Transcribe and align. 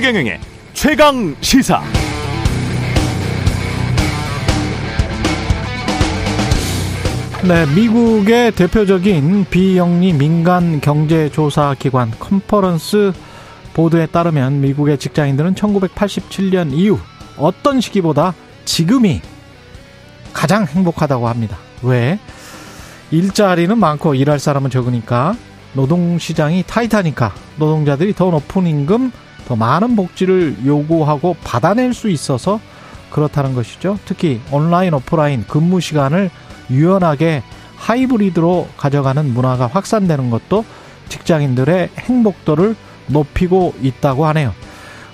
최경영의 0.00 0.40
최강 0.72 1.36
시사. 1.42 1.82
네, 7.46 7.66
미국의 7.74 8.52
대표적인 8.52 9.44
비영리 9.50 10.14
민간 10.14 10.80
경제 10.80 11.30
조사 11.30 11.74
기관 11.78 12.10
컨퍼런스 12.18 13.12
보도에 13.74 14.06
따르면 14.06 14.62
미국의 14.62 14.96
직장인들은 14.96 15.54
1987년 15.56 16.72
이후 16.72 16.98
어떤 17.36 17.82
시기보다 17.82 18.32
지금이 18.64 19.20
가장 20.32 20.64
행복하다고 20.64 21.28
합니다. 21.28 21.58
왜? 21.82 22.18
일자리는 23.10 23.76
많고 23.76 24.14
일할 24.14 24.38
사람은 24.38 24.70
적으니까 24.70 25.36
노동시장이 25.74 26.64
타이트하니까 26.66 27.34
노동자들이 27.58 28.14
더 28.14 28.30
높은 28.30 28.66
임금, 28.66 29.12
더 29.50 29.56
많은 29.56 29.96
복지를 29.96 30.58
요구하고 30.64 31.34
받아낼 31.42 31.92
수 31.92 32.08
있어서 32.08 32.60
그렇다는 33.10 33.52
것이죠. 33.52 33.98
특히 34.04 34.40
온라인, 34.52 34.94
오프라인 34.94 35.44
근무 35.48 35.80
시간을 35.80 36.30
유연하게 36.70 37.42
하이브리드로 37.74 38.68
가져가는 38.76 39.34
문화가 39.34 39.66
확산되는 39.66 40.30
것도 40.30 40.64
직장인들의 41.08 41.88
행복도를 41.98 42.76
높이고 43.08 43.74
있다고 43.82 44.24
하네요. 44.26 44.54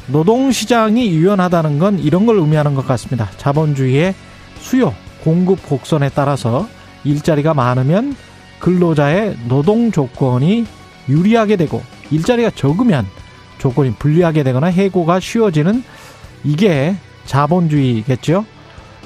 노동시장이 0.08 1.08
유연하다는 1.08 1.78
건 1.78 1.98
이런 1.98 2.26
걸 2.26 2.36
의미하는 2.36 2.74
것 2.74 2.86
같습니다. 2.86 3.30
자본주의의 3.38 4.14
수요, 4.58 4.94
공급 5.24 5.66
곡선에 5.66 6.10
따라서 6.10 6.68
일자리가 7.04 7.54
많으면 7.54 8.14
근로자의 8.58 9.38
노동 9.48 9.90
조건이 9.90 10.66
유리하게 11.08 11.56
되고 11.56 11.82
일자리가 12.10 12.50
적으면 12.50 13.06
조건이 13.58 13.94
불리하게 13.94 14.42
되거나 14.42 14.66
해고가 14.68 15.20
쉬워지는 15.20 15.82
이게 16.44 16.96
자본주의겠죠. 17.24 18.44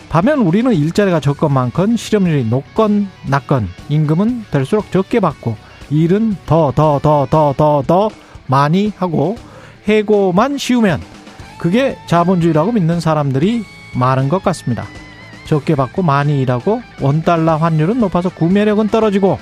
반면 0.09 0.41
우리는 0.41 0.73
일자리가 0.75 1.21
적건 1.21 1.53
많건 1.53 1.97
실업률이 1.97 2.45
높건 2.45 3.09
낮건 3.29 3.69
임금은 3.89 4.45
될수록 4.51 4.91
적게 4.91 5.21
받고 5.21 5.57
일은 5.91 6.37
더 6.47 6.73
더 6.75 6.99
더 7.01 7.27
더 7.31 7.55
더 7.57 7.83
더 7.87 8.11
많이 8.47 8.93
하고 8.99 9.37
해고만 9.87 10.59
쉬우면 10.59 11.01
그게 11.59 11.97
자본주의라고 12.07 12.73
믿는 12.73 13.01
사람들이 13.01 13.65
많은 13.95 14.29
것 14.29 14.43
같습니다. 14.43 14.85
적게 15.47 15.75
받고 15.75 16.03
많이 16.03 16.41
일하고 16.43 16.81
원달러 17.01 17.57
환율은 17.57 17.99
높아서 18.01 18.29
구매력은 18.29 18.89
떨어지고 18.89 19.39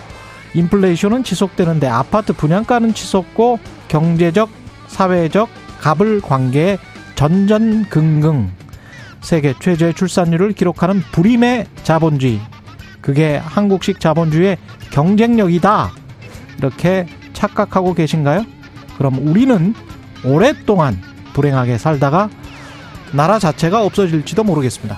인플레이션은 0.55 1.25
지속되는데 1.25 1.87
아파트 1.87 2.33
분양가는 2.33 2.95
치솟고 2.95 3.59
경제적 3.89 4.49
사회적 4.89 5.49
갑을 5.81 6.21
관계에 6.21 6.79
전전긍긍 7.15 8.51
세계 9.21 9.55
최저의 9.59 9.95
출산율을 9.95 10.53
기록하는 10.53 11.01
불임의 11.13 11.67
자본주의 11.83 12.41
그게 13.01 13.37
한국식 13.37 14.01
자본주의의 14.01 14.59
경쟁력이다 14.91 15.91
이렇게 16.59 17.07
착각하고 17.33 17.95
계신가요? 17.95 18.45
그럼 18.97 19.19
우리는 19.27 19.75
오랫동안 20.25 21.01
불행하게 21.33 21.79
살다가 21.79 22.29
나라 23.13 23.39
자체가 23.39 23.85
없어질지도 23.85 24.45
모르겠습니다. 24.45 24.97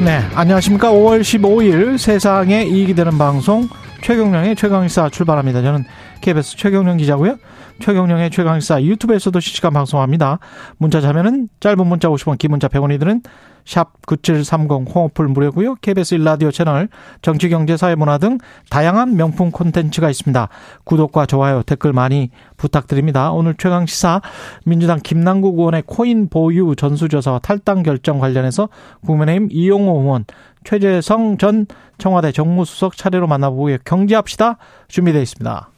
네, 0.00 0.22
안녕하십니까. 0.34 0.90
5월 0.92 1.20
15일 1.20 1.98
세상에 1.98 2.64
이익이 2.64 2.94
되는 2.94 3.18
방송 3.18 3.68
최경령의 4.02 4.56
최강의사 4.56 5.10
출발합니다. 5.10 5.62
저는 5.62 5.84
KBS 6.20 6.56
최경령 6.56 6.96
기자고요. 6.96 7.36
최경령의 7.80 8.30
최강의사 8.30 8.82
유튜브에서도 8.82 9.38
실시간 9.40 9.72
방송합니다. 9.72 10.38
문자 10.78 11.00
자면은 11.00 11.48
짧은 11.60 11.86
문자 11.86 12.08
50원, 12.08 12.38
긴 12.38 12.50
문자 12.50 12.68
100원이 12.68 12.98
드는 12.98 13.22
샵 13.64 13.92
9730 14.06 14.88
홈어플 14.94 15.28
무료고요. 15.28 15.76
KBS 15.76 16.14
일라디오 16.14 16.50
채널 16.50 16.88
정치, 17.22 17.48
경제, 17.48 17.76
사회, 17.76 17.94
문화 17.94 18.18
등 18.18 18.38
다양한 18.70 19.16
명품 19.16 19.50
콘텐츠가 19.50 20.10
있습니다. 20.10 20.48
구독과 20.84 21.26
좋아요, 21.26 21.62
댓글 21.62 21.92
많이 21.92 22.30
부탁드립니다. 22.56 23.32
오늘 23.32 23.54
최강 23.56 23.86
시사 23.86 24.20
민주당 24.64 24.98
김남국 25.02 25.58
의원의 25.58 25.84
코인 25.86 26.28
보유 26.28 26.74
전수조사와 26.76 27.40
탈당 27.40 27.82
결정 27.82 28.18
관련해서 28.18 28.68
국민의힘 29.06 29.48
이용호 29.50 30.00
의원, 30.00 30.24
최재성 30.64 31.38
전 31.38 31.66
청와대 31.98 32.32
정무수석 32.32 32.96
차례로 32.96 33.26
만나보고 33.26 33.70
경제합시다 33.84 34.58
준비되어 34.88 35.22
있습니다. 35.22 35.70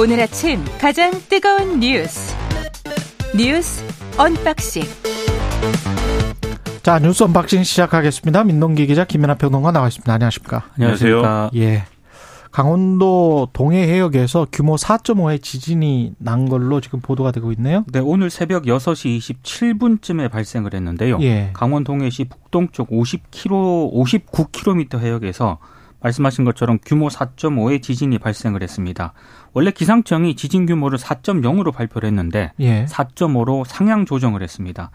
오늘 0.00 0.18
아침 0.18 0.64
가장 0.80 1.10
뜨거운 1.28 1.78
뉴스 1.78 2.34
뉴스 3.36 3.84
언박싱 4.16 4.82
자 6.82 6.98
뉴스 6.98 7.22
언박싱 7.22 7.64
시작하겠습니다. 7.64 8.44
민동기 8.44 8.86
기자 8.86 9.04
김민아 9.04 9.34
평론가 9.34 9.72
나와 9.72 9.88
있습니다. 9.88 10.10
안녕하십니까? 10.10 10.70
안녕하세요. 10.78 11.50
예. 11.56 11.84
강원도 12.50 13.50
동해 13.52 13.86
해역에서 13.86 14.46
규모 14.50 14.76
4.5의 14.76 15.42
지진이 15.42 16.14
난 16.16 16.48
걸로 16.48 16.80
지금 16.80 17.00
보도가 17.00 17.30
되고 17.30 17.52
있네요. 17.52 17.84
네, 17.92 17.98
오늘 17.98 18.30
새벽 18.30 18.64
6시 18.64 19.18
27분쯤에 19.18 20.30
발생을 20.30 20.72
했는데요. 20.72 21.18
예. 21.20 21.50
강원 21.52 21.84
동해시 21.84 22.24
북동쪽 22.24 22.88
50km, 22.88 23.92
59km 23.92 24.98
해역에서 24.98 25.58
말씀하신 26.02 26.44
것처럼 26.44 26.78
규모 26.84 27.08
4.5의 27.08 27.82
지진이 27.82 28.18
발생을 28.18 28.62
했습니다. 28.62 29.12
원래 29.52 29.70
기상청이 29.70 30.36
지진 30.36 30.66
규모를 30.66 30.98
4.0으로 30.98 31.72
발표를 31.72 32.06
했는데 32.08 32.52
예. 32.60 32.84
4.5로 32.86 33.64
상향 33.66 34.06
조정을 34.06 34.42
했습니다. 34.42 34.90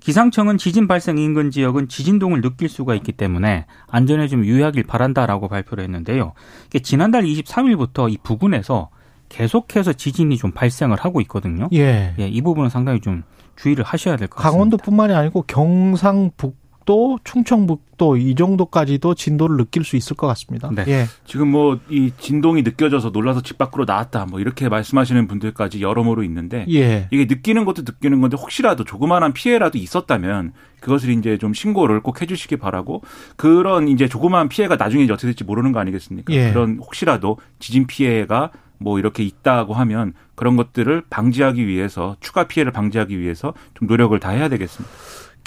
기상청은 0.00 0.58
지진 0.58 0.86
발생 0.86 1.18
인근 1.18 1.50
지역은 1.50 1.88
지진동을 1.88 2.40
느낄 2.40 2.68
수가 2.68 2.94
있기 2.94 3.12
때문에 3.12 3.66
안전에 3.88 4.28
좀 4.28 4.44
유의하길 4.44 4.84
바란다라고 4.84 5.48
발표를 5.48 5.82
했는데요. 5.84 6.34
지난달 6.82 7.24
23일부터 7.24 8.10
이 8.12 8.18
부근에서 8.22 8.90
계속해서 9.28 9.92
지진이 9.92 10.36
좀 10.38 10.52
발생을 10.52 10.96
하고 10.98 11.20
있거든요. 11.22 11.68
예. 11.72 12.14
예, 12.18 12.28
이 12.28 12.40
부분은 12.40 12.70
상당히 12.70 13.00
좀 13.00 13.24
주의를 13.56 13.84
하셔야 13.84 14.16
될 14.16 14.28
것 14.28 14.36
같습니다. 14.36 14.50
강원도뿐만이 14.52 15.14
아니고 15.14 15.42
경상북 15.42 16.56
도, 16.88 17.18
충청북도 17.22 18.16
이 18.16 18.34
정도까지도 18.34 19.12
진도를 19.14 19.58
느낄 19.58 19.84
수 19.84 19.96
있을 19.96 20.16
것 20.16 20.26
같습니다. 20.26 20.70
네. 20.74 20.84
예. 20.88 21.04
지금 21.26 21.48
뭐 21.48 21.78
이 21.90 22.12
진동이 22.18 22.62
느껴져서 22.62 23.10
놀라서 23.10 23.42
집 23.42 23.58
밖으로 23.58 23.84
나왔다 23.84 24.26
뭐 24.26 24.40
이렇게 24.40 24.68
말씀하시는 24.68 25.26
분들까지 25.26 25.82
여러모로 25.82 26.22
있는데 26.24 26.64
예. 26.70 27.08
이게 27.10 27.24
느끼는 27.26 27.64
것도 27.64 27.82
느끼는 27.82 28.20
건데 28.20 28.36
혹시라도 28.38 28.84
조그마한 28.84 29.32
피해라도 29.32 29.78
있었다면 29.78 30.52
그것을 30.80 31.10
이제 31.10 31.38
좀 31.38 31.52
신고를 31.52 32.00
꼭 32.00 32.22
해주시기 32.22 32.56
바라고 32.56 33.02
그런 33.36 33.88
이제 33.88 34.08
조그마한 34.08 34.48
피해가 34.48 34.76
나중에 34.76 35.04
어떻게 35.04 35.26
될지 35.26 35.44
모르는 35.44 35.72
거 35.72 35.80
아니겠습니까? 35.80 36.32
예. 36.32 36.52
그런 36.52 36.78
혹시라도 36.78 37.38
지진 37.58 37.86
피해가 37.86 38.50
뭐 38.78 38.98
이렇게 38.98 39.24
있다고 39.24 39.74
하면 39.74 40.12
그런 40.36 40.56
것들을 40.56 41.02
방지하기 41.10 41.66
위해서 41.66 42.16
추가 42.20 42.44
피해를 42.44 42.72
방지하기 42.72 43.18
위해서 43.18 43.54
좀 43.74 43.88
노력을 43.88 44.18
다 44.20 44.30
해야 44.30 44.48
되겠습니다. 44.48 44.94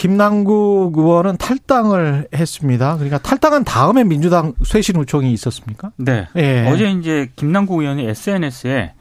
김남국 0.02 0.98
의원은 0.98 1.38
탈당을 1.38 2.28
했습니다. 2.34 2.96
그러니까 2.96 3.20
탈당한 3.20 3.64
다음에 3.64 4.04
민주당 4.04 4.54
쇄신 4.64 4.96
요청이 4.96 5.32
있었습니까? 5.32 5.92
네. 5.98 6.28
예. 6.38 6.68
어제 6.68 6.90
이제 6.90 7.30
김남국 7.36 7.82
의원이 7.82 8.08
SNS에 8.08 8.94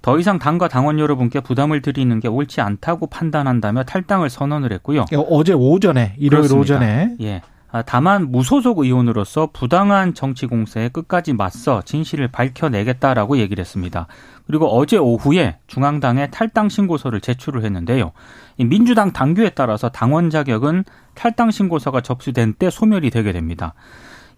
더 0.00 0.18
이상 0.18 0.38
당과 0.38 0.68
당원 0.68 0.98
여러분께 0.98 1.40
부담을 1.40 1.82
드리는 1.82 2.18
게 2.20 2.28
옳지 2.28 2.62
않다고 2.62 3.08
판단한다며 3.08 3.84
탈당을 3.84 4.30
선언을 4.30 4.72
했고요. 4.72 5.04
어제 5.28 5.52
오전에 5.52 6.14
일요일 6.16 6.48
그렇습니다. 6.48 6.76
오전에 6.76 7.16
예. 7.20 7.42
아, 7.70 7.82
다만 7.82 8.30
무소속 8.30 8.78
의원으로서 8.78 9.50
부당한 9.52 10.14
정치 10.14 10.46
공세에 10.46 10.88
끝까지 10.88 11.32
맞서 11.32 11.82
진실을 11.82 12.28
밝혀내겠다라고 12.28 13.38
얘기를 13.38 13.60
했습니다. 13.60 14.06
그리고 14.46 14.66
어제 14.66 14.96
오후에 14.96 15.58
중앙당에 15.66 16.28
탈당 16.30 16.68
신고서를 16.68 17.20
제출을 17.20 17.64
했는데요. 17.64 18.12
이 18.58 18.64
민주당 18.64 19.12
당규에 19.12 19.50
따라서 19.50 19.88
당원 19.88 20.30
자격은 20.30 20.84
탈당 21.14 21.50
신고서가 21.50 22.00
접수된 22.00 22.54
때 22.54 22.70
소멸이 22.70 23.10
되게 23.10 23.32
됩니다. 23.32 23.74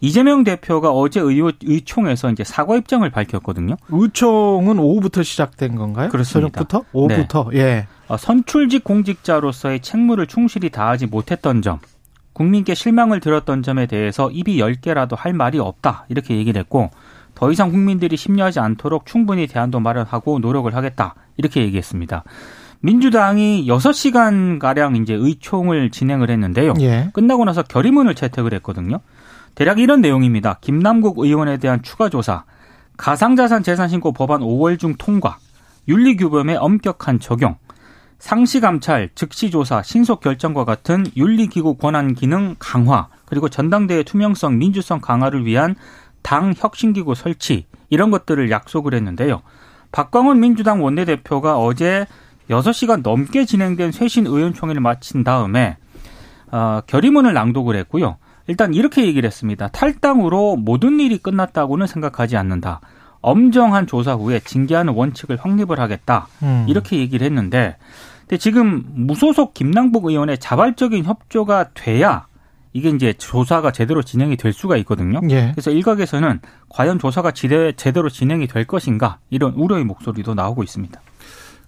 이재명 0.00 0.44
대표가 0.44 0.92
어제 0.92 1.20
의원, 1.20 1.52
의총에서 1.62 2.30
이제 2.30 2.44
사과 2.44 2.76
입장을 2.76 3.08
밝혔거든요. 3.10 3.76
의총은 3.88 4.78
오후부터 4.78 5.22
시작된 5.22 5.74
건가요? 5.74 6.08
그렇습니다. 6.08 6.64
저녁부터? 6.64 6.84
오후부터. 6.92 7.50
예. 7.54 7.86
어, 8.06 8.16
선출직 8.16 8.84
공직자로서의 8.84 9.80
책무를 9.80 10.26
충실히 10.26 10.70
다하지 10.70 11.06
못했던 11.06 11.62
점, 11.62 11.80
국민께 12.38 12.74
실망을 12.74 13.18
들었던 13.18 13.64
점에 13.64 13.86
대해서 13.86 14.30
입이 14.30 14.60
열 14.60 14.74
개라도 14.74 15.16
할 15.16 15.32
말이 15.32 15.58
없다 15.58 16.06
이렇게 16.08 16.36
얘기를 16.36 16.60
했고 16.60 16.90
더 17.34 17.50
이상 17.50 17.70
국민들이 17.70 18.16
심려하지 18.16 18.60
않도록 18.60 19.06
충분히 19.06 19.48
대안도 19.48 19.80
마련하고 19.80 20.38
노력을 20.38 20.72
하겠다 20.72 21.16
이렇게 21.36 21.62
얘기했습니다. 21.62 22.22
민주당이 22.80 23.66
6시간 23.66 24.60
가량 24.60 24.94
이제 24.94 25.14
의총을 25.14 25.90
진행을 25.90 26.30
했는데요. 26.30 26.74
예. 26.78 27.10
끝나고 27.12 27.44
나서 27.44 27.64
결의문을 27.64 28.14
채택을 28.14 28.54
했거든요. 28.54 29.00
대략 29.56 29.80
이런 29.80 30.00
내용입니다. 30.00 30.58
김남국 30.60 31.18
의원에 31.18 31.56
대한 31.56 31.82
추가 31.82 32.08
조사, 32.08 32.44
가상자산 32.96 33.64
재산신고 33.64 34.12
법안 34.12 34.42
5월 34.42 34.78
중 34.78 34.94
통과, 34.96 35.38
윤리규범의 35.88 36.56
엄격한 36.56 37.18
적용, 37.18 37.56
상시 38.18 38.60
감찰, 38.60 39.10
즉시 39.14 39.50
조사, 39.50 39.82
신속 39.82 40.20
결정과 40.20 40.64
같은 40.64 41.06
윤리기구 41.16 41.76
권한 41.76 42.14
기능 42.14 42.56
강화, 42.58 43.08
그리고 43.24 43.48
전당대회 43.48 44.02
투명성, 44.02 44.58
민주성 44.58 45.00
강화를 45.00 45.46
위한 45.46 45.76
당 46.22 46.52
혁신기구 46.56 47.14
설치, 47.14 47.66
이런 47.90 48.10
것들을 48.10 48.50
약속을 48.50 48.92
했는데요. 48.94 49.42
박광원 49.92 50.40
민주당 50.40 50.82
원내대표가 50.82 51.58
어제 51.58 52.06
6시간 52.50 53.02
넘게 53.02 53.44
진행된 53.44 53.92
쇄신 53.92 54.26
의원총회를 54.26 54.80
마친 54.80 55.22
다음에 55.22 55.76
어, 56.50 56.80
결의문을 56.86 57.34
낭독을 57.34 57.76
했고요. 57.76 58.16
일단 58.46 58.72
이렇게 58.74 59.06
얘기를 59.06 59.26
했습니다. 59.26 59.68
탈당으로 59.68 60.56
모든 60.56 61.00
일이 61.00 61.18
끝났다고는 61.18 61.86
생각하지 61.86 62.36
않는다. 62.36 62.80
엄정한 63.20 63.86
조사 63.86 64.14
후에 64.14 64.40
징계하는 64.40 64.94
원칙을 64.94 65.36
확립을 65.36 65.80
하겠다. 65.80 66.28
음. 66.42 66.66
이렇게 66.68 66.98
얘기를 66.98 67.24
했는데 67.24 67.76
근데 68.20 68.36
지금 68.36 68.84
무소속 68.94 69.54
김남국 69.54 70.06
의원의 70.06 70.38
자발적인 70.38 71.04
협조가 71.04 71.70
돼야 71.74 72.26
이게 72.74 72.90
이제 72.90 73.14
조사가 73.14 73.72
제대로 73.72 74.02
진행이 74.02 74.36
될 74.36 74.52
수가 74.52 74.76
있거든요. 74.78 75.20
예. 75.30 75.50
그래서 75.52 75.70
일각에서는 75.70 76.40
과연 76.68 76.98
조사가 76.98 77.30
지대, 77.32 77.72
제대로 77.72 78.08
진행이 78.10 78.46
될 78.46 78.66
것인가 78.66 79.18
이런 79.30 79.54
우려의 79.54 79.84
목소리도 79.84 80.34
나오고 80.34 80.62
있습니다. 80.62 81.00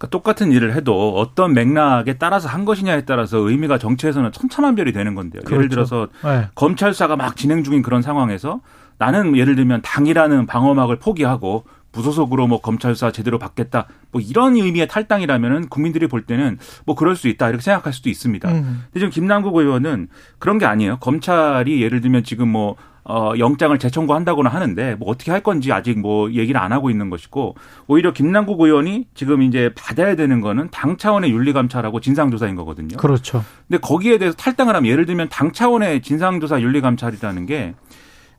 그러니까 0.00 0.06
똑같은 0.08 0.52
일을 0.52 0.74
해도 0.74 1.14
어떤 1.16 1.54
맥락에 1.54 2.18
따라서 2.18 2.48
한 2.48 2.64
것이냐에 2.64 3.04
따라서 3.06 3.38
의미가 3.38 3.78
정치에서는 3.78 4.32
천차만별이 4.32 4.92
되는 4.92 5.14
건데요. 5.14 5.42
예를 5.46 5.68
그렇죠. 5.68 5.74
들어서 5.74 6.08
예. 6.26 6.48
검찰 6.54 6.92
수사가 6.92 7.16
막 7.16 7.36
진행 7.36 7.64
중인 7.64 7.82
그런 7.82 8.02
상황에서 8.02 8.60
나는 9.00 9.34
예를 9.34 9.56
들면 9.56 9.80
당이라는 9.80 10.44
방어막을 10.46 10.96
포기하고 10.96 11.64
무소속으로 11.92 12.46
뭐 12.46 12.60
검찰 12.60 12.94
수사 12.94 13.10
제대로 13.10 13.38
받겠다 13.38 13.88
뭐 14.12 14.20
이런 14.20 14.54
의미의 14.56 14.86
탈당이라면은 14.88 15.68
국민들이 15.68 16.06
볼 16.06 16.22
때는 16.22 16.58
뭐 16.84 16.94
그럴 16.94 17.16
수 17.16 17.26
있다 17.26 17.48
이렇게 17.48 17.62
생각할 17.62 17.94
수도 17.94 18.10
있습니다. 18.10 18.48
음. 18.48 18.84
근데 18.84 19.00
지금 19.00 19.10
김남국 19.10 19.56
의원은 19.56 20.08
그런 20.38 20.58
게 20.58 20.66
아니에요. 20.66 20.98
검찰이 20.98 21.82
예를 21.82 22.02
들면 22.02 22.24
지금 22.24 22.48
뭐 22.48 22.76
어, 23.02 23.32
영장을 23.38 23.76
재청구한다거나 23.76 24.50
하는데 24.50 24.94
뭐 24.96 25.08
어떻게 25.08 25.30
할 25.30 25.42
건지 25.42 25.72
아직 25.72 25.98
뭐 25.98 26.30
얘기를 26.30 26.60
안 26.60 26.70
하고 26.70 26.90
있는 26.90 27.08
것이고 27.08 27.56
오히려 27.86 28.12
김남국 28.12 28.60
의원이 28.60 29.06
지금 29.14 29.42
이제 29.42 29.72
받아야 29.74 30.14
되는 30.14 30.42
거는 30.42 30.68
당 30.70 30.98
차원의 30.98 31.32
윤리감찰하고 31.32 32.00
진상조사인 32.00 32.54
거거든요. 32.54 32.98
그렇죠. 32.98 33.42
근데 33.66 33.80
거기에 33.80 34.18
대해서 34.18 34.36
탈당을 34.36 34.76
하면 34.76 34.92
예를 34.92 35.06
들면 35.06 35.28
당 35.30 35.52
차원의 35.52 36.02
진상조사 36.02 36.60
윤리감찰이라는 36.60 37.46
게 37.46 37.74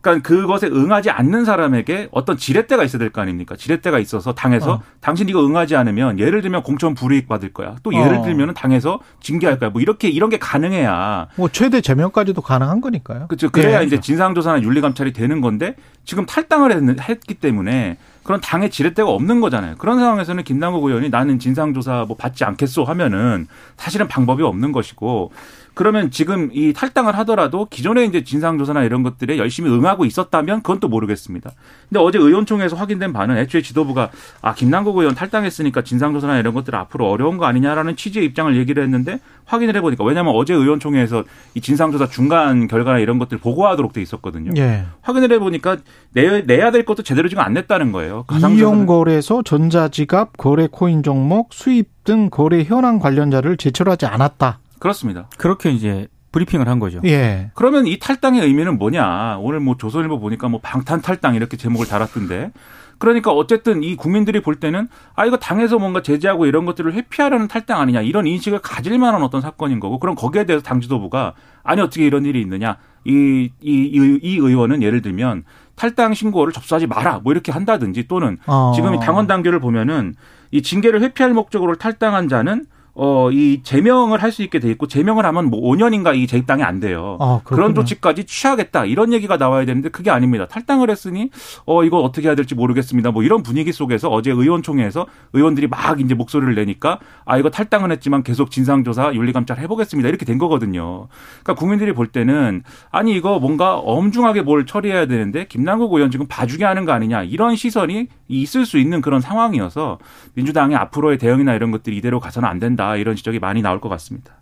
그러니까 0.01 0.27
그것에 0.27 0.68
응하지 0.68 1.09
않는 1.12 1.45
사람에게 1.45 2.09
어떤 2.12 2.36
지렛대가 2.38 2.83
있어야 2.83 3.00
될 3.00 3.12
거 3.12 3.21
아닙니까? 3.21 3.56
지렛대가 3.56 4.00
있어서 4.00 4.33
당에서 4.33 4.74
어. 4.74 4.81
당신 5.00 5.30
이거 5.30 5.45
응하지 5.45 5.75
않으면 5.75 6.18
예를 6.18 6.42
들면 6.42 6.63
공천 6.63 6.94
불이익 6.95 7.27
받을 7.27 7.53
거야. 7.53 7.75
또 7.83 7.94
예를 7.94 8.18
어. 8.18 8.21
들면 8.24 8.53
당에서 8.53 9.00
징계할 9.21 9.59
거야. 9.59 9.69
뭐 9.69 9.81
이렇게 9.81 10.09
이런 10.09 10.30
게 10.30 10.38
가능해야 10.39 11.27
뭐 11.36 11.50
최대 11.50 11.81
제명까지도 11.81 12.42
가능한 12.42 12.81
거니까요. 12.81 13.27
그렇죠. 13.27 13.50
그래야 13.50 13.81
예. 13.81 13.86
이제 13.86 14.00
진상조사나 14.00 14.62
윤리감찰이 14.62 15.13
되는 15.13 15.42
건데 15.42 15.75
지금 16.03 16.25
탈당을 16.25 16.71
했, 16.71 17.09
했기 17.09 17.36
때문에 17.36 17.98
그런 18.24 18.39
당의 18.39 18.69
지렛대가 18.69 19.09
없는 19.09 19.42
거잖아요. 19.42 19.75
그런 19.77 20.00
상황에서는 20.00 20.44
김남국 20.44 20.86
의원이 20.86 21.09
나는 21.09 21.39
진상조사 21.39 22.06
뭐 22.07 22.15
받지 22.18 22.44
않겠소 22.44 22.83
하면은 22.83 23.48
사실은 23.77 24.07
방법이 24.07 24.44
없는 24.44 24.71
것이고 24.71 25.31
그러면 25.73 26.12
지금 26.12 26.50
이 26.53 26.73
탈당을 26.73 27.15
하더라도 27.19 27.65
기존에 27.69 28.03
이제 28.03 28.23
진상조사나 28.23 28.83
이런 28.83 29.03
것들에 29.03 29.38
열심히 29.38 29.71
응하고 29.71 30.06
있었다면 30.06 30.62
그건 30.62 30.79
또 30.79 30.89
모르겠습니다. 30.89 31.51
근데 31.89 32.00
어제 32.00 32.18
의원총회에서 32.19 32.75
확인된 32.75 33.13
바는 33.13 33.38
애초에 33.38 33.62
지도부가 33.62 34.09
아, 34.41 34.53
김남국 34.53 34.97
의원 34.97 35.15
탈당했으니까 35.15 35.83
진상조사나 35.83 36.39
이런 36.39 36.53
것들 36.53 36.75
앞으로 36.75 37.09
어려운 37.09 37.38
거 37.38 37.45
아니냐라는 37.45 37.95
취지의 37.95 38.25
입장을 38.25 38.56
얘기를 38.57 38.83
했는데 38.83 39.19
확인을 39.45 39.75
해보니까 39.77 40.03
왜냐하면 40.03 40.33
어제 40.35 40.53
의원총회에서 40.53 41.23
이 41.56 41.62
진상조사 41.62 42.07
중간 42.07 42.67
결과나 42.67 43.00
이런 43.00 43.17
것들 43.19 43.38
보고하도록 43.38 43.94
돼 43.94 44.01
있었거든요. 44.01 44.51
예. 44.57 44.85
확인을 45.01 45.31
해보니까 45.33 45.77
내, 46.13 46.41
내야 46.41 46.71
될 46.71 46.83
것도 46.83 47.03
제대로 47.03 47.29
지금 47.29 47.44
안 47.44 47.53
냈다는 47.53 47.91
거예요. 47.91 48.25
이용 48.57 48.85
거래소, 48.85 49.41
전자지갑, 49.44 50.38
거래 50.38 50.67
코인 50.69 51.03
종목, 51.03 51.53
수입 51.53 52.03
등 52.03 52.29
거래 52.29 52.63
현황 52.63 53.00
관련자를 53.00 53.57
제출하지 53.57 54.06
않았다. 54.06 54.59
그렇습니다. 54.81 55.29
그렇게 55.37 55.69
이제 55.69 56.07
브리핑을 56.31 56.67
한 56.67 56.79
거죠. 56.79 56.99
예. 57.05 57.51
그러면 57.53 57.85
이 57.85 57.99
탈당의 57.99 58.41
의미는 58.41 58.79
뭐냐? 58.79 59.37
오늘 59.39 59.59
뭐 59.59 59.77
조선일보 59.77 60.19
보니까 60.19 60.49
뭐 60.49 60.59
방탄 60.61 61.01
탈당 61.01 61.35
이렇게 61.35 61.55
제목을 61.55 61.85
달았던데. 61.87 62.51
그러니까 62.97 63.31
어쨌든 63.31 63.83
이 63.83 63.95
국민들이 63.95 64.41
볼 64.41 64.55
때는 64.55 64.87
아 65.15 65.25
이거 65.25 65.37
당에서 65.37 65.77
뭔가 65.77 66.01
제재하고 66.01 66.47
이런 66.47 66.65
것들을 66.65 66.93
회피하려는 66.93 67.47
탈당 67.47 67.79
아니냐 67.79 68.01
이런 68.01 68.25
인식을 68.25 68.59
가질 68.59 68.97
만한 68.97 69.23
어떤 69.23 69.41
사건인 69.41 69.79
거고 69.79 69.99
그럼 69.99 70.15
거기에 70.15 70.45
대해서 70.45 70.63
당 70.63 70.81
지도부가 70.81 71.33
아니 71.63 71.81
어떻게 71.81 72.05
이런 72.05 72.25
일이 72.25 72.39
있느냐 72.41 72.77
이이 73.05 73.49
이, 73.59 74.19
이 74.21 74.35
의원은 74.37 74.83
예를 74.83 75.01
들면 75.01 75.45
탈당 75.75 76.13
신고를 76.13 76.53
접수하지 76.53 76.85
마라 76.85 77.21
뭐 77.23 77.33
이렇게 77.33 77.51
한다든지 77.51 78.07
또는 78.07 78.37
어. 78.45 78.71
지금 78.75 78.93
이 78.93 78.99
당원 78.99 79.25
당규를 79.25 79.59
보면은 79.59 80.13
이 80.51 80.61
징계를 80.61 81.01
회피할 81.01 81.33
목적으로 81.33 81.75
탈당한 81.75 82.27
자는 82.27 82.65
어, 82.93 83.29
이 83.31 83.61
제명을 83.63 84.21
할 84.21 84.31
수 84.31 84.43
있게 84.43 84.59
돼 84.59 84.69
있고 84.71 84.88
제명을 84.88 85.25
하면 85.25 85.45
뭐 85.49 85.59
5년인가 85.59 86.15
이 86.15 86.25
재입당이 86.25 86.63
안 86.63 86.79
돼요. 86.79 87.17
아. 87.19 87.41
그런 87.43 87.75
조치까지 87.75 88.23
취하겠다 88.23 88.85
이런 88.85 89.11
얘기가 89.11 89.35
나와야 89.35 89.65
되는데 89.65 89.89
그게 89.89 90.09
아닙니다. 90.09 90.47
탈당을 90.47 90.89
했으니 90.89 91.29
어 91.65 91.83
이거 91.83 91.99
어떻게 91.99 92.27
해야 92.27 92.35
될지 92.35 92.55
모르겠습니다. 92.55 93.11
뭐 93.11 93.23
이런 93.23 93.43
분위기 93.43 93.73
속에서 93.73 94.09
어제 94.09 94.31
의원총회에서 94.31 95.05
의원들이 95.33 95.67
막 95.67 95.99
이제 95.99 96.13
목소리를 96.15 96.55
내니까 96.55 96.99
아 97.25 97.38
이거 97.38 97.49
탈당은 97.49 97.91
했지만 97.91 98.23
계속 98.23 98.51
진상조사 98.51 99.13
윤리감찰 99.13 99.59
해보겠습니다 99.59 100.07
이렇게 100.07 100.25
된 100.25 100.38
거거든요. 100.38 101.07
그러니까 101.43 101.55
국민들이 101.55 101.93
볼 101.93 102.07
때는 102.07 102.63
아니 102.89 103.13
이거 103.15 103.39
뭔가 103.39 103.75
엄중하게 103.77 104.43
뭘 104.43 104.65
처리해야 104.65 105.07
되는데 105.07 105.45
김남국 105.47 105.93
의원 105.93 106.09
지금 106.09 106.25
봐주게 106.27 106.63
하는 106.63 106.85
거 106.85 106.93
아니냐 106.93 107.23
이런 107.23 107.57
시선이 107.57 108.07
있을 108.31 108.65
수 108.65 108.77
있는 108.77 109.01
그런 109.01 109.21
상황이어서 109.21 110.00
민주당의 110.33 110.77
앞으로의 110.77 111.17
대응이나 111.17 111.53
이런 111.53 111.71
것들이 111.71 111.97
이대로 111.97 112.19
가서는 112.19 112.47
안 112.47 112.59
된다 112.59 112.95
이런 112.95 113.15
지적이 113.15 113.39
많이 113.39 113.61
나올 113.61 113.81
것 113.81 113.89
같습니다. 113.89 114.33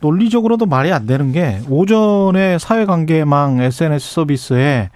논리적으로도 0.00 0.66
말이 0.66 0.92
안 0.92 1.06
되는 1.06 1.32
게 1.32 1.60
오전에 1.68 2.58
사회관계망 2.58 3.60
SNS 3.60 4.14
서비스에 4.14 4.90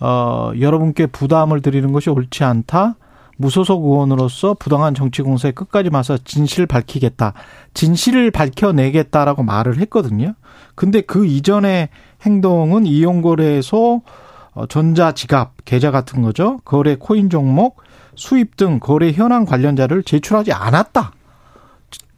어, 0.00 0.50
여러분께 0.58 1.06
부담을 1.06 1.62
드리는 1.62 1.92
것이 1.92 2.10
옳지 2.10 2.42
않다. 2.42 2.96
무소속 3.36 3.84
의원으로서 3.84 4.54
부당한 4.54 4.94
정치 4.94 5.22
공세에 5.22 5.52
끝까지 5.52 5.90
맞서 5.90 6.18
진실을 6.18 6.66
밝히겠다. 6.66 7.34
진실을 7.74 8.30
밝혀내겠다라고 8.30 9.42
말을 9.42 9.78
했거든요. 9.78 10.34
근데 10.74 11.00
그 11.00 11.26
이전의 11.26 11.88
행동은 12.24 12.86
이용거래소 12.86 14.02
어, 14.04 14.12
전자지갑 14.68 15.64
계좌 15.64 15.90
같은 15.90 16.22
거죠. 16.22 16.60
거래 16.64 16.96
코인 16.98 17.30
종목, 17.30 17.82
수입 18.14 18.56
등 18.56 18.78
거래 18.80 19.12
현황 19.12 19.44
관련자를 19.44 20.02
제출하지 20.02 20.52
않았다. 20.52 21.12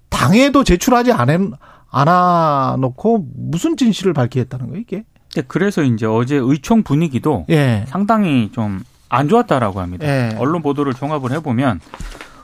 당에도 0.08 0.64
제출하지 0.64 1.12
않아 1.12 2.76
놓고 2.78 3.26
무슨 3.34 3.76
진실을 3.76 4.12
밝히겠다는 4.12 4.66
거예요, 4.66 4.80
이게? 4.80 5.04
근데 5.32 5.46
그래서 5.48 5.82
이제 5.82 6.06
어제 6.06 6.36
의총 6.36 6.82
분위기도 6.82 7.44
예. 7.50 7.84
상당히 7.88 8.50
좀 8.52 8.84
안 9.14 9.28
좋았다라고 9.28 9.80
합니다. 9.80 10.06
예. 10.06 10.34
언론 10.38 10.62
보도를 10.62 10.94
종합을 10.94 11.30
해보면 11.32 11.80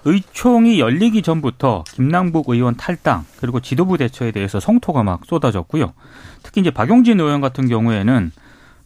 의총이 0.05 0.81
열리기 0.81 1.23
전부터 1.23 1.85
김남국 1.89 2.49
의원 2.49 2.77
탈당 2.77 3.25
그리고 3.39 3.61
지도부 3.61 3.99
대처에 3.99 4.31
대해서 4.31 4.61
성토가 4.61 5.03
막 5.03 5.25
쏟아졌고요. 5.27 5.93
특히 6.43 6.61
이제 6.61 6.71
박용진 6.71 7.21
의원 7.21 7.41
같은 7.41 7.69
경우에는 7.69 8.33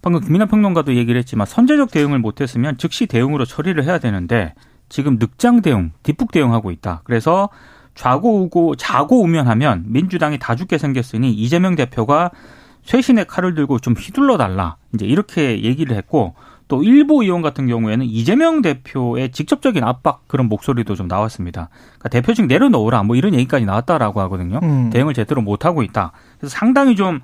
방금 0.04 0.20
김민하 0.20 0.44
평론가도 0.44 0.96
얘기를 0.96 1.18
했지만 1.18 1.46
선제적 1.46 1.90
대응을 1.90 2.18
못했으면 2.18 2.76
즉시 2.76 3.06
대응으로 3.06 3.46
처리를 3.46 3.84
해야 3.84 3.98
되는데 3.98 4.52
지금 4.90 5.16
늑장 5.18 5.62
대응, 5.62 5.92
뒷북 6.02 6.30
대응하고 6.30 6.70
있다. 6.72 7.00
그래서 7.04 7.48
좌고 7.94 8.42
우고 8.42 8.76
자고 8.76 9.22
우면하면 9.22 9.84
민주당이 9.86 10.38
다 10.38 10.56
죽게 10.56 10.76
생겼으니 10.76 11.32
이재명 11.32 11.74
대표가 11.74 12.32
쇄신의 12.82 13.24
칼을 13.24 13.54
들고 13.54 13.78
좀 13.78 13.94
휘둘러 13.94 14.36
달라. 14.36 14.76
이제 14.92 15.06
이렇게 15.06 15.62
얘기를 15.62 15.96
했고 15.96 16.34
또 16.68 16.82
일부 16.82 17.22
의원 17.22 17.40
같은 17.40 17.66
경우에는 17.66 18.04
이재명 18.04 18.60
대표의 18.60 19.32
직접적인 19.32 19.84
압박 19.84 20.28
그런 20.28 20.50
목소리도 20.50 20.96
좀 20.96 21.08
나왔습니다. 21.08 21.70
그러니까 21.98 22.08
대표직 22.10 22.44
내려놓으라 22.44 23.04
뭐 23.04 23.16
이런 23.16 23.32
얘기까지 23.32 23.64
나왔다라고 23.64 24.20
하거든요. 24.22 24.60
음. 24.62 24.90
대응을 24.90 25.14
제대로 25.14 25.40
못 25.40 25.64
하고 25.64 25.82
있다. 25.82 26.12
그래서 26.38 26.54
상당히 26.54 26.94
좀 26.94 27.20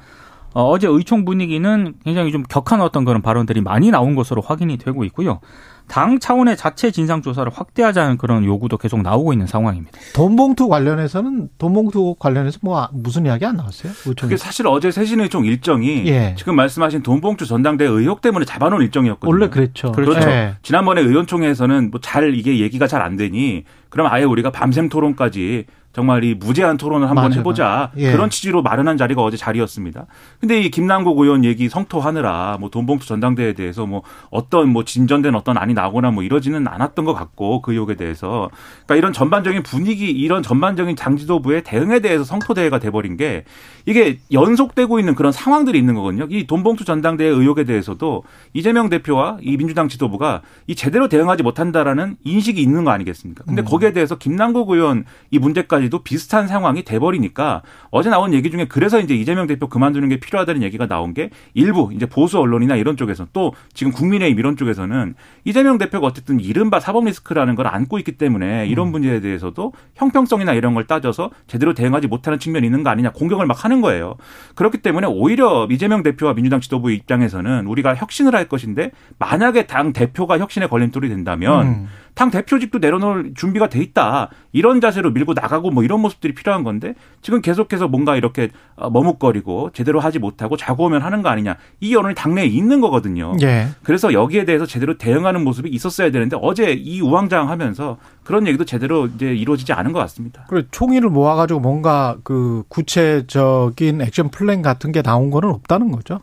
어, 0.52 0.68
어제 0.68 0.86
의총 0.88 1.24
분위기는 1.24 1.94
굉장히 2.04 2.32
좀 2.32 2.42
격한 2.42 2.80
어떤 2.80 3.04
그런 3.04 3.22
발언들이 3.22 3.60
많이 3.60 3.90
나온 3.90 4.14
것으로 4.14 4.42
확인이 4.42 4.76
되고 4.78 5.04
있고요. 5.04 5.40
당 5.86 6.20
차원의 6.20 6.56
자체 6.56 6.92
진상 6.92 7.20
조사를 7.20 7.50
확대하자는 7.52 8.16
그런 8.16 8.44
요구도 8.44 8.76
계속 8.78 9.02
나오고 9.02 9.32
있는 9.32 9.48
상황입니다. 9.48 9.98
돈봉투 10.14 10.68
관련해서는 10.68 11.48
돈봉투 11.58 12.14
관련해서 12.20 12.60
뭐 12.62 12.88
무슨 12.92 13.26
이야기 13.26 13.44
안 13.44 13.56
나왔어요? 13.56 13.92
그게 14.16 14.36
사실 14.36 14.68
어제 14.68 14.92
세신의총 14.92 15.46
일정이 15.46 16.06
예. 16.06 16.36
지금 16.38 16.54
말씀하신 16.54 17.02
돈봉투 17.02 17.44
전당대 17.44 17.84
의혹 17.86 18.20
때문에 18.20 18.44
잡아놓은 18.44 18.82
일정이었거든요. 18.82 19.28
원래 19.32 19.48
그랬죠. 19.48 19.90
그렇죠. 19.90 20.20
예. 20.30 20.54
지난번에 20.62 21.00
의원총회에서는 21.00 21.90
뭐 21.90 22.00
잘 22.00 22.34
이게 22.36 22.60
얘기가 22.60 22.86
잘 22.86 23.00
안 23.02 23.16
되니 23.16 23.64
그럼 23.88 24.06
아예 24.10 24.22
우리가 24.24 24.50
밤샘 24.52 24.90
토론까지 24.90 25.64
정말 25.92 26.22
이 26.22 26.34
무제한 26.34 26.76
토론을 26.76 27.08
한번 27.08 27.24
맞아요. 27.24 27.40
해보자 27.40 27.90
예. 27.96 28.12
그런 28.12 28.30
취지로 28.30 28.62
마련한 28.62 28.96
자리가 28.96 29.22
어제 29.22 29.36
자리였습니다. 29.36 30.06
근데 30.38 30.60
이 30.60 30.70
김남국 30.70 31.18
의원 31.18 31.44
얘기 31.44 31.68
성토하느라 31.68 32.58
뭐 32.60 32.70
돈봉투 32.70 33.06
전당대회에 33.06 33.54
대해서 33.54 33.86
뭐 33.86 34.02
어떤 34.30 34.68
뭐 34.68 34.84
진전된 34.84 35.34
어떤 35.34 35.58
안이 35.58 35.74
나거나 35.74 36.12
뭐 36.12 36.22
이러지는 36.22 36.68
않았던 36.68 37.04
것 37.04 37.12
같고 37.14 37.60
그 37.60 37.72
의혹에 37.72 37.96
대해서 37.96 38.50
그러니까 38.86 38.96
이런 38.96 39.12
전반적인 39.12 39.64
분위기 39.64 40.10
이런 40.10 40.42
전반적인 40.44 40.94
장지도부의 40.94 41.64
대응에 41.64 41.98
대해서 41.98 42.22
성토대회가 42.22 42.78
돼버린 42.78 43.16
게 43.16 43.44
이게 43.84 44.20
연속되고 44.32 45.00
있는 45.00 45.16
그런 45.16 45.32
상황들이 45.32 45.76
있는 45.76 45.94
거거든요. 45.94 46.26
이 46.30 46.46
돈봉투 46.46 46.84
전당대회 46.84 47.28
의혹에 47.28 47.64
대해서도 47.64 48.22
이재명 48.52 48.90
대표와 48.90 49.38
이 49.40 49.56
민주당 49.56 49.88
지도부가 49.88 50.42
이 50.68 50.76
제대로 50.76 51.08
대응하지 51.08 51.42
못한다라는 51.42 52.16
인식이 52.22 52.62
있는 52.62 52.84
거 52.84 52.92
아니겠습니까? 52.92 53.44
근데 53.44 53.62
거기에 53.62 53.92
대해서 53.92 54.16
김남국 54.16 54.70
의원 54.70 55.04
이 55.30 55.38
문제까지 55.38 55.79
도 55.88 56.02
비슷한 56.02 56.46
상황이 56.46 56.84
돼버리니까 56.84 57.62
어제 57.90 58.10
나온 58.10 58.34
얘기 58.34 58.50
중에 58.50 58.66
그래서 58.66 59.00
이제 59.00 59.14
이재명 59.14 59.46
대표 59.46 59.68
그만두는 59.68 60.08
게 60.08 60.20
필요하다는 60.20 60.62
얘기가 60.62 60.86
나온 60.86 61.14
게 61.14 61.30
일부 61.54 61.90
이제 61.94 62.06
보수 62.06 62.38
언론이나 62.38 62.76
이런 62.76 62.96
쪽에서 62.96 63.26
또 63.32 63.54
지금 63.72 63.92
국민의힘 63.92 64.38
이런 64.38 64.56
쪽에서는 64.56 65.14
이재명 65.44 65.78
대표가 65.78 66.06
어쨌든 66.06 66.40
이른바 66.40 66.80
사법 66.80 67.04
리스크라는 67.06 67.54
걸 67.54 67.66
안고 67.66 67.98
있기 67.98 68.12
때문에 68.12 68.66
이런 68.66 68.90
문제에 68.90 69.20
대해서도 69.20 69.72
형평성이나 69.94 70.52
이런 70.52 70.74
걸 70.74 70.86
따져서 70.86 71.30
제대로 71.46 71.74
대응하지 71.74 72.08
못하는 72.08 72.38
측면이 72.38 72.66
있는 72.66 72.82
거 72.82 72.90
아니냐 72.90 73.12
공격을 73.12 73.46
막 73.46 73.64
하는 73.64 73.80
거예요. 73.80 74.16
그렇기 74.54 74.78
때문에 74.78 75.06
오히려 75.06 75.66
이재명 75.70 76.02
대표와 76.02 76.34
민주당 76.34 76.60
지도부 76.60 76.90
입장에서는 76.90 77.66
우리가 77.66 77.94
혁신을 77.94 78.34
할 78.34 78.48
것인데 78.48 78.90
만약에 79.18 79.66
당 79.66 79.92
대표가 79.92 80.38
혁신의 80.38 80.68
걸림돌이 80.68 81.08
된다면 81.08 81.66
음. 81.66 81.88
당 82.14 82.30
대표직도 82.30 82.78
내려놓을 82.78 83.32
준비가 83.34 83.68
돼 83.68 83.80
있다. 83.80 84.28
이런 84.52 84.80
자세로 84.80 85.10
밀고 85.12 85.34
나가고 85.34 85.69
뭐 85.70 85.84
이런 85.84 86.00
모습들이 86.00 86.34
필요한 86.34 86.64
건데 86.64 86.94
지금 87.22 87.40
계속해서 87.40 87.88
뭔가 87.88 88.16
이렇게 88.16 88.48
어, 88.76 88.90
머뭇거리고 88.90 89.70
제대로 89.72 90.00
하지 90.00 90.18
못하고 90.18 90.56
자고 90.56 90.84
오면 90.84 91.02
하는 91.02 91.22
거 91.22 91.28
아니냐. 91.28 91.56
이 91.80 91.94
여론이 91.94 92.14
당내에 92.14 92.46
있는 92.46 92.80
거거든요. 92.80 93.34
예. 93.42 93.68
그래서 93.82 94.12
여기에 94.12 94.44
대해서 94.44 94.66
제대로 94.66 94.96
대응하는 94.96 95.44
모습이 95.44 95.68
있었어야 95.70 96.10
되는데 96.10 96.36
어제 96.40 96.72
이 96.72 97.00
우왕좌왕하면서 97.00 97.98
그런 98.24 98.46
얘기도 98.46 98.64
제대로 98.64 99.06
이제 99.06 99.34
이루어지지 99.34 99.72
않은 99.72 99.92
것 99.92 99.98
같습니다. 100.00 100.44
그리고 100.48 100.68
총의를 100.70 101.10
모아가지고 101.10 101.60
뭔가 101.60 102.16
그 102.22 102.62
구체적인 102.68 104.00
액션 104.02 104.30
플랜 104.30 104.62
같은 104.62 104.92
게 104.92 105.02
나온 105.02 105.30
거는 105.30 105.50
없다는 105.50 105.90
거죠. 105.90 106.20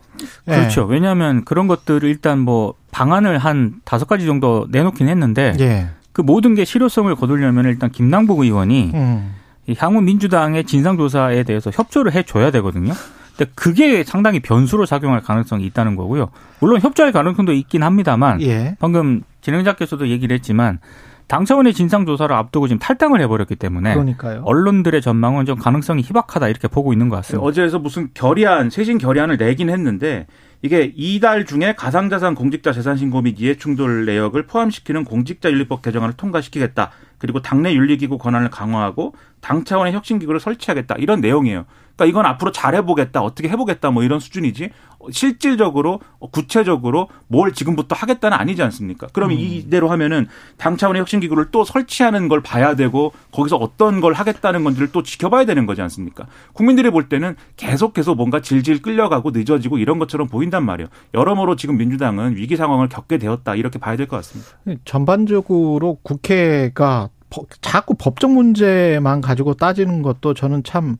예. 0.48 0.52
그렇죠. 0.52 0.84
왜냐하면 0.84 1.44
그런 1.44 1.66
것들을 1.68 2.08
일단 2.08 2.38
뭐 2.38 2.74
방안을 2.90 3.38
한 3.38 3.74
다섯 3.84 4.06
가지 4.06 4.26
정도 4.26 4.66
내놓긴 4.70 5.08
했는데 5.08 5.54
예. 5.60 5.88
그 6.18 6.22
모든 6.22 6.56
게 6.56 6.64
실효성을 6.64 7.14
거두려면 7.14 7.66
일단 7.66 7.92
김남국 7.92 8.40
의원이 8.40 8.90
음. 8.92 9.34
이 9.68 9.76
향후 9.78 10.00
민주당의 10.00 10.64
진상조사에 10.64 11.44
대해서 11.44 11.70
협조를 11.72 12.12
해줘야 12.12 12.50
되거든요. 12.50 12.92
근데 13.36 13.52
그게 13.54 14.02
상당히 14.02 14.40
변수로 14.40 14.84
작용할 14.84 15.20
가능성이 15.20 15.64
있다는 15.66 15.94
거고요. 15.94 16.30
물론 16.58 16.80
협조할 16.80 17.12
가능성도 17.12 17.52
있긴 17.52 17.84
합니다만 17.84 18.42
예. 18.42 18.74
방금 18.80 19.22
진행자께서도 19.42 20.08
얘기를 20.08 20.34
했지만 20.34 20.80
당 21.28 21.44
차원의 21.44 21.72
진상조사를 21.72 22.34
앞두고 22.34 22.66
지금 22.66 22.80
탈당을 22.80 23.20
해버렸기 23.20 23.54
때문에 23.54 23.94
그러니까요. 23.94 24.42
언론들의 24.44 25.00
전망은 25.00 25.46
좀 25.46 25.56
가능성이 25.56 26.02
희박하다 26.02 26.48
이렇게 26.48 26.66
보고 26.66 26.92
있는 26.92 27.08
것 27.10 27.14
같습니다. 27.16 27.46
어제에서 27.46 27.78
무슨 27.78 28.08
결의안, 28.12 28.70
쇄신 28.70 28.98
결의안을 28.98 29.36
내긴 29.36 29.70
했는데 29.70 30.26
이게 30.60 30.92
이달 30.96 31.44
중에 31.46 31.74
가상자산 31.76 32.34
공직자 32.34 32.72
재산신고 32.72 33.22
및 33.22 33.40
이해충돌 33.40 34.06
내역을 34.06 34.46
포함시키는 34.46 35.04
공직자윤리법 35.04 35.82
개정안을 35.82 36.14
통과시키겠다. 36.16 36.90
그리고 37.18 37.40
당내 37.42 37.74
윤리기구 37.74 38.18
권한을 38.18 38.50
강화하고 38.50 39.14
당 39.40 39.64
차원의 39.64 39.92
혁신기구를 39.92 40.40
설치하겠다. 40.40 40.96
이런 40.98 41.20
내용이에요. 41.20 41.64
그러니까 41.98 42.04
이건 42.06 42.26
앞으로 42.26 42.52
잘해보겠다. 42.52 43.20
어떻게 43.22 43.48
해보겠다. 43.48 43.90
뭐 43.90 44.04
이런 44.04 44.20
수준이지. 44.20 44.70
실질적으로 45.10 46.00
구체적으로 46.32 47.08
뭘 47.26 47.52
지금부터 47.52 47.94
하겠다는 47.96 48.36
아니지 48.36 48.62
않습니까? 48.62 49.08
그러면 49.12 49.36
이대로 49.38 49.88
하면은 49.90 50.26
당 50.56 50.76
차원의 50.76 51.00
혁신 51.00 51.20
기구를 51.20 51.46
또 51.50 51.64
설치하는 51.64 52.28
걸 52.28 52.40
봐야 52.42 52.74
되고 52.76 53.12
거기서 53.32 53.56
어떤 53.56 54.00
걸 54.00 54.12
하겠다는 54.12 54.64
건지를 54.64 54.90
또 54.92 55.02
지켜봐야 55.02 55.44
되는 55.44 55.66
거지 55.66 55.82
않습니까? 55.82 56.26
국민들이 56.52 56.90
볼 56.90 57.08
때는 57.08 57.36
계속해서 57.56 58.14
뭔가 58.14 58.40
질질 58.40 58.80
끌려가고 58.82 59.30
늦어지고 59.32 59.78
이런 59.78 59.98
것처럼 59.98 60.28
보인단 60.28 60.64
말이에요. 60.64 60.88
여러모로 61.14 61.56
지금 61.56 61.76
민주당은 61.76 62.36
위기 62.36 62.56
상황을 62.56 62.88
겪게 62.88 63.18
되었다 63.18 63.54
이렇게 63.56 63.78
봐야 63.78 63.96
될 63.96 64.06
것 64.08 64.16
같습니다. 64.16 64.50
전반적으로 64.84 65.98
국회가 66.02 67.08
법- 67.10 67.17
자꾸 67.60 67.94
법적 67.94 68.30
문제만 68.30 69.20
가지고 69.20 69.54
따지는 69.54 70.02
것도 70.02 70.34
저는 70.34 70.62
참 70.64 70.96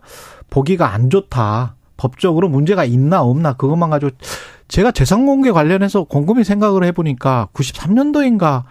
보기가 0.51 0.93
안 0.93 1.11
좋다. 1.11 1.77
법적으로 1.97 2.49
문제가 2.49 2.85
있나 2.85 3.23
없나 3.23 3.55
그것만 3.55 3.91
가지고 3.91 4.13
제가 4.69 4.93
재산 4.93 5.27
공개 5.27 5.51
관련해서 5.51 6.05
곰곰이 6.05 6.45
생각을 6.45 6.85
해보니까 6.85 7.49
93년도인가 7.53 8.65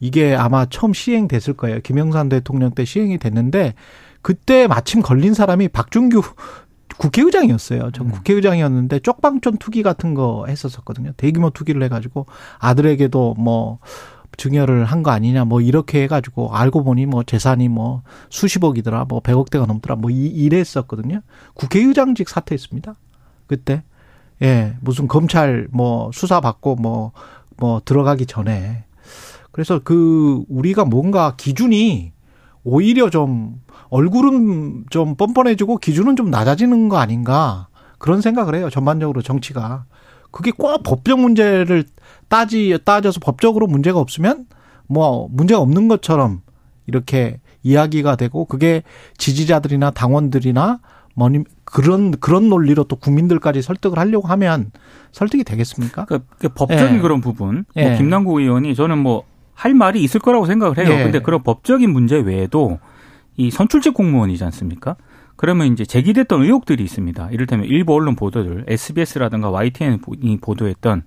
이게 0.00 0.34
아마 0.34 0.66
처음 0.66 0.92
시행됐을 0.92 1.54
거예요. 1.54 1.80
김영삼 1.80 2.28
대통령 2.28 2.72
때 2.72 2.84
시행이 2.84 3.18
됐는데 3.18 3.74
그때 4.20 4.66
마침 4.66 5.00
걸린 5.00 5.32
사람이 5.34 5.68
박준규 5.68 6.22
국회의장이었어요. 6.98 7.90
전 7.92 8.10
국회의장이었는데 8.10 9.00
쪽방촌 9.00 9.58
투기 9.58 9.82
같은 9.82 10.14
거 10.14 10.44
했었었거든요. 10.48 11.12
대규모 11.16 11.50
투기를 11.50 11.82
해가지고 11.84 12.26
아들에게도 12.58 13.34
뭐 13.38 13.78
증여를 14.36 14.84
한 14.84 15.02
거 15.02 15.10
아니냐 15.10 15.44
뭐 15.44 15.60
이렇게 15.60 16.02
해가지고 16.04 16.54
알고 16.54 16.84
보니 16.84 17.06
뭐 17.06 17.22
재산이 17.22 17.68
뭐 17.68 18.02
수십억이더라 18.30 19.04
뭐 19.08 19.20
백억대가 19.20 19.66
넘더라 19.66 19.96
뭐 19.96 20.10
이- 20.10 20.26
이랬었거든요. 20.26 21.20
국회의장직 21.54 22.28
사퇴했습니다. 22.28 22.94
그때 23.46 23.82
예 24.42 24.76
무슨 24.80 25.06
검찰 25.08 25.68
뭐 25.70 26.10
수사 26.12 26.40
받고 26.40 26.76
뭐뭐 26.76 27.82
들어가기 27.84 28.26
전에 28.26 28.84
그래서 29.52 29.80
그 29.84 30.42
우리가 30.48 30.84
뭔가 30.84 31.34
기준이 31.36 32.12
오히려 32.64 33.10
좀 33.10 33.60
얼굴은 33.90 34.86
좀 34.90 35.14
뻔뻔해지고 35.16 35.76
기준은 35.78 36.16
좀 36.16 36.30
낮아지는 36.30 36.88
거 36.88 36.96
아닌가 36.96 37.68
그런 37.98 38.20
생각을 38.20 38.54
해요. 38.56 38.70
전반적으로 38.70 39.22
정치가 39.22 39.84
그게 40.30 40.50
꼭 40.50 40.82
법적 40.82 41.20
문제를 41.20 41.84
따지 42.28 42.78
따져서 42.84 43.20
법적으로 43.20 43.66
문제가 43.66 43.98
없으면 43.98 44.46
뭐 44.86 45.28
문제가 45.30 45.60
없는 45.60 45.88
것처럼 45.88 46.42
이렇게 46.86 47.40
이야기가 47.62 48.16
되고 48.16 48.44
그게 48.44 48.82
지지자들이나 49.18 49.90
당원들이나 49.90 50.80
뭐니 51.14 51.44
그런 51.64 52.10
그런 52.12 52.48
논리로 52.48 52.84
또 52.84 52.96
국민들까지 52.96 53.62
설득을 53.62 53.98
하려고 53.98 54.28
하면 54.28 54.70
설득이 55.12 55.44
되겠습니까? 55.44 56.04
그, 56.06 56.20
그 56.38 56.48
법적인 56.48 56.96
예. 56.96 57.00
그런 57.00 57.20
부분, 57.20 57.64
예. 57.76 57.88
뭐 57.88 57.96
김남국 57.96 58.38
의원이 58.38 58.74
저는 58.74 58.98
뭐 58.98 59.24
할 59.54 59.74
말이 59.74 60.02
있을 60.02 60.20
거라고 60.20 60.46
생각을 60.46 60.78
해요. 60.78 60.88
예. 60.90 61.02
근데 61.02 61.20
그런 61.20 61.42
법적인 61.42 61.90
문제 61.90 62.18
외에도 62.18 62.78
이 63.36 63.50
선출직 63.50 63.94
공무원이지 63.94 64.44
않습니까? 64.44 64.96
그러면 65.36 65.72
이제 65.72 65.84
제기됐던 65.84 66.42
의혹들이 66.42 66.82
있습니다. 66.84 67.30
이를테면 67.30 67.66
일부 67.66 67.94
언론 67.94 68.14
보도들, 68.14 68.66
SBS라든가 68.68 69.50
YTN이 69.50 70.38
보도했던 70.40 71.02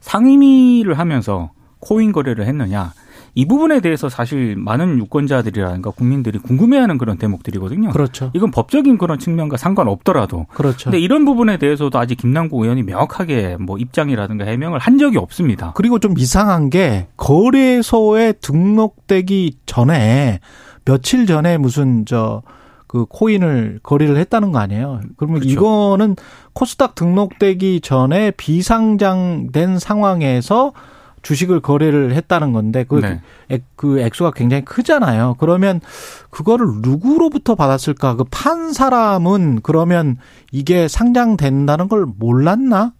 상임위를 0.00 0.98
하면서 0.98 1.50
코인 1.80 2.12
거래를 2.12 2.46
했느냐. 2.46 2.92
이 3.34 3.46
부분에 3.46 3.80
대해서 3.80 4.08
사실 4.08 4.56
많은 4.56 4.98
유권자들이라든가 4.98 5.90
국민들이 5.90 6.38
궁금해하는 6.38 6.98
그런 6.98 7.16
대목들이거든요. 7.16 7.90
그렇죠. 7.90 8.30
이건 8.34 8.50
법적인 8.50 8.98
그런 8.98 9.18
측면과 9.18 9.56
상관없더라도 9.56 10.46
그렇죠. 10.52 10.90
근데 10.90 10.98
이런 10.98 11.24
부분에 11.24 11.56
대해서도 11.58 11.96
아직 11.98 12.16
김남국 12.16 12.62
의원이 12.62 12.82
명확하게 12.82 13.56
뭐 13.60 13.78
입장이라든가 13.78 14.46
해명을 14.46 14.80
한 14.80 14.98
적이 14.98 15.18
없습니다. 15.18 15.72
그리고 15.76 15.98
좀 15.98 16.18
이상한 16.18 16.70
게 16.70 17.06
거래소에 17.16 18.32
등록되기 18.40 19.58
전에 19.64 20.40
며칠 20.84 21.26
전에 21.26 21.56
무슨 21.56 22.04
저 22.06 22.42
그 22.90 23.06
코인을 23.08 23.78
거래를 23.84 24.16
했다는 24.16 24.50
거 24.50 24.58
아니에요. 24.58 25.00
그러면 25.16 25.38
그렇죠. 25.38 25.52
이거는 25.52 26.16
코스닥 26.54 26.96
등록되기 26.96 27.82
전에 27.82 28.32
비상장된 28.32 29.78
상황에서 29.78 30.72
주식을 31.22 31.60
거래를 31.60 32.14
했다는 32.14 32.52
건데 32.52 32.84
그, 32.88 32.96
네. 32.96 33.20
액, 33.48 33.62
그 33.76 34.00
액수가 34.00 34.32
굉장히 34.32 34.64
크잖아요. 34.64 35.36
그러면 35.38 35.80
그거를 36.30 36.66
누구로부터 36.80 37.54
받았을까? 37.54 38.16
그 38.16 38.24
판 38.28 38.72
사람은 38.72 39.60
그러면 39.62 40.16
이게 40.50 40.88
상장된다는 40.88 41.86
걸 41.86 42.06
몰랐나? 42.18 42.92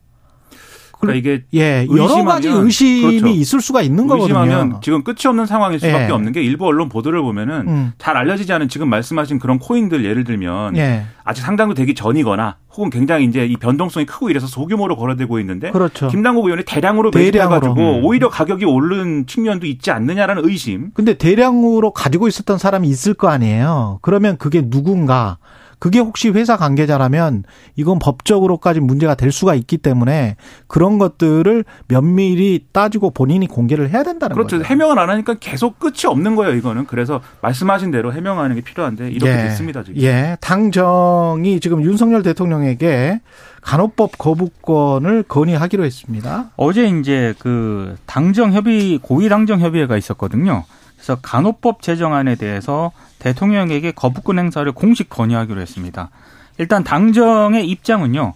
그러니까 1.01 1.31
이게 1.31 1.45
예, 1.55 1.87
여러 1.91 2.25
가지 2.25 2.49
의심이 2.49 3.19
그렇죠. 3.21 3.29
있을 3.29 3.61
수가 3.61 3.83
있는 3.83 4.07
거거든요. 4.07 4.41
의심하면 4.41 4.81
지금 4.83 5.03
끝이 5.03 5.27
없는 5.27 5.47
상황일 5.47 5.81
수밖에 5.81 6.07
예. 6.07 6.11
없는 6.11 6.33
게 6.33 6.43
일부 6.43 6.67
언론 6.67 6.89
보도를 6.89 7.23
보면은 7.23 7.69
음. 7.69 7.93
잘 7.99 8.17
알려지지 8.17 8.53
않은 8.53 8.69
지금 8.69 8.89
말씀하신 8.89 9.39
그런 9.39 9.59
코인들 9.59 10.05
예를 10.05 10.25
들면 10.25 10.77
예. 10.77 11.05
아직 11.25 11.43
상당도 11.43 11.75
되기 11.75 11.95
전이거나 11.95 12.57
혹은 12.75 12.91
굉장히 12.91 13.25
이제 13.25 13.47
이 13.47 13.57
변동성이 13.57 14.07
크고 14.07 14.31
이래서 14.31 14.47
소규모로 14.47 14.97
거래되고 14.97 15.41
있는데 15.41 15.71
그렇죠. 15.71 16.09
김남국 16.09 16.45
의원이 16.45 16.65
대량으로 16.65 17.11
매집해가지고 17.15 17.75
음. 17.75 18.05
오히려 18.05 18.29
가격이 18.29 18.65
오른 18.65 19.27
측면도 19.27 19.67
있지 19.67 19.91
않느냐라는 19.91 20.49
의심. 20.49 20.91
근데 20.95 21.15
대량으로 21.15 21.93
가지고 21.93 22.29
있었던 22.29 22.59
사람이 22.59 22.89
있을 22.89 23.15
거 23.15 23.29
아니에요. 23.29 23.99
그러면 24.03 24.37
그게 24.37 24.69
누군가 24.69 25.39
그게 25.81 25.99
혹시 25.99 26.29
회사 26.29 26.57
관계자라면 26.57 27.43
이건 27.75 27.99
법적으로까지 27.99 28.79
문제가 28.81 29.17
될 29.17 29.33
수가 29.33 29.55
있기 29.57 29.79
때문에 29.79 30.37
그런 30.69 30.99
것들을 30.99 31.65
면밀히 31.89 32.67
따지고 32.71 33.11
본인이 33.11 33.49
공개를 33.49 33.91
해야 33.91 34.05
된다는 34.05 34.35
그렇죠. 34.35 34.59
거죠. 34.59 34.69
해명을 34.69 34.99
안 34.99 35.11
하니까 35.11 35.35
계속 35.41 35.81
끝이 35.81 36.07
없는 36.07 36.37
거예요, 36.37 36.55
이거는. 36.55 36.87
그래서 36.87 37.21
말씀하신 37.41 37.91
대로 37.91 38.13
해명하는 38.13 38.57
게 38.57 38.61
필요한데 38.61 39.11
이렇게 39.11 39.33
예. 39.33 39.37
됐습니다, 39.49 39.83
지금. 39.83 40.01
예. 40.03 40.37
당정이 40.41 41.59
지금 41.61 41.83
윤석열 41.83 42.23
대통령에게 42.23 43.21
간호법 43.63 44.19
거부권을 44.19 45.25
건의하기로 45.25 45.85
했습니다. 45.85 46.51
어제 46.57 46.87
이제 46.89 47.35
그 47.39 47.97
당정 48.07 48.53
협의 48.53 48.99
고위 48.99 49.29
당정 49.29 49.61
협의회가 49.61 49.97
있었거든요. 49.97 50.65
그래서 51.01 51.19
간호법 51.23 51.81
제정안에 51.81 52.35
대해서 52.35 52.93
대통령에게 53.21 53.93
거부권 53.93 54.39
행사를 54.39 54.71
공식 54.73 55.09
건의하기로 55.09 55.61
했습니다. 55.61 56.11
일단 56.59 56.85
당정의 56.85 57.67
입장은요. 57.67 58.35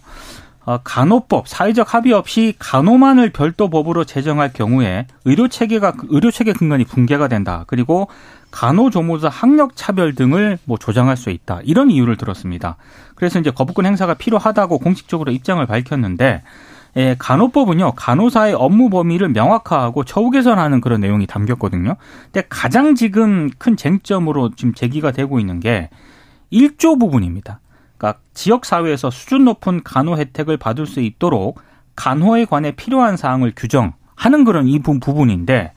어, 0.65 0.79
간호법 0.83 1.47
사회적 1.47 1.93
합의 1.93 2.11
없이 2.13 2.55
간호만을 2.57 3.29
별도 3.29 3.69
법으로 3.69 4.03
제정할 4.03 4.51
경우에 4.51 5.05
의료 5.23 5.47
체계가 5.47 5.93
의료 6.09 6.31
체계 6.31 6.53
근간이 6.53 6.85
붕괴가 6.85 7.27
된다. 7.27 7.65
그리고 7.67 8.07
간호조무사 8.49 9.29
학력 9.29 9.75
차별 9.75 10.15
등을 10.15 10.57
뭐 10.65 10.79
조장할 10.79 11.17
수 11.17 11.29
있다. 11.29 11.59
이런 11.65 11.91
이유를 11.91 12.17
들었습니다. 12.17 12.77
그래서 13.13 13.39
이제 13.39 13.51
거부권 13.51 13.85
행사가 13.85 14.15
필요하다고 14.15 14.79
공식적으로 14.79 15.31
입장을 15.31 15.63
밝혔는데 15.67 16.41
예, 16.97 17.15
간호법은요, 17.19 17.93
간호사의 17.95 18.53
업무 18.53 18.89
범위를 18.89 19.29
명확화하고 19.29 20.05
처우 20.05 20.29
개선하는 20.29 20.79
그런 20.79 21.01
내용이 21.01 21.27
담겼거든요. 21.27 21.95
근데 22.31 22.47
가장 22.49 22.95
지금 22.95 23.49
큰 23.57 23.75
쟁점으로 23.75 24.51
지금 24.55 24.73
제기가 24.73 25.11
되고 25.11 25.39
있는 25.39 25.59
게 25.59 25.89
1조 26.53 26.99
부분입니다. 26.99 27.59
그러니까 27.97 28.21
지역사회에서 28.33 29.09
수준 29.09 29.45
높은 29.45 29.83
간호 29.83 30.17
혜택을 30.17 30.57
받을 30.57 30.85
수 30.85 31.01
있도록 31.01 31.59
간호에 31.95 32.45
관해 32.45 32.71
필요한 32.71 33.17
사항을 33.17 33.53
규정하는 33.55 34.43
그런 34.45 34.67
이 34.67 34.79
부분인데 34.79 35.73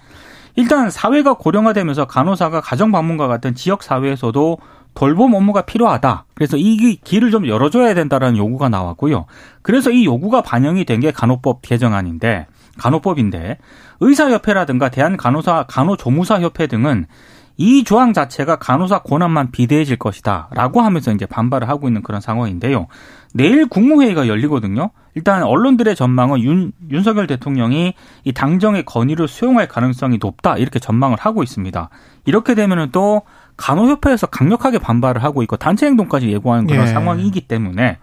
일단 0.57 0.91
사회가 0.91 1.35
고령화되면서 1.35 2.07
간호사가 2.07 2.61
가정 2.61 2.91
방문과 2.91 3.29
같은 3.29 3.55
지역 3.55 3.83
사회에서도 3.83 4.59
돌봄 4.95 5.35
업무가 5.35 5.63
필요하다. 5.63 6.25
그래서 6.35 6.57
이 6.57 6.97
길을 6.97 7.31
좀 7.31 7.47
열어줘야 7.47 7.95
된다라는 7.95 8.37
요구가 8.37 8.69
나왔고요. 8.69 9.27
그래서 9.63 9.91
이 9.91 10.05
요구가 10.05 10.43
반영이 10.43 10.85
된 10.85 10.99
게 10.99 11.13
간호법 11.13 11.63
개정안인데 11.63 12.47
간호법인데 12.79 13.59
의사협회라든가 14.01 14.89
대한간호사 14.89 15.67
간호조무사협회 15.69 16.67
등은 16.67 17.07
이 17.61 17.83
조항 17.83 18.13
자체가 18.13 18.57
간호사 18.57 19.01
권한만 19.01 19.51
비대해질 19.51 19.97
것이다 19.97 20.49
라고 20.53 20.81
하면서 20.81 21.13
이제 21.13 21.27
반발을 21.27 21.69
하고 21.69 21.89
있는 21.89 22.03
그런 22.03 22.21
상황인데요. 22.21 22.87
내일 23.35 23.67
국무회의가 23.69 24.29
열리거든요. 24.29 24.91
일단 25.17 25.43
언론들의 25.43 25.97
전망은 25.97 26.41
윤, 26.43 26.73
윤석열 26.91 27.27
대통령이 27.27 27.95
이 28.23 28.33
당정의 28.33 28.85
건의를 28.85 29.27
수용할 29.27 29.67
가능성이 29.67 30.19
높다 30.21 30.57
이렇게 30.57 30.79
전망을 30.79 31.17
하고 31.19 31.43
있습니다. 31.43 31.91
이렇게 32.27 32.55
되면은 32.55 32.91
또 32.93 33.23
간호협회에서 33.59 34.29
강력하게 34.29 34.79
반발을 34.79 35.23
하고 35.23 35.43
있고 35.43 35.57
단체 35.57 35.87
행동까지 35.87 36.31
예고하는 36.31 36.67
그런 36.67 36.85
예. 36.85 36.87
상황이기 36.87 37.43
때문에 37.43 37.99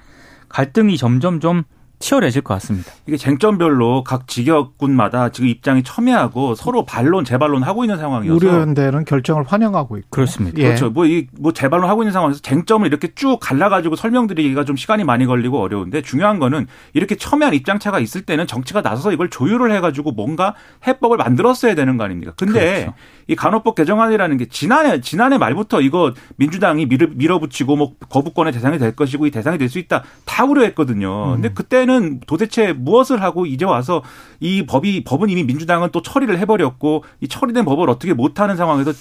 갈등이 0.50 0.98
점점 0.98 1.40
좀 1.40 1.64
치열해질 2.06 2.44
것 2.44 2.54
같습니다. 2.56 2.92
이게 3.08 3.18
쟁점별로 3.18 4.04
각 4.04 4.28
직역군마다 4.28 5.30
지금 5.30 5.50
입장이 5.50 5.82
첨예하고 5.82 6.54
서로 6.54 6.86
반론 6.86 7.26
재반론 7.26 7.64
하고 7.64 7.84
있는 7.84 7.98
상황이어서 7.98 8.36
우려연대는 8.36 9.06
결정을 9.06 9.44
환영하고 9.48 9.98
있고 9.98 10.08
그렇습니다. 10.12 10.60
예. 10.60 10.66
그렇죠. 10.66 10.92
뭐 10.92 11.06
이뭐 11.08 11.24
뭐 11.40 11.54
재반론 11.54 11.90
하고 11.90 12.04
있는 12.04 12.14
상황에서 12.14 12.40
쟁점을 12.42 12.86
이렇게 12.86 13.10
쭉 13.16 13.40
갈라가지고 13.42 13.96
설명드리기가 13.96 14.66
좀 14.66 14.76
시간이 14.76 15.04
많이 15.04 15.26
걸리고 15.26 15.60
어려운데 15.60 16.02
중요한 16.04 16.38
거는 16.38 16.68
이렇게 16.94 17.16
첨예한 17.16 17.56
입장차가 17.56 18.00
있을 18.00 18.22
때는 18.22 18.46
정치가 18.46 18.82
나서서 18.82 19.12
이걸 19.12 19.30
조율을 19.30 19.72
해가지고 19.72 20.12
뭔가 20.12 20.54
해법을 20.86 21.18
만들었어야 21.18 21.74
되는 21.74 21.98
거 21.98 22.04
아닙니까? 22.04 22.34
근데 22.38 22.82
그렇죠. 22.84 22.94
이 23.28 23.36
간호법 23.36 23.74
개정안이라는 23.74 24.38
게 24.38 24.46
지난해 24.46 25.02
지난해 25.02 25.40
말부터 25.40 25.82
이거 25.82 26.14
민주당이 26.36 26.86
밀어, 26.86 27.08
밀어붙이고 27.16 27.76
뭐 27.76 27.94
거부권의 28.10 28.54
대상이 28.54 28.78
될 28.78 28.96
것이고 28.96 29.26
이 29.26 29.32
대상이 29.32 29.58
될 29.58 29.66
수 29.66 29.80
있다 29.80 30.04
다 30.26 30.46
우려했거든요. 30.46 31.30
음. 31.30 31.34
근데 31.42 31.50
그때는 31.50 31.95
도대체 32.28 32.74
무엇을 32.74 33.22
하고 33.22 33.46
이제 33.46 33.66
와서 33.66 34.02
이 34.40 34.66
법이 34.66 35.04
법은 35.04 35.30
이미 35.30 35.44
민주당은 35.44 35.90
또 35.92 36.02
처리를 36.02 36.40
해버렸고 36.40 37.04
이 37.22 37.28
처리된 37.28 37.66
법을 37.66 37.90
어떻게 37.90 38.14
못하는 38.14 38.56
상황에서 38.56 38.94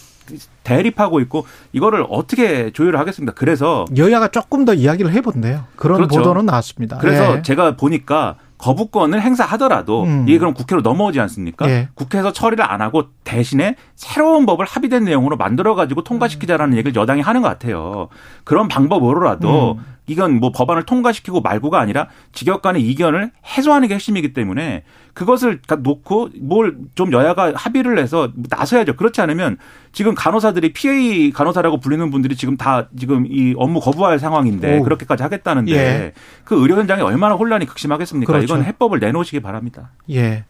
대립하고 0.63 1.21
있고 1.21 1.47
이거를 1.73 2.07
어떻게 2.09 2.71
조율을 2.73 2.99
하겠습니까? 2.99 3.35
그래서 3.35 3.85
여야가 3.97 4.29
조금 4.29 4.65
더 4.65 4.75
이야기를 4.75 5.13
해본대요. 5.13 5.65
그런 5.77 5.97
그렇죠. 5.99 6.19
보도는 6.19 6.47
나왔습니다. 6.47 6.99
그래서 6.99 7.39
예. 7.39 7.43
제가 7.43 7.77
보니까 7.77 8.37
거부권을 8.59 9.21
행사하더라도 9.21 10.05
음. 10.05 10.25
이게 10.29 10.39
그럼 10.39 10.55
국회로 10.55 10.83
넘어오지 10.83 11.21
않습니까? 11.21 11.69
예. 11.69 11.89
국회에서 11.95 12.33
처리를 12.33 12.65
안 12.65 12.81
하고 12.81 13.05
대신에 13.25 13.77
새로운 13.95 14.47
법을 14.47 14.65
합의된 14.67 15.05
내용으로 15.05 15.37
만들어 15.37 15.75
가지고 15.75 16.03
통과시키자라는 16.05 16.77
얘기를 16.77 16.95
여당이 16.95 17.21
하는 17.21 17.43
것 17.43 17.49
같아요. 17.49 18.09
그런 18.45 18.69
방법으로라도 18.69 19.73
음. 19.79 19.95
이건 20.07 20.39
뭐 20.39 20.53
법안을 20.53 20.85
통과시키고 20.85 21.41
말고가 21.41 21.81
아니라 21.81 22.09
직역 22.33 22.63
간의 22.63 22.83
이견을 22.83 23.33
해소하는 23.57 23.89
게 23.89 23.95
핵심이기 23.95 24.33
때문에 24.33 24.85
그것을 25.15 25.61
놓고 25.81 26.31
뭘 26.41 26.77
좀 26.95 27.13
여야가 27.13 27.53
합의를 27.55 27.99
해서 27.99 28.31
나서야죠. 28.51 28.97
그렇지 28.97 29.21
않으면 29.21 29.57
지금 29.93 30.15
간호사들이 30.15 30.73
PA 30.73 31.31
간호사라고 31.33 31.79
불리는 31.81 32.11
분들이 32.11 32.37
지금 32.37 32.57
다 32.57 32.89
지금 32.99 33.27
이 33.29 33.55
업무 33.57 33.81
거부할 33.81 34.19
상황인데 34.19 34.79
오. 34.79 34.83
그렇게까지 34.83 35.23
하겠다는데 35.23 35.73
예. 35.73 36.13
그 36.45 36.61
의료 36.61 36.77
현장에 36.77 37.03
얼마나 37.03 37.35
혼란이 37.35 37.67
극심하겠습니까? 37.67 38.33
그렇죠. 38.33 38.45
이건 38.55 38.65
해법을 38.65 38.99
내놓으시기 39.01 39.41
바랍니다. 39.41 39.91
예. 40.11 40.45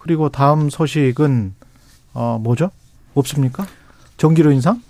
그리고 0.00 0.28
다음 0.28 0.70
소식은 0.70 1.54
어 2.12 2.38
뭐죠? 2.40 2.70
없습니까? 3.14 3.66
전기료 4.16 4.52
인상? 4.52 4.80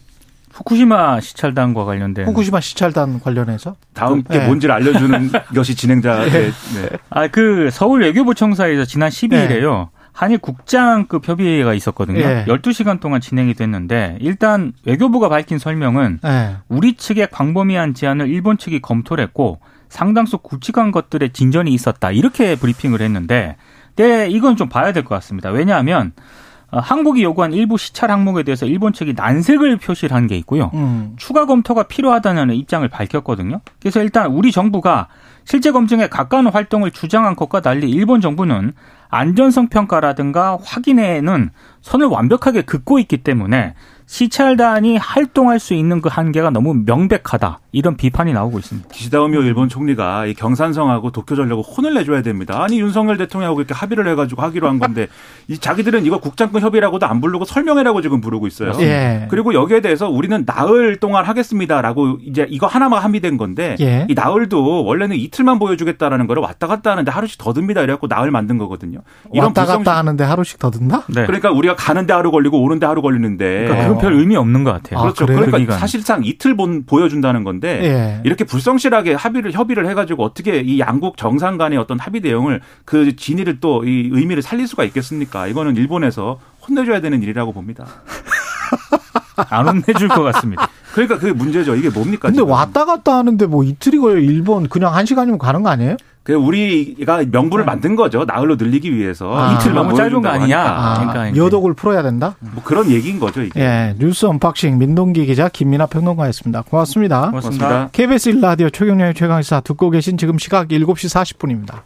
후쿠시마 0.54 1.20
시찰단과 1.20 1.84
관련된 1.84 2.26
후쿠시마 2.26 2.60
시찰단 2.60 3.20
관련해서 3.20 3.74
다음 3.92 4.22
게 4.22 4.38
네. 4.38 4.46
뭔지를 4.46 4.74
알려주는 4.74 5.30
것이 5.54 5.74
진행자의 5.74 6.30
네. 6.30 6.40
네. 6.50 6.88
아그 7.10 7.70
서울 7.72 8.02
외교부 8.02 8.34
청사에서 8.34 8.84
지난 8.84 9.10
12일에요. 9.10 9.88
한일 10.12 10.38
국장급 10.38 11.26
협의회가 11.28 11.74
있었거든요. 11.74 12.20
예. 12.20 12.44
12시간 12.46 13.00
동안 13.00 13.20
진행이 13.20 13.54
됐는데 13.54 14.18
일단 14.20 14.72
외교부가 14.84 15.28
밝힌 15.28 15.58
설명은 15.58 16.20
예. 16.24 16.56
우리 16.68 16.94
측의 16.94 17.28
광범위한 17.32 17.94
제안을 17.94 18.28
일본 18.28 18.56
측이 18.56 18.80
검토를 18.80 19.24
했고 19.24 19.58
상당수 19.88 20.38
굵직한 20.38 20.92
것들의 20.92 21.30
진전이 21.32 21.72
있었다. 21.72 22.12
이렇게 22.12 22.54
브리핑을 22.54 23.00
했는데 23.02 23.56
네, 23.96 24.28
이건 24.28 24.56
좀 24.56 24.68
봐야 24.68 24.92
될 24.92 25.02
것 25.02 25.16
같습니다. 25.16 25.50
왜냐하면 25.50 26.12
어, 26.16 26.22
한국이 26.70 27.22
요구한 27.22 27.52
일부 27.52 27.78
시찰 27.78 28.10
항목에 28.10 28.42
대해서 28.42 28.66
일본 28.66 28.92
측이 28.92 29.14
난색을 29.16 29.76
표시를 29.76 30.14
한 30.16 30.26
게 30.26 30.36
있고요. 30.38 30.70
음. 30.74 31.12
추가 31.16 31.44
검토가 31.46 31.84
필요하다는 31.84 32.54
입장을 32.54 32.86
밝혔거든요. 32.88 33.60
그래서 33.80 34.02
일단 34.02 34.32
우리 34.32 34.50
정부가 34.52 35.08
실제 35.44 35.70
검증에 35.70 36.08
가까운 36.08 36.46
활동을 36.46 36.90
주장한 36.90 37.36
것과 37.36 37.60
달리 37.60 37.90
일본 37.90 38.20
정부는 38.20 38.72
안전성 39.10 39.68
평가라든가 39.68 40.58
확인에는 40.64 41.50
선을 41.84 42.06
완벽하게 42.06 42.62
긋고 42.62 42.98
있기 42.98 43.18
때문에 43.18 43.74
시찰단이 44.06 44.98
활동할 44.98 45.58
수 45.58 45.72
있는 45.72 46.02
그 46.02 46.10
한계가 46.12 46.50
너무 46.50 46.74
명백하다. 46.74 47.60
이런 47.72 47.96
비판이 47.96 48.34
나오고 48.34 48.58
있습니다. 48.58 48.88
기시다 48.90 49.20
우미오 49.22 49.42
일본 49.42 49.68
총리가 49.68 50.26
이 50.26 50.34
경산성하고 50.34 51.10
도쿄전력을 51.10 51.64
혼을 51.64 51.94
내줘야 51.94 52.22
됩니다. 52.22 52.62
아니 52.62 52.80
윤석열 52.80 53.16
대통령하고 53.16 53.60
이렇게 53.60 53.72
합의를 53.72 54.06
해가지고 54.08 54.42
하기로 54.42 54.68
한 54.68 54.78
건데 54.78 55.08
이 55.48 55.56
자기들은 55.56 56.04
이거 56.04 56.20
국장급 56.20 56.62
협의라고도 56.62 57.06
안 57.06 57.20
부르고 57.20 57.44
설명회라고 57.46 58.02
지금 58.02 58.20
부르고 58.20 58.46
있어요. 58.46 58.72
예. 58.80 59.26
그리고 59.30 59.54
여기에 59.54 59.80
대해서 59.80 60.08
우리는 60.08 60.44
나흘 60.44 60.96
동안 60.96 61.24
하겠습니다라고 61.24 62.18
이제 62.24 62.46
이거 62.50 62.66
하나만 62.66 63.02
합의된 63.02 63.38
건데 63.38 63.76
예. 63.80 64.06
이 64.08 64.14
나흘도 64.14 64.84
원래는 64.84 65.16
이틀 65.16 65.44
이틀만 65.44 65.58
보여주겠다라는 65.58 66.26
거를 66.26 66.42
왔다 66.42 66.66
갔다 66.66 66.90
하는데 66.90 67.10
하루씩 67.10 67.38
더 67.38 67.52
듭니다. 67.52 67.82
이래갖고 67.82 68.08
나흘 68.08 68.30
만든 68.30 68.58
거거든요. 68.58 69.00
이런 69.32 69.48
왔다 69.48 69.62
갔다 69.62 69.76
불성실... 69.78 69.92
하는데 69.92 70.24
하루씩 70.24 70.58
더 70.58 70.70
든다? 70.70 71.04
네. 71.08 71.26
그러니까 71.26 71.50
우리가 71.50 71.73
가는데 71.74 72.12
하루 72.12 72.30
걸리고 72.30 72.60
오는데 72.62 72.86
하루 72.86 73.02
걸리는데 73.02 73.64
그러니까 73.66 73.88
그건 73.88 73.98
별 74.00 74.12
의미 74.14 74.36
없는 74.36 74.64
것 74.64 74.72
같아요. 74.72 75.00
그렇죠. 75.00 75.24
아, 75.24 75.26
그러니까 75.26 75.76
사실상 75.78 76.22
이틀 76.24 76.56
본, 76.56 76.84
보여준다는 76.84 77.44
건데 77.44 77.80
예. 77.84 78.20
이렇게 78.24 78.44
불성실하게 78.44 79.14
합의를 79.14 79.52
협의를 79.52 79.86
해가지고 79.88 80.24
어떻게 80.24 80.60
이 80.60 80.78
양국 80.80 81.16
정상 81.16 81.58
간의 81.58 81.78
어떤 81.78 81.98
합의 82.00 82.20
내용을 82.20 82.60
그 82.84 83.14
진위를 83.16 83.60
또 83.60 83.84
이 83.84 84.08
의미를 84.12 84.42
살릴 84.42 84.66
수가 84.66 84.84
있겠습니까? 84.84 85.46
이거는 85.46 85.76
일본에서 85.76 86.38
혼내줘야 86.66 87.00
되는 87.00 87.22
일이라고 87.22 87.52
봅니다. 87.52 87.86
안 89.50 89.66
혼내줄 89.68 90.08
것 90.08 90.22
같습니다. 90.22 90.68
그러니까 90.92 91.18
그게 91.18 91.32
문제죠. 91.32 91.74
이게 91.74 91.90
뭡니까? 91.90 92.28
근데 92.28 92.36
지금. 92.38 92.50
왔다 92.50 92.84
갔다 92.84 93.16
하는데 93.16 93.46
뭐 93.46 93.64
이틀이 93.64 93.98
걸려 93.98 94.20
일본 94.20 94.68
그냥 94.68 94.94
한 94.94 95.06
시간이면 95.06 95.38
가는 95.38 95.62
거 95.62 95.68
아니에요? 95.70 95.96
그 96.24 96.32
우리가 96.32 97.22
명분을 97.30 97.64
네. 97.64 97.70
만든 97.70 97.96
거죠. 97.96 98.24
나흘로 98.24 98.56
늘리기 98.56 98.96
위해서 98.96 99.30
아, 99.36 99.52
이틀 99.52 99.74
너무 99.74 99.94
짧은 99.94 100.22
거 100.22 100.28
아니냐? 100.28 100.58
아, 100.58 101.12
그러니까 101.12 101.36
여독을 101.36 101.74
풀어야 101.74 102.02
된다. 102.02 102.34
뭐 102.40 102.64
그런 102.64 102.90
얘기인 102.90 103.20
거죠. 103.20 103.42
이게. 103.42 103.60
예, 103.60 103.94
뉴스 103.98 104.24
언박싱 104.24 104.78
민동기 104.78 105.26
기자 105.26 105.50
김민아 105.50 105.84
평론가였습니다. 105.86 106.62
고맙습니다. 106.62 107.26
고맙습니다. 107.26 107.68
고맙습니다. 107.68 107.90
KBS 107.92 108.28
1 108.30 108.40
라디오 108.40 108.70
최경영의 108.70 109.12
최강시사 109.12 109.60
듣고 109.60 109.90
계신 109.90 110.16
지금 110.16 110.38
시각 110.38 110.68
7시 110.68 111.36
40분입니다. 111.36 111.82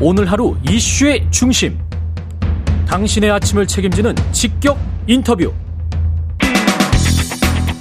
오늘 0.00 0.26
하루 0.26 0.56
이슈의 0.68 1.28
중심. 1.30 1.78
당신의 2.88 3.30
아침을 3.30 3.68
책임지는 3.68 4.16
직격 4.32 4.76
인터뷰. 5.06 5.52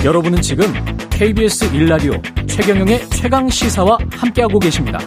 여러분은 0.03 0.41
지금 0.41 0.65
KBS 1.11 1.71
1라디오 1.71 2.21
최경영의 2.45 3.07
최강 3.09 3.47
시사와 3.47 3.97
함께하고 4.11 4.59
계십니다. 4.59 4.99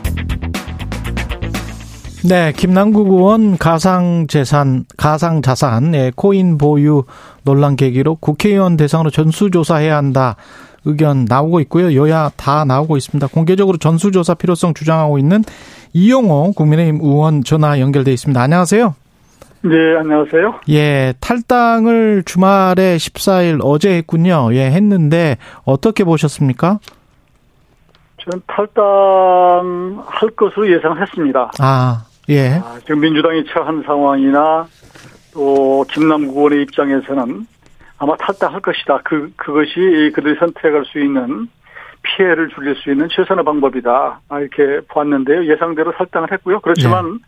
네, 2.24 2.50
김남국 2.56 3.08
의원 3.08 3.58
가상재산, 3.58 4.86
가상자산, 4.96 5.90
네, 5.90 6.10
코인 6.16 6.56
보유 6.56 7.04
논란 7.42 7.76
계기로 7.76 8.16
국회의원 8.16 8.78
대상으로 8.78 9.10
전수조사해야 9.10 9.94
한다 9.94 10.36
의견 10.86 11.26
나오고 11.26 11.60
있고요. 11.60 11.94
여야 11.94 12.30
다 12.34 12.64
나오고 12.64 12.96
있습니다. 12.96 13.26
공개적으로 13.26 13.76
전수조사 13.76 14.32
필요성 14.32 14.72
주장하고 14.72 15.18
있는 15.18 15.44
이용호 15.92 16.52
국민의힘 16.52 17.00
의원 17.02 17.44
전화 17.44 17.80
연결돼 17.80 18.14
있습니다. 18.14 18.40
안녕하세요. 18.40 18.94
네, 19.68 19.96
안녕하세요. 19.98 20.60
예, 20.68 21.12
탈당을 21.20 22.22
주말에 22.24 22.96
14일 22.98 23.58
어제 23.64 23.96
했군요. 23.96 24.50
예, 24.52 24.70
했는데 24.70 25.38
어떻게 25.64 26.04
보셨습니까? 26.04 26.78
저는 28.18 28.42
탈당할 28.46 30.30
것으로 30.36 30.70
예상했습니다. 30.72 31.50
아, 31.58 32.04
예. 32.28 32.60
아, 32.62 32.78
지금 32.82 33.00
민주당이 33.00 33.44
처한 33.46 33.82
상황이나 33.84 34.68
또 35.34 35.84
김남국 35.90 36.36
의원의 36.36 36.62
입장에서는 36.62 37.44
아마 37.98 38.16
탈당할 38.18 38.60
것이다. 38.60 39.00
그, 39.02 39.32
그것이 39.34 40.12
그들이 40.14 40.36
선택할 40.38 40.84
수 40.84 41.00
있는 41.00 41.48
피해를 42.02 42.50
줄일 42.50 42.76
수 42.76 42.92
있는 42.92 43.08
최선의 43.10 43.44
방법이다. 43.44 44.20
아, 44.28 44.40
이렇게 44.40 44.86
보았는데요. 44.86 45.50
예상대로 45.50 45.90
탈당을 45.90 46.30
했고요. 46.30 46.60
그렇지만 46.60 47.14
네. 47.14 47.18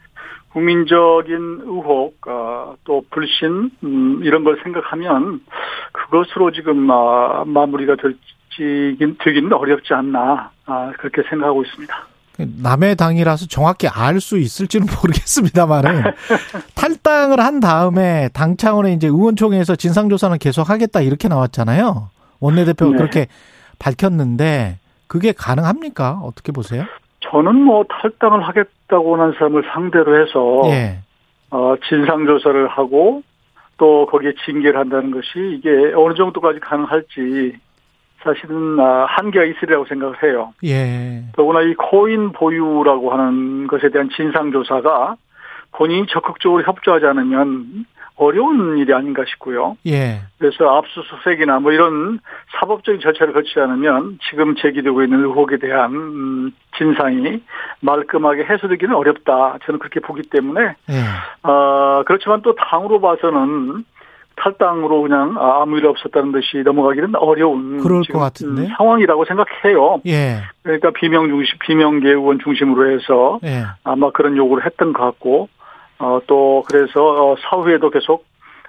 국민적인 0.58 1.60
의혹, 1.62 2.16
어, 2.26 2.74
또 2.84 3.04
불신 3.10 3.70
음, 3.84 4.20
이런 4.24 4.42
걸 4.42 4.58
생각하면 4.64 5.40
그것으로 5.92 6.50
지금 6.50 6.90
아, 6.90 7.44
마무리가 7.46 7.94
될지 7.94 8.98
되기는 9.20 9.52
어렵지 9.52 9.94
않나 9.94 10.50
아, 10.66 10.92
그렇게 10.98 11.22
생각하고 11.30 11.62
있습니다. 11.62 11.94
남의 12.62 12.96
당이라서 12.96 13.46
정확히 13.46 13.88
알 13.88 14.20
수 14.20 14.38
있을지는 14.38 14.86
모르겠습니다만은 15.00 16.02
탈당을 16.74 17.40
한 17.40 17.60
다음에 17.60 18.28
당 18.32 18.56
차원의 18.56 18.94
이제 18.94 19.06
의원총회에서 19.06 19.76
진상조사는 19.76 20.38
계속하겠다 20.38 21.00
이렇게 21.02 21.28
나왔잖아요. 21.28 22.10
원내대표가 22.40 22.92
네. 22.92 22.96
그렇게 22.96 23.26
밝혔는데 23.78 24.78
그게 25.06 25.32
가능합니까? 25.32 26.20
어떻게 26.22 26.50
보세요? 26.50 26.84
저는 27.30 27.54
뭐 27.56 27.84
탈당을 27.88 28.42
하겠다고 28.42 29.16
하는 29.16 29.32
사람을 29.34 29.64
상대로 29.72 30.20
해서 30.20 30.62
예. 30.66 30.98
어, 31.50 31.74
진상 31.88 32.26
조사를 32.26 32.68
하고 32.68 33.22
또 33.76 34.06
거기에 34.06 34.32
징계를 34.44 34.78
한다는 34.78 35.10
것이 35.10 35.28
이게 35.56 35.70
어느 35.94 36.14
정도까지 36.14 36.60
가능할지 36.60 37.56
사실은 38.22 38.78
아, 38.80 39.06
한계가 39.08 39.44
있으리라고 39.44 39.86
생각을 39.86 40.22
해요. 40.22 40.52
예. 40.64 41.22
더구나 41.36 41.62
이 41.62 41.74
코인 41.74 42.32
보유라고 42.32 43.12
하는 43.12 43.66
것에 43.68 43.90
대한 43.90 44.10
진상 44.16 44.50
조사가 44.50 45.16
본인이 45.72 46.06
적극적으로 46.08 46.62
협조하지 46.64 47.06
않으면 47.06 47.86
어려운 48.18 48.78
일이 48.78 48.92
아닌가 48.92 49.24
싶고요. 49.26 49.76
예. 49.86 50.20
그래서 50.38 50.76
압수수색이나 50.76 51.60
뭐 51.60 51.72
이런 51.72 52.18
사법적인 52.60 53.00
절차를 53.00 53.32
거치지 53.32 53.60
않으면 53.60 54.18
지금 54.28 54.54
제기되고 54.56 55.02
있는 55.02 55.20
의혹에 55.20 55.58
대한 55.58 55.94
음, 55.94 56.52
진상이 56.76 57.42
말끔하게 57.80 58.44
해소되기는 58.44 58.94
어렵다. 58.94 59.58
저는 59.64 59.78
그렇게 59.78 60.00
보기 60.00 60.22
때문에 60.30 60.60
예. 60.90 61.48
어, 61.48 62.02
그렇지만 62.06 62.42
또 62.42 62.54
당으로 62.54 63.00
봐서는 63.00 63.84
탈당으로 64.36 65.02
그냥 65.02 65.34
아무 65.38 65.78
일 65.78 65.86
없었다는 65.86 66.32
듯이 66.32 66.62
넘어가기는 66.64 67.16
어려운 67.16 67.78
그럴 67.78 68.02
것 68.02 68.18
같은데 68.18 68.62
음, 68.62 68.68
상황이라고 68.76 69.24
생각해요. 69.24 70.00
예. 70.06 70.42
그러니까 70.62 70.90
비명 70.90 71.28
중심, 71.28 71.58
비명계 71.60 72.08
의원 72.08 72.38
중심으로 72.42 72.92
해서 72.92 73.40
예. 73.44 73.64
아마 73.84 74.10
그런 74.10 74.36
요구를 74.36 74.64
했던 74.64 74.92
것 74.92 75.02
같고 75.04 75.48
어, 75.98 76.20
또 76.26 76.64
그래서 76.68 77.02
어, 77.02 77.36
사후에도 77.40 77.90
계속 77.90 78.24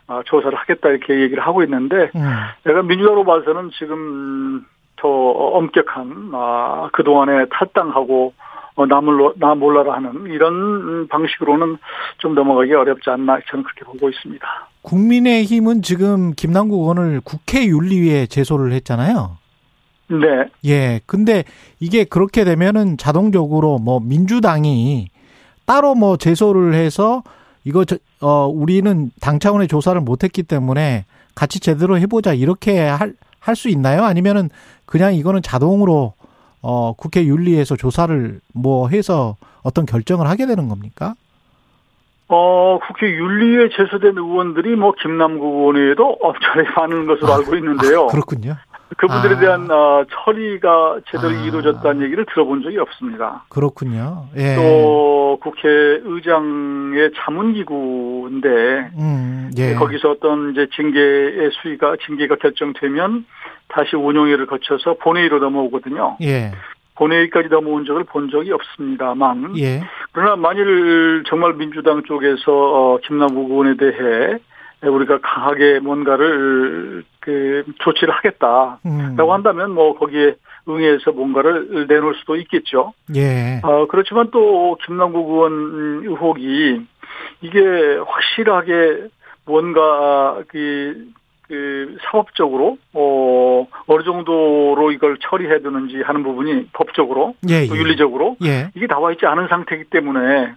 어, 0.07 0.21
조사를 0.25 0.57
하겠다 0.57 0.89
이렇게 0.89 1.21
얘기를 1.21 1.45
하고 1.45 1.63
있는데 1.63 2.09
음. 2.15 2.21
내가 2.63 2.81
민주당으로 2.81 3.23
봐서는 3.23 3.69
지금 3.77 4.65
더 4.95 5.07
엄격한 5.07 6.31
아, 6.33 6.89
그 6.91 7.03
동안에 7.03 7.45
탈당하고 7.51 8.33
어, 8.75 8.85
남을 8.85 9.33
나 9.35 9.55
몰라라 9.55 9.95
하는 9.95 10.25
이런 10.27 11.07
방식으로는 11.09 11.77
좀 12.17 12.33
넘어가기 12.33 12.73
어렵지 12.73 13.09
않나 13.09 13.39
저는 13.49 13.63
그렇게 13.63 13.83
보고 13.85 14.09
있습니다. 14.09 14.47
국민의힘은 14.81 15.81
지금 15.81 16.31
김남국 16.31 16.81
의원을 16.81 17.21
국회 17.23 17.65
윤리위에 17.65 18.27
제소를 18.27 18.71
했잖아요. 18.71 19.37
네. 20.07 20.45
예. 20.65 21.01
근데 21.05 21.43
이게 21.79 22.03
그렇게 22.03 22.43
되면은 22.43 22.97
자동적으로 22.97 23.77
뭐 23.77 23.99
민주당이 23.99 25.09
따로 25.69 25.93
뭐 25.93 26.17
제소를 26.17 26.73
해서 26.73 27.21
이거 27.63 27.85
저, 27.85 27.97
어 28.21 28.47
우리는 28.47 29.11
당 29.21 29.37
차원의 29.37 29.67
조사를 29.67 30.01
못했기 30.01 30.41
때문에 30.43 31.05
같이 31.35 31.59
제대로 31.59 31.97
해보자 31.99 32.33
이렇게 32.33 32.79
할 32.79 33.13
할 33.41 33.55
수 33.55 33.69
있나요? 33.69 34.03
아니면은 34.03 34.49
그냥 34.85 35.13
이거는 35.13 35.41
자동으로 35.41 36.13
어 36.61 36.93
국회 36.97 37.23
윤리에서 37.23 37.77
조사를 37.77 38.41
뭐 38.53 38.89
해서 38.89 39.37
어떤 39.63 39.85
결정을 39.85 40.27
하게 40.27 40.45
되는 40.45 40.67
겁니까? 40.67 41.15
어, 42.27 42.79
국회 42.85 43.07
윤리에 43.11 43.69
제소된 43.69 44.17
의원들이 44.17 44.75
뭐 44.75 44.91
김남국 45.01 45.43
의원 45.55 45.75
외에도 45.77 46.17
엄청나게 46.21 46.69
많은 46.75 47.07
것으로 47.07 47.31
아, 47.31 47.37
알고 47.37 47.55
있는데요. 47.55 48.03
아, 48.03 48.07
그렇군요. 48.07 48.55
그분들에 48.97 49.35
아. 49.35 49.39
대한 49.39 49.71
어, 49.71 50.03
처리가 50.09 50.99
제대로 51.11 51.29
아. 51.29 51.45
이루어졌다는 51.45 52.03
얘기를 52.05 52.25
들어본 52.25 52.63
적이 52.63 52.79
없습니다. 52.79 53.45
그렇군요. 53.49 54.25
예. 54.35 54.55
또 54.55 55.39
국회의장의 55.41 57.11
자문기구인데 57.15 58.47
음, 58.97 59.51
예. 59.57 59.75
거기서 59.75 60.11
어떤 60.11 60.51
이제 60.51 60.67
징계의 60.75 61.51
수위가 61.61 61.97
징계가 62.05 62.37
결정되면 62.37 63.25
다시 63.67 63.95
운영회를 63.95 64.47
거쳐서 64.47 64.95
본회의로 64.95 65.39
넘어오거든요. 65.39 66.17
예. 66.21 66.51
본회의까지 66.95 67.47
넘어온 67.49 67.85
적을 67.85 68.03
본 68.03 68.29
적이 68.29 68.51
없습니다만 68.51 69.57
예. 69.57 69.81
그러나 70.11 70.35
만일 70.35 71.23
정말 71.27 71.53
민주당 71.53 72.03
쪽에서 72.03 72.51
어, 72.51 72.99
김남국 73.05 73.51
의원에 73.51 73.77
대해 73.77 74.39
우리가 74.81 75.19
강하게 75.21 75.79
뭔가를 75.79 77.03
그 77.19 77.63
조치를 77.79 78.13
하겠다라고 78.13 78.79
음. 78.85 79.31
한다면 79.31 79.71
뭐 79.71 79.97
거기에 79.97 80.35
응해서 80.67 81.11
뭔가를 81.11 81.87
내놓을 81.87 82.15
수도 82.15 82.35
있겠죠. 82.37 82.93
예. 83.15 83.59
어, 83.63 83.87
그렇지만 83.87 84.29
또 84.31 84.77
김남국 84.85 85.29
의원 85.29 86.03
의혹이 86.05 86.85
이게 87.41 87.59
확실하게 88.05 89.07
뭔가 89.45 90.43
그, 90.47 91.07
그 91.47 91.97
사법적으로 92.03 92.77
어 92.93 93.67
어느 93.87 94.03
정도로 94.03 94.91
이걸 94.91 95.17
처리해 95.19 95.61
두는지 95.61 96.01
하는 96.01 96.23
부분이 96.23 96.67
법적으로 96.73 97.35
예, 97.49 97.65
또 97.67 97.75
예. 97.75 97.79
윤리적으로 97.79 98.37
예. 98.43 98.69
이게 98.75 98.85
나와 98.85 99.11
있지 99.11 99.25
않은 99.25 99.47
상태이기 99.47 99.85
때문에 99.85 100.53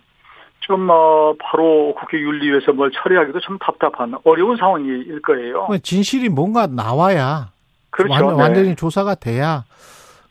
좀 0.62 0.88
어, 0.90 1.34
바로 1.38 1.94
국회 1.98 2.18
윤리위에서 2.18 2.72
뭘 2.72 2.90
처리하기도 2.92 3.40
좀 3.40 3.58
답답한 3.58 4.14
어려운 4.24 4.56
상황일 4.56 5.20
거예요. 5.22 5.68
진실이 5.82 6.28
뭔가 6.28 6.66
나와야 6.66 7.50
그렇죠. 7.90 8.12
완, 8.26 8.36
네. 8.36 8.42
완전히 8.42 8.76
조사가 8.76 9.16
돼야 9.16 9.64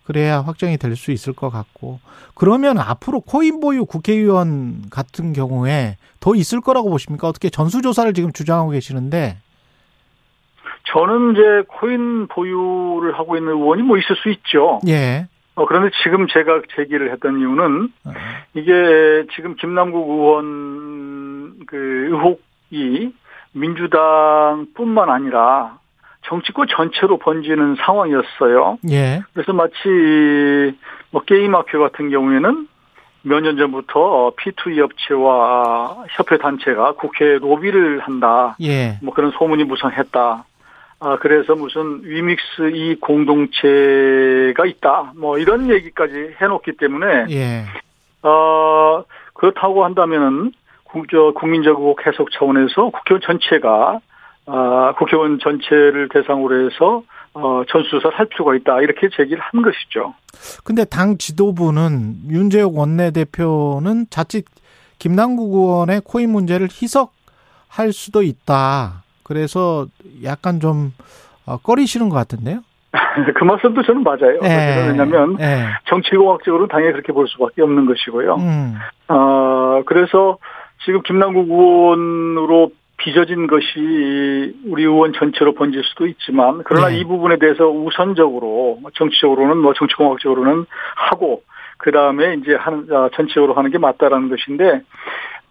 그래야 0.06 0.42
확정이 0.42 0.78
될 0.78 0.96
수 0.96 1.12
있을 1.12 1.34
것 1.34 1.50
같고 1.50 2.00
그러면 2.34 2.80
앞으로 2.80 3.22
코인 3.22 3.60
보유 3.60 3.86
국회의원 3.86 4.90
같은 4.90 5.32
경우에 5.34 5.98
더 6.20 6.34
있을 6.36 6.60
거라고 6.62 6.90
보십니까? 6.90 7.28
어떻게 7.28 7.50
전수조사를 7.50 8.12
지금 8.14 8.32
주장하고 8.32 8.72
계시는데 8.72 9.38
저는 10.86 11.34
이제 11.34 11.42
코인 11.68 12.28
보유를 12.28 13.18
하고 13.18 13.38
있는 13.38 13.52
의원이 13.54 13.84
뭐 13.84 13.98
있을 13.98 14.16
수 14.16 14.30
있죠. 14.30 14.80
예. 14.88 15.28
어, 15.56 15.66
그런데 15.66 15.90
지금 16.04 16.28
제가 16.28 16.62
제기를 16.76 17.12
했던 17.12 17.38
이유는 17.40 17.90
어, 18.06 18.12
이게 18.54 19.26
지금 19.36 19.56
김남국 19.56 20.10
의원 20.10 21.66
그 21.66 21.78
의혹이 22.10 23.14
민주당뿐만 23.54 25.10
아니라 25.10 25.78
정치권 26.24 26.68
전체로 26.70 27.18
번지는 27.18 27.76
상황이었어요. 27.76 28.78
예. 28.90 29.22
그래서 29.34 29.54
마치 29.54 29.80
뭐 31.12 31.22
게임 31.24 31.56
학교 31.56 31.80
같은 31.80 32.10
경우에는 32.10 32.68
몇 33.24 33.42
년 33.42 33.56
전부터 33.58 34.34
P2E 34.36 34.80
업체와 34.80 36.06
협회 36.10 36.38
단체가 36.38 36.94
국회 36.94 37.38
로비를 37.38 38.00
한다. 38.00 38.56
예. 38.62 38.98
뭐 39.02 39.14
그런 39.14 39.32
소문이 39.32 39.64
무성했다. 39.64 40.46
아, 41.04 41.18
그래서 41.20 41.56
무슨 41.56 42.02
위믹스 42.04 42.72
이 42.74 42.96
공동체가 43.00 44.66
있다. 44.66 45.14
뭐 45.18 45.38
이런 45.38 45.70
얘기까지 45.70 46.36
해놓기 46.40 46.74
때문에, 46.74 47.26
예. 47.32 47.64
어, 48.24 49.04
그렇다고 49.34 49.84
한다면은, 49.84 50.52
국, 50.84 51.08
저, 51.10 51.32
국민적 51.36 51.80
의혹 51.80 52.06
해석 52.06 52.30
차원에서 52.32 52.90
국회의원 52.90 53.22
전체가, 53.26 54.00
아, 54.48 54.94
국회의원 54.98 55.40
전체를 55.40 56.10
대상으로 56.10 56.66
해서, 56.66 57.04
어, 57.34 57.64
전수조사를 57.70 58.18
할 58.18 58.26
필요가 58.28 58.56
있다. 58.56 58.82
이렇게 58.82 59.10
제기를 59.10 59.40
한 59.42 59.62
것이죠. 59.62 60.14
근데 60.64 60.84
당 60.84 61.18
지도부는 61.18 62.30
윤재욱 62.30 62.78
원내대표는 62.78 64.08
자칫 64.10 64.46
김남국 65.00 65.54
의원의 65.54 66.02
코인 66.04 66.30
문제를 66.30 66.68
희석할 66.70 67.94
수도 67.94 68.22
있다. 68.22 69.04
그래서 69.24 69.88
약간 70.24 70.60
좀 70.60 70.94
어, 71.46 71.58
꺼리시는 71.58 72.10
것 72.10 72.16
같은데요. 72.16 72.62
그 73.36 73.44
말씀도 73.44 73.84
저는 73.84 74.04
맞아요. 74.04 74.40
예. 74.44 74.88
왜냐하면 74.90 75.38
예. 75.40 75.66
정치공학적으로는 75.86 76.68
당연히 76.68 76.94
그렇게 76.94 77.14
볼 77.14 77.28
수밖에 77.28 77.62
없는 77.62 77.86
것이고요. 77.86 78.36
음. 78.36 78.76
어, 79.08 79.82
그래서 79.86 80.38
지금 80.84 81.02
김남국 81.02 81.50
의원으로 81.50 82.72
빚어진 82.98 83.48
것이 83.48 84.54
우리 84.68 84.84
의원 84.84 85.14
전체로 85.14 85.54
번질 85.54 85.84
수도 85.84 86.06
있지만 86.06 86.62
그러나 86.66 86.90
네. 86.90 87.00
이 87.00 87.04
부분에 87.04 87.38
대해서 87.38 87.68
우선적으로 87.68 88.80
정치적으로는 88.96 89.58
뭐 89.58 89.74
정치공학적으로는 89.74 90.66
하고 90.96 91.42
그 91.78 91.92
다음에 91.92 92.36
이제 92.36 92.54
하는 92.54 92.88
아, 92.92 93.10
전체적으로 93.16 93.54
하는 93.54 93.72
게 93.72 93.80
맞다라는 93.80 94.30
것인데 94.30 94.82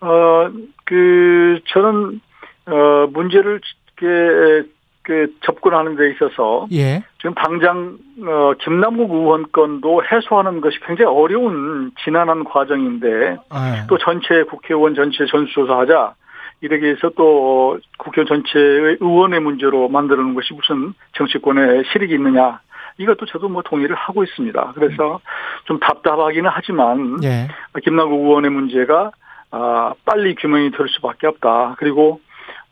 어그 0.01 1.61
저는 1.67 2.21
어 2.67 3.09
문제를 3.13 3.61
그, 3.97 4.71
그 5.11 5.27
접근하는 5.41 5.97
데 5.97 6.09
있어서 6.13 6.69
예. 6.71 7.03
지금 7.19 7.35
당장 7.35 7.99
어 8.25 8.53
김남국 8.61 9.11
의원 9.11 9.51
건도 9.51 10.05
해소하는 10.05 10.61
것이 10.61 10.79
굉장히 10.87 11.11
어려운 11.11 11.91
지난한 12.05 12.45
과정인데 12.45 13.39
아, 13.51 13.87
또 13.89 13.99
전체 13.99 14.45
국회의원 14.45 14.95
전체 14.95 15.27
전수조사하자 15.27 16.15
이렇게 16.61 16.91
해서 16.91 17.11
또 17.17 17.81
국회의원 17.99 18.29
전체의 18.29 18.99
의원의 19.01 19.41
문제로 19.41 19.89
만드는 19.89 20.35
것이 20.35 20.55
무슨 20.55 20.95
정치권에 21.17 21.83
실익이 21.93 22.15
있느냐 22.15 22.61
이것도 22.99 23.27
저도 23.27 23.49
뭐 23.49 23.63
동의를 23.63 23.97
하고 23.97 24.23
있습니다. 24.23 24.75
그래서 24.77 25.19
좀 25.65 25.81
답답하기는 25.81 26.49
하지만 26.53 27.19
예. 27.25 27.49
김남국 27.83 28.21
의원의 28.21 28.53
문제가 28.53 29.11
아 29.51 29.93
빨리 30.05 30.37
규명이 30.37 30.71
될 30.71 30.87
수밖에 30.89 31.27
없다. 31.27 31.75
그리고 31.79 32.21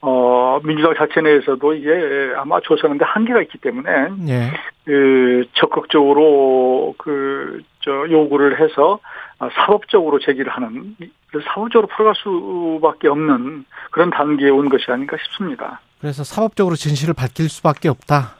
어 0.01 0.61
민주당 0.63 0.95
자체 0.95 1.21
내에서도 1.21 1.75
이게 1.75 2.33
아마 2.37 2.61
조사하는데 2.61 3.05
한계가 3.05 3.43
있기 3.43 3.59
때문에 3.59 3.91
예. 4.29 4.51
그 4.85 5.45
적극적으로 5.55 6.95
그 6.99 7.63
저 7.89 8.11
요구를 8.11 8.61
해서 8.61 9.01
아, 9.39 9.49
사법적으로 9.55 10.19
제기를 10.19 10.53
하는 10.53 10.95
사법적으로 11.33 11.89
풀어갈 11.89 12.15
수밖에 12.17 13.09
없는 13.09 13.65
그런 13.91 14.11
단계에 14.11 14.51
온 14.51 14.69
것이 14.69 14.85
아닌가 14.91 15.17
싶습니다. 15.25 15.81
그래서 16.01 16.23
사법적으로 16.23 16.77
진실을 16.77 17.15
밝힐 17.15 17.49
수밖에 17.49 17.89
없다. 17.89 18.37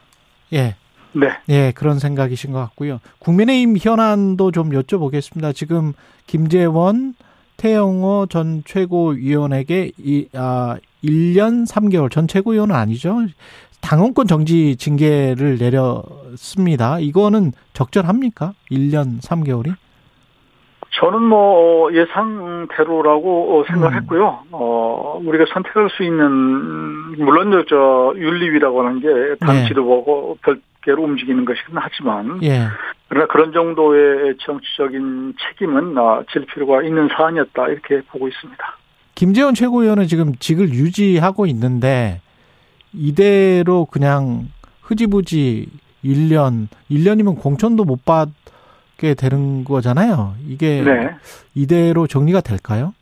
예. 0.53 0.77
네. 1.13 1.29
예, 1.49 1.73
그런 1.75 1.99
생각이신 1.99 2.53
것 2.53 2.59
같고요. 2.61 3.01
국민의힘 3.21 3.77
현안도 3.81 4.51
좀 4.53 4.71
여쭤보겠습니다. 4.71 5.55
지금 5.55 5.95
김재원, 6.27 7.15
태영호 7.57 8.27
전 8.29 8.63
최고위원에게 8.67 9.93
이, 9.97 10.29
아, 10.35 10.77
1년 11.05 11.71
3개월, 11.71 12.11
전 12.11 12.27
최고위원은 12.27 12.75
아니죠. 12.75 13.19
당원권 13.81 14.27
정지 14.27 14.77
징계를 14.77 15.59
내렸습니다. 15.59 16.99
이거는 16.99 17.53
적절합니까? 17.73 18.53
1년 18.71 19.21
3개월이? 19.23 19.75
저는 21.01 21.23
뭐 21.23 21.93
예상대로라고 21.93 23.65
생각했고요. 23.69 24.43
음. 24.47 24.49
어 24.51 25.21
우리가 25.25 25.45
선택할 25.53 25.91
수 25.91 26.03
있는 26.03 26.29
물론 27.19 27.65
저 27.69 28.13
윤리위라고 28.17 28.83
하는 28.83 29.01
게당 29.01 29.55
네. 29.55 29.69
지도부하고 29.69 30.39
별개로 30.43 31.05
움직이는 31.05 31.45
것이긴 31.45 31.77
하지만 31.77 32.43
예. 32.43 32.67
그러나 33.09 33.27
그런 33.27 33.53
정도의 33.53 34.37
정치적인 34.41 35.35
책임은 35.39 35.97
아, 35.99 36.23
질 36.33 36.47
필요가 36.47 36.83
있는 36.83 37.09
사안이었다 37.09 37.69
이렇게 37.69 38.03
보고 38.11 38.27
있습니다. 38.27 38.77
김재원 39.19 39.57
최고위원은 39.57 40.07
지금 40.07 40.37
직을 40.37 40.73
유지하고 40.73 41.47
있는데 41.47 42.21
이대로 42.93 43.85
그냥 43.85 44.49
흐지부지 44.83 45.67
1년, 46.05 46.69
1년이면 46.89 47.41
공천도 47.41 47.85
못 47.85 48.05
받게 48.05 49.15
되는 49.15 49.65
거잖아요. 49.65 50.37
이게 50.47 50.85
네. 50.85 51.11
이대로 51.53 52.07
정리가 52.07 52.43
될까요? 52.43 52.95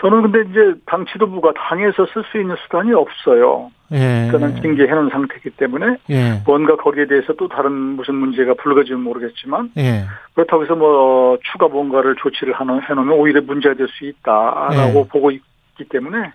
저는 0.00 0.22
근데 0.22 0.50
이제 0.50 0.78
당 0.86 1.06
지도부가 1.06 1.52
당에서 1.54 2.06
쓸 2.12 2.22
수 2.30 2.38
있는 2.38 2.56
수단이 2.64 2.92
없어요. 2.92 3.70
예. 3.92 4.28
저는 4.30 4.60
징계해 4.60 4.90
놓은 4.92 5.10
상태이기 5.10 5.50
때문에 5.50 5.96
예. 6.10 6.42
뭔가 6.44 6.76
거기에 6.76 7.06
대해서 7.06 7.32
또 7.34 7.48
다른 7.48 7.72
무슨 7.72 8.16
문제가 8.16 8.54
불거지면 8.54 9.02
모르겠지만 9.02 9.70
예. 9.78 10.04
그렇다고 10.34 10.64
해서 10.64 10.74
뭐 10.74 11.38
추가 11.52 11.68
뭔가를 11.68 12.16
조치를 12.16 12.52
하는 12.54 12.82
해놓으면 12.82 13.16
오히려 13.18 13.40
문제가 13.42 13.74
될 13.74 13.86
수 13.88 14.04
있다라고 14.04 15.04
네. 15.04 15.08
보고 15.08 15.30
있기 15.30 15.84
때문에 15.88 16.32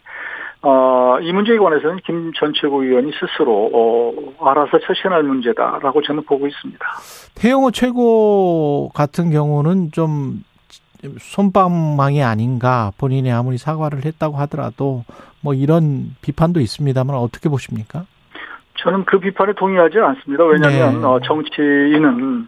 어, 0.64 1.18
이 1.22 1.34
문제에 1.34 1.58
관해서는 1.58 1.98
김전 2.06 2.54
최고위원이 2.56 3.12
스스로 3.20 3.70
어, 3.74 4.48
알아서 4.50 4.80
처신할 4.80 5.24
문제다라고 5.24 6.02
저는 6.04 6.24
보고 6.24 6.48
있습니다. 6.48 6.86
태영호 7.36 7.72
최고 7.72 8.90
같은 8.94 9.32
경우는 9.32 9.92
좀 9.92 10.44
손방망이 11.20 12.24
아닌가 12.24 12.92
본인이 12.98 13.32
아무리 13.32 13.58
사과를 13.58 14.06
했다고 14.06 14.38
하더라도 14.38 15.04
뭐 15.42 15.54
이런 15.54 16.16
비판도 16.22 16.60
있습니다만 16.60 17.16
어떻게 17.16 17.50
보십니까? 17.50 18.06
저는 18.78 19.06
그 19.06 19.20
비판에 19.20 19.54
동의하지 19.54 20.00
않습니다. 20.00 20.44
왜냐하면 20.46 21.02
네. 21.02 21.06
어, 21.08 21.20
정치인은 21.24 22.48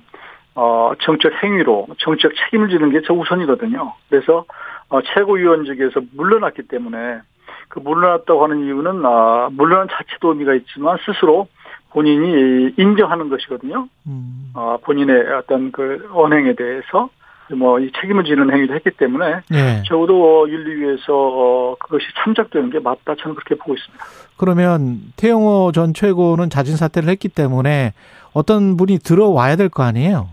어, 0.56 0.92
정책 1.02 1.34
행위로 1.44 1.88
정책 2.00 2.32
책임을 2.36 2.70
지는 2.70 2.92
게 2.92 3.02
저 3.06 3.14
우선이거든요. 3.14 3.94
그래서 4.10 4.46
어, 4.90 5.02
최고위원직에서 5.02 6.02
물러났기 6.16 6.64
때문에 6.68 7.22
그 7.70 7.80
물러났다고 7.80 8.44
하는 8.44 8.64
이유는 8.66 9.04
아, 9.06 9.50
물러난 9.52 9.88
자체도 9.92 10.30
의미가 10.30 10.54
있지만 10.56 10.98
스스로 11.06 11.48
본인이 11.90 12.74
인정하는 12.78 13.30
것이거든요. 13.30 13.88
음. 14.08 14.52
어, 14.54 14.78
본인의 14.84 15.34
어떤 15.34 15.72
그 15.72 16.08
언행에 16.14 16.54
대해서 16.54 17.10
뭐 17.56 17.80
이 17.80 17.90
책임을 18.02 18.24
지는 18.26 18.52
행위를 18.52 18.76
했기 18.76 18.92
때문에 18.92 19.26
예. 19.54 19.84
적어도 19.88 20.50
윤리위에서 20.50 21.04
어, 21.10 21.76
그것이 21.80 22.06
참작되는 22.24 22.70
게 22.72 22.80
맞다 22.80 23.16
저는 23.20 23.36
그렇게 23.36 23.56
보고 23.56 23.74
있습니다. 23.74 24.04
그러면 24.38 25.02
태영호 25.16 25.72
전 25.74 25.94
최고는 25.94 26.50
자진 26.50 26.76
사퇴를 26.78 27.10
했기 27.10 27.30
때문에 27.30 27.94
어떤 28.34 28.78
분이 28.78 29.00
들어와야 29.00 29.56
될 29.56 29.70
거 29.70 29.84
아니에요? 29.84 30.30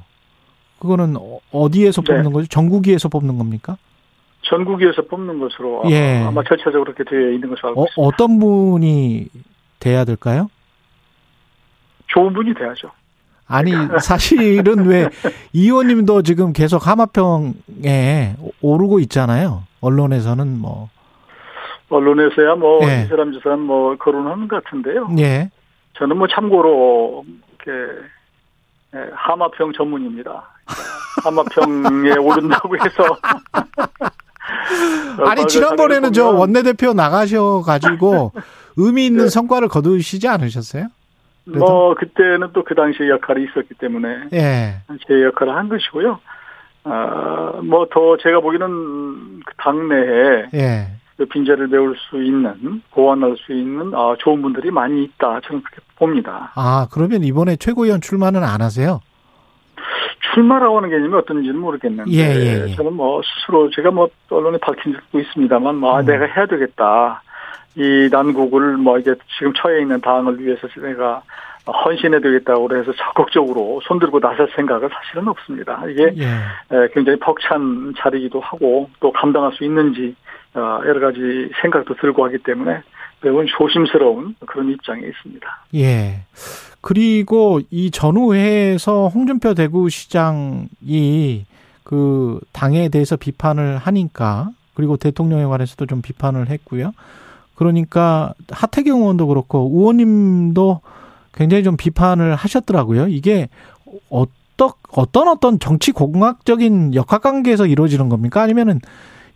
그거는 0.78 1.16
어- 1.18 1.38
어디에서 1.52 2.02
네. 2.02 2.14
뽑는 2.14 2.32
거죠? 2.32 2.48
전국위에서 2.48 3.08
뽑는 3.08 3.36
겁니까? 3.38 3.76
전국위에서 4.42 5.02
뽑는 5.02 5.38
것으로 5.38 5.82
예. 5.90 6.22
아마 6.26 6.42
절차적으로 6.42 6.92
그렇게 6.94 7.04
되어 7.04 7.30
있는 7.30 7.50
것으로 7.50 7.68
알고 7.68 7.82
어, 7.82 7.84
있습니다. 7.84 8.06
어떤 8.08 8.38
분이 8.38 9.26
돼야 9.78 10.04
될까요? 10.04 10.48
좋은 12.08 12.32
분이 12.32 12.54
돼야죠. 12.54 12.90
아니 13.50 13.72
사실은 14.00 14.86
왜이 14.86 15.08
의원님도 15.52 16.22
지금 16.22 16.52
계속 16.52 16.86
하마평에 16.86 18.36
오르고 18.62 19.00
있잖아요. 19.00 19.64
언론에서는 19.80 20.58
뭐 20.58 20.88
언론에서야 21.88 22.54
뭐 22.54 22.78
예. 22.88 23.02
이 23.02 23.08
사람 23.08 23.32
저 23.32 23.40
사람 23.40 23.60
뭐 23.62 23.96
거론하는 23.96 24.46
것 24.46 24.62
같은데요. 24.62 25.08
예. 25.18 25.50
저는 25.98 26.16
뭐 26.16 26.28
참고로 26.28 27.24
이렇게 27.64 27.92
예, 28.94 29.10
하마평 29.12 29.72
전문입니다. 29.76 30.48
하마평에 31.24 32.12
오른다고 32.22 32.76
해서 32.76 33.18
아니 35.26 35.46
지난번에는 35.46 36.12
저 36.12 36.30
원내대표 36.30 36.92
나가셔 36.92 37.62
가지고 37.66 38.32
의미 38.76 39.06
있는 39.06 39.24
네. 39.24 39.28
성과를 39.30 39.66
거두시지 39.68 40.28
않으셨어요? 40.28 40.86
그래도? 41.50 41.64
뭐 41.66 41.94
그때는 41.94 42.48
또 42.52 42.62
그 42.64 42.74
당시에 42.74 43.08
역할이 43.08 43.44
있었기 43.44 43.74
때문에 43.74 44.08
예, 44.32 44.74
제 45.06 45.22
역할을 45.24 45.54
한 45.54 45.68
것이고요. 45.68 46.18
아, 46.84 47.52
뭐 47.62 47.86
더 47.90 48.16
제가 48.16 48.40
보기에는 48.40 49.40
그 49.44 49.54
당내에 49.58 50.46
예. 50.54 50.86
그 51.16 51.26
빈자를 51.26 51.68
메울 51.68 51.94
수 52.08 52.22
있는 52.22 52.82
보완할 52.92 53.36
수 53.38 53.52
있는 53.52 53.92
아, 53.94 54.14
좋은 54.18 54.40
분들이 54.40 54.70
많이 54.70 55.04
있다 55.04 55.40
저는 55.40 55.62
그렇게 55.62 55.82
봅니다. 55.96 56.52
아 56.54 56.86
그러면 56.90 57.22
이번에 57.24 57.56
최고위원 57.56 58.00
출마는 58.00 58.42
안 58.42 58.62
하세요? 58.62 59.00
출마라고 60.32 60.76
하는 60.78 60.90
개념이 60.90 61.14
어떤지는 61.14 61.58
모르겠는데 61.58 62.10
예, 62.12 62.18
예, 62.34 62.64
예. 62.68 62.74
저는 62.76 62.92
뭐 62.94 63.20
스스로 63.22 63.68
제가 63.70 63.90
뭐 63.90 64.08
언론에 64.30 64.58
밝힌 64.58 64.92
적도 64.92 65.18
있습니다만 65.18 65.76
뭐 65.76 65.96
아, 65.96 66.00
음. 66.00 66.06
내가 66.06 66.24
해야 66.26 66.46
되겠다 66.46 67.22
이 67.76 68.08
난국을 68.10 68.76
뭐 68.76 68.98
이게 68.98 69.14
지금 69.38 69.52
처해 69.54 69.80
있는 69.82 70.00
당을 70.00 70.40
위해서 70.40 70.68
내가 70.76 71.22
헌신해 71.66 72.20
되겠다고 72.20 72.68
그래서 72.68 72.92
적극적으로 72.92 73.80
손들고 73.84 74.18
나설 74.18 74.48
생각은 74.56 74.88
사실은 74.88 75.28
없습니다. 75.28 75.82
이게 75.88 76.12
예. 76.16 76.24
에, 76.24 76.88
굉장히 76.92 77.18
벅찬 77.18 77.94
자리이기도 77.96 78.40
하고 78.40 78.90
또 78.98 79.12
감당할 79.12 79.52
수 79.52 79.64
있는지 79.64 80.14
어, 80.54 80.80
여러 80.84 81.00
가지 81.00 81.50
생각도 81.60 81.94
들고 81.94 82.24
하기 82.24 82.38
때문에 82.38 82.82
매우 83.22 83.44
조심스러운 83.46 84.34
그런 84.46 84.70
입장에 84.70 85.02
있습니다. 85.06 85.64
예. 85.74 86.22
그리고 86.80 87.60
이 87.70 87.90
전후회에서 87.90 89.08
홍준표 89.08 89.54
대구시장이 89.54 91.44
그 91.84 92.40
당에 92.52 92.88
대해서 92.88 93.16
비판을 93.16 93.76
하니까 93.76 94.48
그리고 94.74 94.96
대통령에 94.96 95.44
관해서도 95.44 95.86
좀 95.86 96.00
비판을 96.00 96.48
했고요. 96.48 96.92
그러니까 97.60 98.32
하태경 98.50 99.00
의원도 99.00 99.26
그렇고 99.26 99.70
의원님도 99.70 100.80
굉장히 101.34 101.62
좀 101.62 101.76
비판을 101.76 102.34
하셨더라고요. 102.34 103.08
이게 103.08 103.50
어떤 104.08 104.70
어떤 104.90 105.28
어떤 105.28 105.58
정치 105.58 105.92
공학적인 105.92 106.94
역학 106.94 107.20
관계에서 107.20 107.66
이루어지는 107.66 108.08
겁니까? 108.08 108.40
아니면은 108.40 108.80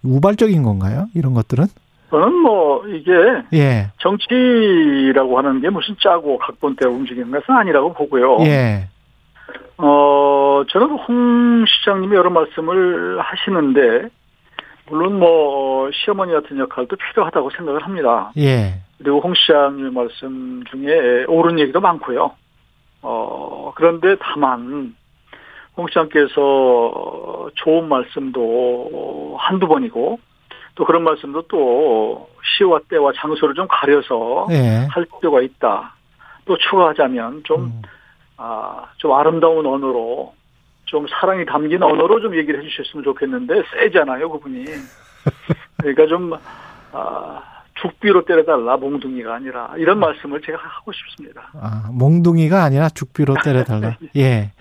우발적인 0.02 0.62
건가요? 0.62 1.06
이런 1.14 1.34
것들은? 1.34 1.66
저는 2.08 2.32
뭐 2.32 2.86
이게 2.86 3.12
예. 3.52 3.90
정치라고 3.98 5.36
하는 5.36 5.60
게 5.60 5.68
무슨 5.68 5.94
짜고 6.00 6.38
각본대로 6.38 6.92
움직이는 6.92 7.30
것은 7.30 7.54
아니라고 7.54 7.92
보고요. 7.92 8.38
예. 8.46 8.88
어, 9.76 10.62
저는 10.70 10.86
홍 10.96 11.64
시장님이 11.66 12.16
여러 12.16 12.30
말씀을 12.30 13.20
하시는데, 13.20 14.08
물론 14.86 15.18
뭐, 15.18 15.90
시어머니 15.92 16.32
같은 16.32 16.58
역할도 16.58 16.96
필요하다고 16.96 17.50
생각을 17.50 17.82
합니다. 17.84 18.32
예. 18.36 18.80
그리고 18.98 19.20
홍 19.20 19.34
시장님의 19.34 19.92
말씀 19.92 20.62
중에 20.70 21.24
옳은 21.26 21.58
얘기도 21.58 21.80
많고요. 21.80 22.32
어, 23.02 23.72
그런데 23.74 24.16
다만, 24.20 24.94
홍 25.76 25.86
시장께서 25.88 27.50
좋은 27.54 27.88
말씀도 27.88 29.36
한두 29.38 29.66
번이고, 29.66 30.18
또 30.74 30.84
그런 30.84 31.04
말씀도 31.04 31.42
또 31.48 32.28
시와 32.56 32.80
때와 32.88 33.12
장소를 33.16 33.54
좀 33.54 33.66
가려서 33.68 34.48
예. 34.50 34.86
할 34.90 35.06
필요가 35.18 35.40
있다. 35.40 35.94
또 36.44 36.58
추가하자면 36.58 37.42
좀 37.44 37.62
음. 37.62 37.82
아, 38.36 38.86
좀 38.96 39.12
아름다운 39.12 39.64
언어로, 39.64 40.33
좀 40.94 41.06
사랑이 41.08 41.44
담긴 41.44 41.82
언어로 41.82 42.20
좀 42.20 42.36
얘기를 42.36 42.62
해주셨으면 42.62 43.02
좋겠는데, 43.02 43.64
세잖아요, 43.72 44.30
그분이. 44.30 44.64
그러니까 45.78 46.06
좀, 46.06 46.32
아, 46.92 47.42
죽비로 47.74 48.24
때려달라, 48.24 48.76
몽둥이가 48.76 49.34
아니라, 49.34 49.72
이런 49.76 49.98
말씀을 49.98 50.40
제가 50.42 50.56
하고 50.56 50.92
싶습니다. 50.92 51.50
아, 51.60 51.88
몽둥이가 51.92 52.62
아니라 52.62 52.88
죽비로 52.90 53.34
때려달라. 53.42 53.96
예. 54.16 54.52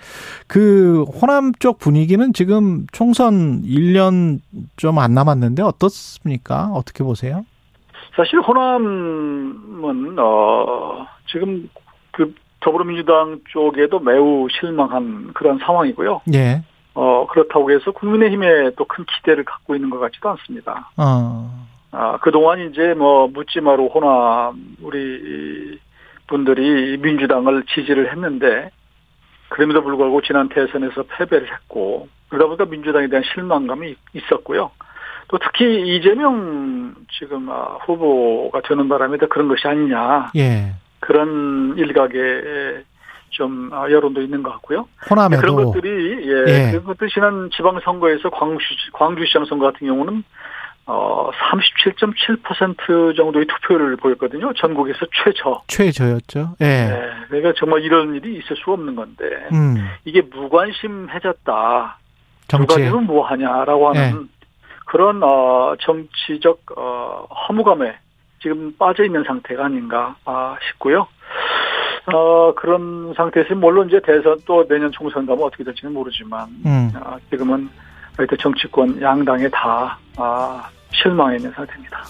그 0.48 1.04
호남 1.04 1.52
쪽 1.60 1.78
분위기는 1.78 2.34
지금 2.34 2.88
총선 2.92 3.62
1년 3.62 4.40
좀 4.76 4.98
안 4.98 5.14
남았는데 5.14 5.62
어떻습니까? 5.62 6.72
어떻게 6.74 7.04
보세요? 7.04 7.46
사실 8.16 8.40
호남은, 8.40 10.16
어, 10.18 11.06
지금 11.28 11.70
그 12.12 12.34
더불어민주당 12.64 13.40
쪽에도 13.50 14.00
매우 14.00 14.48
실망한 14.50 15.34
그런 15.34 15.60
상황이고요. 15.60 16.22
예. 16.34 16.64
어, 16.96 17.28
그렇다고 17.30 17.72
해서 17.72 17.92
국민의힘에 17.92 18.72
또 18.78 18.86
큰 18.86 19.06
기대를 19.06 19.44
갖고 19.44 19.76
있는 19.76 19.90
것 19.90 20.00
같지도 20.00 20.30
않습니다. 20.30 20.90
어. 20.98 21.68
아, 21.92 22.18
그동안 22.22 22.60
이제 22.60 22.94
뭐 22.94 23.28
묻지마로 23.28 23.90
호남 23.90 24.76
우리 24.82 25.80
분들이 26.28 26.98
민주당을 26.98 27.64
지지를 27.74 28.12
했는데 28.12 28.70
그럼에도 29.50 29.84
불구하고 29.84 30.22
지난 30.22 30.50
대선에서 30.50 31.04
패배를 31.04 31.52
했고 31.52 32.08
그러다 32.30 32.48
보니까 32.48 32.66
민주당에 32.66 33.08
대한 33.08 33.24
실망감이 33.34 33.96
있었고요. 34.14 34.72
또 35.28 35.38
특히 35.40 35.96
이재명 35.96 36.96
지금 37.18 37.50
아, 37.50 37.78
후보가 37.86 38.62
되는 38.62 38.88
바람에 38.90 39.18
더 39.18 39.28
그런 39.28 39.48
것이 39.48 39.68
아니냐 39.68 40.32
예. 40.36 40.74
그런 41.04 41.76
일각의 41.78 42.84
좀 43.32 43.70
아, 43.74 43.90
여론도 43.92 44.22
있는 44.22 44.42
것 44.42 44.52
같고요. 44.52 44.88
호남에도 45.10 45.42
그런 45.42 45.56
것들이 45.56 46.28
예, 46.28 46.44
예. 46.48 46.72
그런 46.72 46.86
것들 46.86 47.10
지난 47.10 47.50
지방선거에서 47.56 48.30
광주 48.30 48.64
광주시장 48.94 49.46
선거 49.46 49.66
같은 49.66 49.88
경우는 49.88 50.24
어 50.86 51.30
37.7% 51.52 53.18
정도의 53.18 53.46
투표율을 53.48 53.98
보였거든요. 53.98 54.54
전국에서 54.54 55.00
최저. 55.12 55.62
최저였죠. 55.68 56.56
예. 56.62 56.66
네, 56.66 57.12
그러니까 57.28 57.54
정말 57.58 57.82
이런 57.82 58.16
일이 58.16 58.38
있을 58.38 58.56
수 58.56 58.72
없는 58.72 58.96
건데 58.96 59.26
음. 59.52 59.90
이게 60.06 60.22
무관심해졌다. 60.22 61.98
누가 62.50 62.66
정치. 62.66 62.76
되면 62.76 63.06
뭐 63.06 63.26
하냐라고 63.26 63.90
하는 63.90 64.30
그런 64.86 65.22
어 65.24 65.76
정치적 65.80 66.60
어 66.78 67.28
허무감에 67.48 67.98
지금 68.44 68.76
빠져 68.78 69.06
있는 69.06 69.24
상태가 69.24 69.66
아닌가 69.66 70.16
아, 70.26 70.56
싶고요. 70.70 71.08
어 72.14 72.54
그런 72.56 73.14
상태에서 73.16 73.56
물론 73.56 73.88
이제 73.88 74.00
대선 74.06 74.38
또 74.46 74.68
내년 74.68 74.92
총선 74.92 75.26
가면 75.26 75.46
어떻게 75.46 75.64
될지는 75.64 75.94
모르지만 75.94 76.50
음. 76.66 76.92
아, 76.96 77.18
지금은 77.30 77.70
하여튼 78.18 78.38
정치권 78.40 79.02
양당에 79.02 79.48
다 79.50 79.98
아, 80.18 80.70
실망해 80.92 81.38
있는 81.38 81.52
상태입니다. 81.52 82.04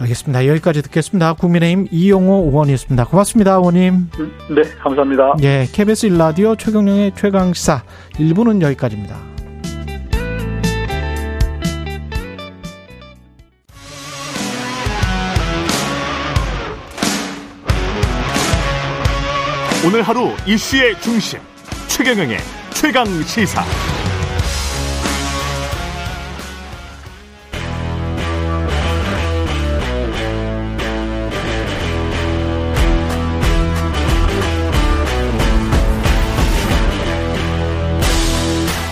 알겠습니다. 0.00 0.46
여기까지 0.46 0.82
듣겠습니다. 0.82 1.34
국민의힘 1.34 1.88
이용호 1.90 2.48
의원이었습니다. 2.50 3.04
고맙습니다, 3.06 3.54
의원님. 3.54 4.08
음, 4.18 4.32
네, 4.54 4.62
감사합니다. 4.78 5.34
예, 5.42 5.64
KBS 5.72 6.08
1라디오 6.08 6.56
최경영의 6.56 7.14
최강시사 7.16 7.82
1부는 8.14 8.62
여기까지입니다. 8.62 9.37
오늘 19.86 20.02
하루 20.02 20.32
이슈의 20.44 21.00
중심 21.00 21.38
최경영의 21.86 22.38
최강 22.74 23.06
시사. 23.22 23.62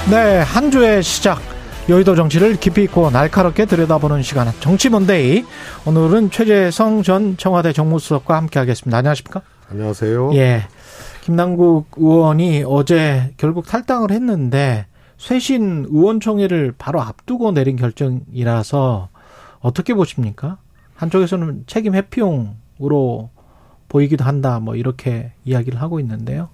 네, 0.09 0.38
한 0.38 0.70
주의 0.70 1.03
시작. 1.03 1.42
여의도 1.88 2.14
정치를 2.14 2.57
깊이 2.57 2.85
있고 2.85 3.11
날카롭게 3.11 3.66
들여다보는 3.66 4.22
시간. 4.22 4.53
정치몬데이. 4.61 5.44
오늘은 5.85 6.31
최재성 6.31 7.03
전 7.03 7.37
청와대 7.37 7.72
정무수석과 7.72 8.37
함께하겠습니다. 8.37 8.99
안녕하십니까? 8.99 9.42
안녕하세요. 9.68 10.31
예. 10.35 10.68
김남국 11.27 11.89
의원이 11.97 12.62
어제 12.69 13.35
결국 13.37 13.67
탈당을 13.67 14.12
했는데 14.12 14.87
쇄신 15.19 15.87
의원총회를 15.91 16.75
바로 16.79 17.01
앞두고 17.01 17.51
내린 17.51 17.75
결정이라서 17.75 19.09
어떻게 19.59 19.92
보십니까? 19.94 20.59
한쪽에서는 20.94 21.65
책임 21.67 21.96
회피용으로 21.96 23.31
보이기도 23.88 24.25
한다. 24.25 24.61
뭐 24.61 24.77
이렇게 24.77 25.33
이야기를 25.44 25.83
하고 25.83 25.98
있는데요. 25.98 26.48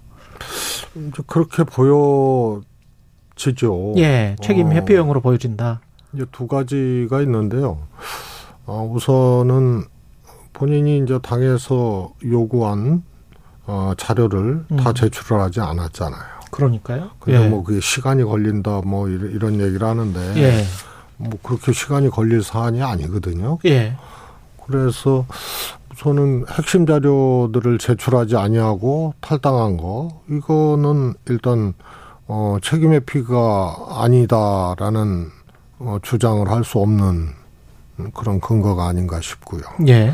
좀 0.95 1.11
그렇게 1.27 1.65
보여지죠. 1.65 2.65
예, 3.99 4.37
책임 4.41 4.69
어, 4.69 4.71
회피용으로 4.71 5.21
보여진다. 5.21 5.83
이제 6.15 6.25
두 6.33 6.47
가지가 6.47 7.21
있는데요. 7.21 7.77
어, 8.65 8.91
우선은 8.91 9.83
본인이 10.55 10.97
이제 10.97 11.19
당에서 11.19 12.15
요구한 12.25 13.03
어, 13.67 13.93
자료를 13.97 14.65
음. 14.71 14.77
다 14.77 14.93
제출을 14.93 15.41
하지 15.41 15.61
않았잖아요. 15.61 16.23
그러니까요. 16.51 17.11
근데 17.19 17.43
예. 17.43 17.49
뭐 17.49 17.63
그게 17.65 17.81
시간이 17.81 18.25
걸린다 18.25 18.83
뭐 18.85 19.09
이런, 19.09 19.31
이런 19.31 19.61
얘기를 19.61 19.87
하는데 19.87 20.21
예. 20.37 20.65
뭐 21.17 21.31
그렇게 21.43 21.73
시간이 21.73 22.11
걸릴 22.11 22.43
사안이 22.43 22.83
아니거든요. 22.83 23.59
예. 23.65 23.97
그래서 24.67 25.25
저는 25.97 26.45
핵심 26.51 26.87
자료들을 26.87 27.79
제출하지 27.79 28.37
아니하고 28.37 29.15
탈당한 29.21 29.77
거 29.77 30.21
이거는 30.31 31.15
일단 31.29 31.75
어 32.27 32.57
책임의 32.63 33.01
피가 33.01 33.77
아니다라는 34.03 35.31
어 35.79 35.99
주장을 36.03 36.49
할 36.51 36.65
수 36.65 36.79
없는 36.79 37.31
그런 38.15 38.41
근거가 38.41 38.87
아닌가 38.89 39.21
싶고요. 39.21 39.63
예. 39.89 40.13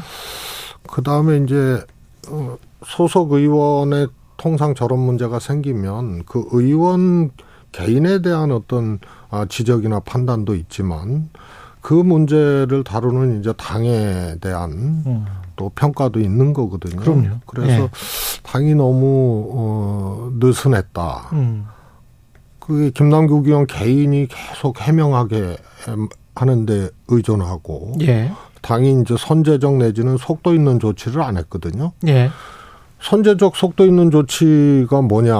그다음에 0.88 1.38
이제 1.38 1.84
어 2.28 2.57
소속 2.85 3.33
의원의 3.33 4.09
통상 4.37 4.74
저런 4.74 5.01
문제가 5.01 5.39
생기면 5.39 6.24
그 6.24 6.45
의원 6.53 7.31
개인에 7.72 8.22
대한 8.22 8.51
어떤 8.53 8.99
아, 9.31 9.47
지적이나 9.47 10.01
판단도 10.01 10.55
있지만 10.55 11.29
그 11.81 11.95
문제를 11.95 12.85
다루는 12.85 13.41
이제 13.41 13.53
당에 13.57 14.37
대한 14.41 14.72
음. 15.07 15.26
또 15.57 15.70
평가도 15.74 16.20
있는 16.20 16.53
거거든요. 16.53 17.01
그럼요. 17.01 17.41
그래서 17.47 17.83
예. 17.83 17.91
당이 18.43 18.74
너무 18.74 19.51
어 19.53 20.31
느슨했다. 20.35 21.31
음. 21.33 21.66
그게 22.61 22.91
김남국 22.91 23.47
의원 23.47 23.66
개인이 23.66 24.29
계속 24.29 24.81
해명하게 24.81 25.57
하는데 26.35 26.91
의존하고 27.09 27.95
예. 28.03 28.31
당이 28.62 29.01
이제 29.01 29.16
선제적 29.18 29.76
내지는 29.76 30.16
속도 30.16 30.55
있는 30.55 30.79
조치를 30.79 31.22
안 31.22 31.37
했거든요. 31.39 31.93
예. 32.07 32.31
선제적 33.01 33.57
속도 33.57 33.84
있는 33.84 34.11
조치가 34.11 35.03
뭐냐. 35.03 35.34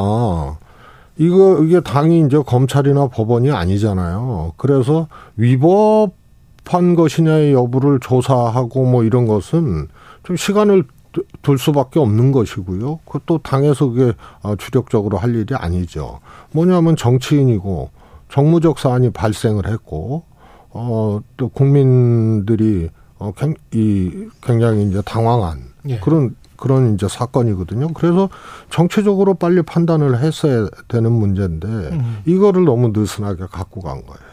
이거, 1.21 1.65
이게 1.65 1.81
당이 1.81 2.27
이제 2.27 2.39
검찰이나 2.39 3.09
법원이 3.09 3.51
아니잖아요. 3.51 4.53
그래서 4.57 5.09
위법한 5.37 6.95
것이냐의 6.95 7.53
여부를 7.53 7.99
조사하고 8.01 8.85
뭐 8.85 9.03
이런 9.03 9.27
것은 9.27 9.89
좀 10.23 10.37
시간을 10.37 10.85
두- 11.11 11.25
둘 11.43 11.59
수밖에 11.59 11.99
없는 11.99 12.31
것이고요. 12.33 13.01
그것도 13.05 13.39
당에서 13.39 13.89
그게 13.89 14.13
아, 14.43 14.55
주력적으로 14.57 15.17
할 15.19 15.35
일이 15.35 15.55
아니죠. 15.57 16.21
뭐냐면 16.53 16.95
정치인이고 16.97 17.91
정무적 18.29 18.79
사안이 18.79 19.11
발생을 19.11 19.67
했고, 19.67 20.23
어, 20.71 21.21
또 21.39 21.49
국민들이 21.49 22.91
어, 23.19 23.33
굉- 23.37 23.55
이 23.73 24.29
굉장히 24.43 24.85
이제 24.89 25.03
당황한 25.05 25.59
예. 25.89 25.99
그런 25.99 26.37
그런 26.59 26.95
이제 26.95 27.09
사건이거든요. 27.09 27.95
그래서 27.95 28.29
정치적으로 28.69 29.35
빨리 29.35 29.63
판단을 29.63 30.19
했어야 30.19 30.69
되는 30.89 31.11
문제인데 31.11 31.67
음. 31.67 32.19
이거를 32.27 32.65
너무 32.67 32.89
느슨하게 32.95 33.47
갖고 33.51 33.81
간 33.81 34.03
거예요. 34.05 34.29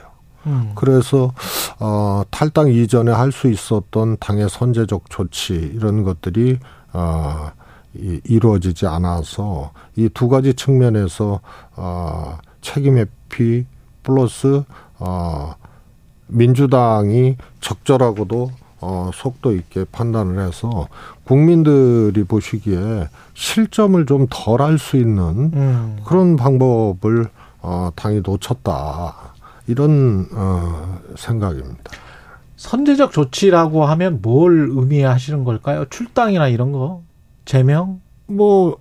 음. 0.48 0.72
그래서 0.76 1.32
어 1.80 2.24
탈당 2.32 2.70
이전에 2.70 3.12
할 3.12 3.32
수 3.32 3.48
있었던 3.50 4.18
당의 4.20 4.50
선제적 4.50 5.10
조치 5.10 5.54
이런 5.54 6.04
것들이 6.04 6.60
어 6.94 7.52
이, 7.94 8.20
이루어지지 8.26 8.88
않아서 8.88 9.72
이 9.96 10.10
두 10.14 10.28
가지 10.28 10.54
측면에서 10.54 11.40
어 11.78 12.38
책임의 12.62 13.06
피 13.30 13.66
플러스 14.04 14.64
어 15.00 15.54
민주당이 16.28 17.38
적절하고도 17.62 18.52
어, 18.82 19.10
속도 19.14 19.54
있게 19.56 19.86
판단을 19.92 20.46
해서 20.46 20.88
국민들이 21.26 22.24
보시기에 22.24 23.10
실점을 23.34 24.06
좀 24.06 24.28
덜 24.30 24.62
할 24.62 24.78
수 24.78 24.98
있는 24.98 25.52
음. 25.54 25.98
그런 26.06 26.36
방법을 26.36 27.28
어, 27.62 27.90
당이 27.96 28.22
놓쳤다. 28.26 29.16
이런 29.68 30.28
어, 30.34 31.00
생각입니다. 31.16 31.92
선제적 32.58 33.12
조치라고 33.12 33.86
하면 33.86 34.20
뭘 34.22 34.70
의미하시는 34.72 35.44
걸까요? 35.44 35.86
출당이나 35.90 36.48
이런 36.48 36.72
거? 36.72 37.02
제명? 37.46 38.00
뭐 38.28 38.78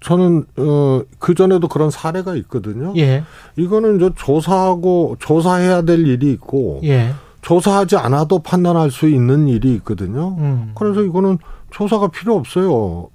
저는 0.00 0.44
어, 0.56 1.02
그 1.18 1.34
전에도 1.34 1.68
그런 1.68 1.90
사례가 1.90 2.34
있거든요. 2.36 2.94
예. 2.96 3.24
이거는 3.56 3.96
이제 3.96 4.10
조사하고 4.16 5.16
조사해야 5.18 5.82
될 5.82 6.06
일이 6.06 6.32
있고 6.32 6.80
예. 6.84 7.12
조사하지 7.42 7.96
않아도 7.96 8.38
판단할 8.40 8.90
수 8.90 9.08
있는 9.08 9.48
일이 9.48 9.74
있거든요. 9.76 10.36
음. 10.38 10.72
그래서 10.74 11.02
이거는 11.02 11.38
조사가 11.70 12.08
필요 12.08 12.36
없어요. 12.36 13.08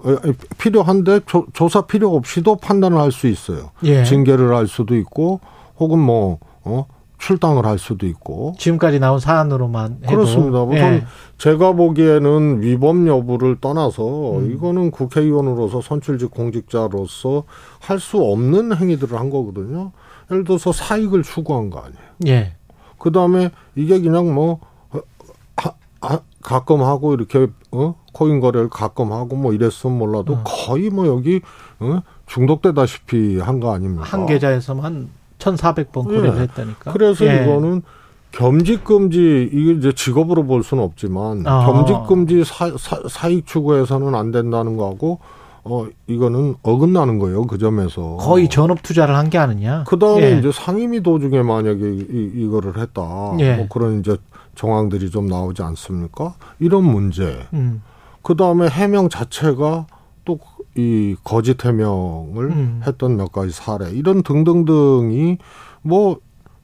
필요한데 0.58 1.22
조, 1.26 1.45
조사 1.54 1.82
필요 1.82 2.16
없이도 2.16 2.58
판단을 2.58 2.97
할 2.99 3.12
수 3.12 3.28
있어요. 3.28 3.72
예. 3.84 4.04
징계를 4.04 4.56
할 4.56 4.68
수도 4.68 4.95
있고 4.95 5.39
혹은 5.80 5.99
뭐 5.99 6.39
어? 6.64 6.86
출당을 7.18 7.66
할 7.66 7.80
수도 7.80 8.06
있고 8.06 8.54
지금까지 8.60 8.99
나온 8.99 9.18
사안으로만 9.20 9.99
해도 10.04 10.08
그렇습니다. 10.16 10.64
우선 10.64 10.78
예. 10.78 11.06
제가 11.38 11.72
보기에는 11.74 12.62
위법 12.62 13.08
여부를 13.08 13.58
떠나서 13.62 14.38
음. 14.39 14.51
이거는 14.51 14.91
국회의원으로서 14.91 15.82
선출직 15.82 16.32
공직자로서 16.32 17.43
할 17.80 17.99
수 17.99 18.18
없는 18.22 18.76
행위들을 18.76 19.18
한 19.18 19.30
거거든요. 19.30 19.91
예를 20.32 20.43
들어서 20.43 20.72
사익을 20.72 21.24
추구한 21.24 21.70
거 21.70 21.80
아니에요. 21.80 21.99
예. 22.28 22.56
그 22.97 23.12
다음에 23.12 23.51
이게 23.76 23.99
그냥 24.01 24.34
뭐 24.34 24.60
어, 24.91 24.99
하- 25.58 25.74
하- 26.01 26.22
가끔 26.41 26.82
하고 26.82 27.14
이렇게 27.14 27.47
어 27.72 27.95
코인 28.14 28.39
거래를 28.39 28.70
가끔 28.70 29.11
하고 29.11 29.36
뭐 29.36 29.51
이랬으면 29.53 29.97
몰라도 29.97 30.34
어. 30.34 30.43
거의 30.45 30.89
뭐 30.89 31.07
여기 31.07 31.41
어? 31.80 31.99
중독되다시피 32.28 33.39
한 33.39 33.59
거 33.59 33.74
아닙니까? 33.74 34.05
한 34.05 34.26
계좌에서만 34.26 35.09
1,400번 35.39 36.09
예. 36.11 36.16
거래를 36.18 36.39
했다니까. 36.41 36.93
그래서 36.93 37.26
예. 37.26 37.43
이거는 37.43 37.82
겸직 38.32 38.84
금지 38.84 39.49
이게 39.51 39.74
이제 39.74 39.91
직업으로 39.93 40.43
볼 40.45 40.64
수는 40.64 40.84
없지만 40.84 41.45
아. 41.45 41.66
겸직 41.66 42.07
금지 42.07 42.43
사, 42.45 42.72
사, 43.09 43.28
익 43.28 43.45
추구해서는 43.45 44.16
안 44.16 44.32
된다는 44.32 44.76
거하고 44.78 45.20
어 45.66 45.86
이거는 46.07 46.55
어긋나는 46.61 47.20
거예요 47.20 47.45
그 47.47 47.57
점에서 47.57 48.18
거의 48.18 48.49
전업 48.49 48.82
투자를 48.84 49.16
한 49.16 49.30
게 49.30 49.38
아니냐. 49.38 49.84
그 49.88 49.97
다음에 49.99 50.32
예. 50.34 50.39
이제 50.39 50.51
상임위 50.51 51.01
도중에 51.03 51.41
만약에 51.43 51.80
이, 51.80 52.32
이거를 52.36 52.78
했다 52.80 53.01
예. 53.39 53.55
뭐 53.55 53.68
그런 53.70 53.99
이제 53.99 54.18
정황들이 54.55 55.09
좀 55.09 55.28
나오지 55.28 55.61
않습니까 55.64 56.34
이런 56.59 56.84
문제 56.84 57.45
음. 57.53 57.82
그 58.24 58.36
다음에 58.36 58.68
해명 58.68 59.10
자체가 59.10 59.86
또 60.26 60.40
이 60.76 61.16
거짓 61.24 61.64
해명을 61.64 62.46
음. 62.46 62.82
했던 62.86 63.16
몇 63.16 63.32
가지 63.32 63.52
사례 63.52 63.92
이런 63.92 64.24
등등등이 64.24 65.38
뭐 65.84 66.18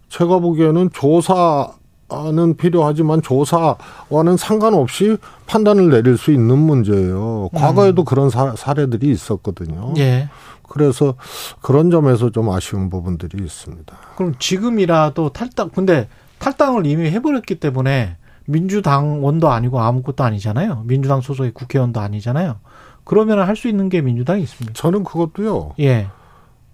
제가 0.10 0.40
보기에는 0.40 0.90
조사는 0.92 2.58
필요하지만 2.58 3.22
조사와는 3.22 4.38
상관없이 4.38 5.18
판단을 5.46 5.90
내릴 5.90 6.18
수 6.18 6.32
있는 6.32 6.58
문제예요. 6.58 7.50
과거에도 7.54 8.04
그런 8.04 8.32
사, 8.32 8.56
사례들이 8.56 9.12
있었거든요. 9.12 9.90
음. 9.90 9.98
예. 9.98 10.30
그래서 10.68 11.16
그런 11.62 11.92
점에서 11.92 12.32
좀 12.32 12.50
아쉬운 12.50 12.90
부분들이 12.90 13.44
있습니다. 13.44 13.96
그럼 14.18 14.34
지금이라도 14.40 15.30
탈당 15.30 15.70
근데 15.70 16.08
탈당을 16.40 16.88
이미 16.88 17.10
해버렸기 17.12 17.60
때문에 17.60 18.18
민주당원도 18.50 19.50
아니고 19.50 19.80
아무것도 19.80 20.24
아니잖아요. 20.24 20.84
민주당 20.86 21.22
소속의 21.22 21.52
국회의원도 21.54 22.00
아니잖아요. 22.00 22.56
그러면 23.04 23.40
할 23.40 23.56
수 23.56 23.68
있는 23.68 23.90
게 23.90 24.02
민주당이 24.02 24.42
있습니다. 24.44 24.74
저는 24.74 25.04
그것도요. 25.04 25.74
예. 25.80 26.08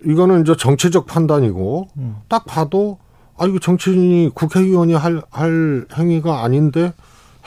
이거는 0.05 0.41
이제 0.41 0.55
정치적 0.57 1.05
판단이고 1.05 1.87
음. 1.97 2.15
딱 2.27 2.45
봐도 2.45 2.99
아 3.37 3.45
이거 3.45 3.59
정치인이 3.59 4.31
국회의원이 4.33 4.93
할, 4.93 5.21
할 5.29 5.85
행위가 5.97 6.43
아닌데 6.43 6.93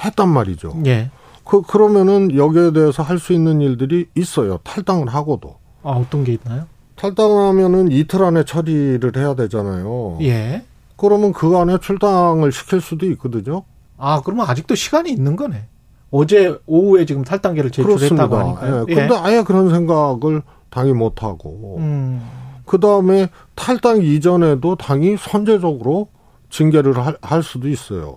했단 0.05 0.29
말이죠. 0.29 0.75
예. 0.87 1.11
그 1.45 1.63
그러면은 1.63 2.35
여기에 2.37 2.73
대해서 2.73 3.03
할 3.03 3.19
수 3.19 3.33
있는 3.33 3.61
일들이 3.61 4.07
있어요. 4.15 4.59
탈당을 4.65 5.09
하고도 5.09 5.57
아, 5.83 5.91
어떤 5.93 6.25
게 6.25 6.33
있나요? 6.33 6.67
탈당하면은 6.97 7.91
이틀 7.93 8.23
안에 8.25 8.45
처리를 8.45 9.13
해야 9.17 9.35
되잖아요. 9.35 10.19
예. 10.23 10.65
그러면 10.97 11.33
그 11.33 11.57
안에 11.57 11.79
출당을 11.79 12.51
시킬 12.53 12.81
수도 12.81 13.07
있거든요. 13.13 13.63
아, 13.99 14.23
그러면 14.25 14.47
아직도 14.49 14.75
시간이 14.75 15.11
있는 15.11 15.37
거네. 15.37 15.67
어제 16.11 16.59
오후에 16.67 17.05
지금 17.05 17.23
탈당계를 17.23 17.71
제출했다고. 17.71 18.37
하니까요. 18.37 18.87
예. 18.89 18.95
근데 18.95 19.15
아예 19.17 19.43
그런 19.43 19.69
생각을 19.69 20.43
당이 20.71 20.95
못 20.95 21.23
하고 21.23 21.77
음. 21.79 22.23
그 22.65 22.81
다음에 22.81 23.29
탈당 23.55 24.03
이전에도 24.03 24.77
당이 24.77 25.17
선제적으로 25.19 26.09
징계를 26.49 26.97
할, 26.99 27.17
할 27.21 27.43
수도 27.43 27.69
있어요. 27.69 28.17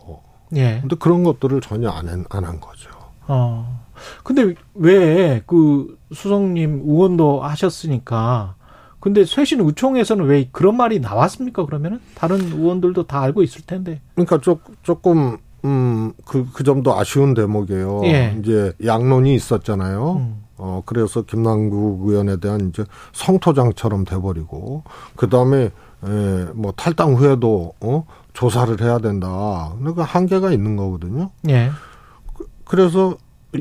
예. 0.55 0.79
근데 0.81 0.95
그런 0.95 1.23
것들을 1.23 1.59
전혀 1.61 1.89
안한 1.89 2.25
거죠. 2.29 2.89
어. 3.27 3.81
근데 4.23 4.55
왜 4.73 5.41
그 5.45 5.97
수석님 6.13 6.83
의원도 6.85 7.41
하셨으니까 7.41 8.55
근데 8.99 9.25
쇄신 9.25 9.61
의총에서는 9.61 10.25
왜 10.25 10.47
그런 10.51 10.77
말이 10.77 10.99
나왔습니까? 10.99 11.65
그러면은 11.65 11.99
다른 12.15 12.39
의원들도 12.39 13.07
다 13.07 13.21
알고 13.21 13.41
있을 13.43 13.61
텐데. 13.65 13.99
그러니까 14.15 14.39
조, 14.39 14.59
조금 14.83 15.37
음, 15.65 16.13
그, 16.25 16.47
그 16.53 16.63
점도 16.63 16.97
아쉬운 16.97 17.33
대목이에요. 17.33 18.01
예. 18.05 18.37
이제 18.39 18.73
양론이 18.83 19.33
있었잖아요. 19.35 20.13
음. 20.13 20.43
어, 20.57 20.83
그래서 20.85 21.23
김남국 21.23 22.07
의원에 22.07 22.37
대한 22.37 22.69
이제 22.69 22.83
성토장처럼 23.13 24.05
돼버리고, 24.05 24.83
그 25.15 25.29
다음에, 25.29 25.71
에, 26.03 26.45
뭐 26.53 26.71
탈당 26.75 27.13
후에도, 27.15 27.73
어, 27.81 28.05
조사를 28.33 28.81
해야 28.81 28.99
된다. 28.99 29.73
그러니까 29.79 30.03
한계가 30.03 30.51
있는 30.51 30.75
거거든요. 30.75 31.31
예. 31.49 31.69
그 32.65 32.75
래서 32.75 33.17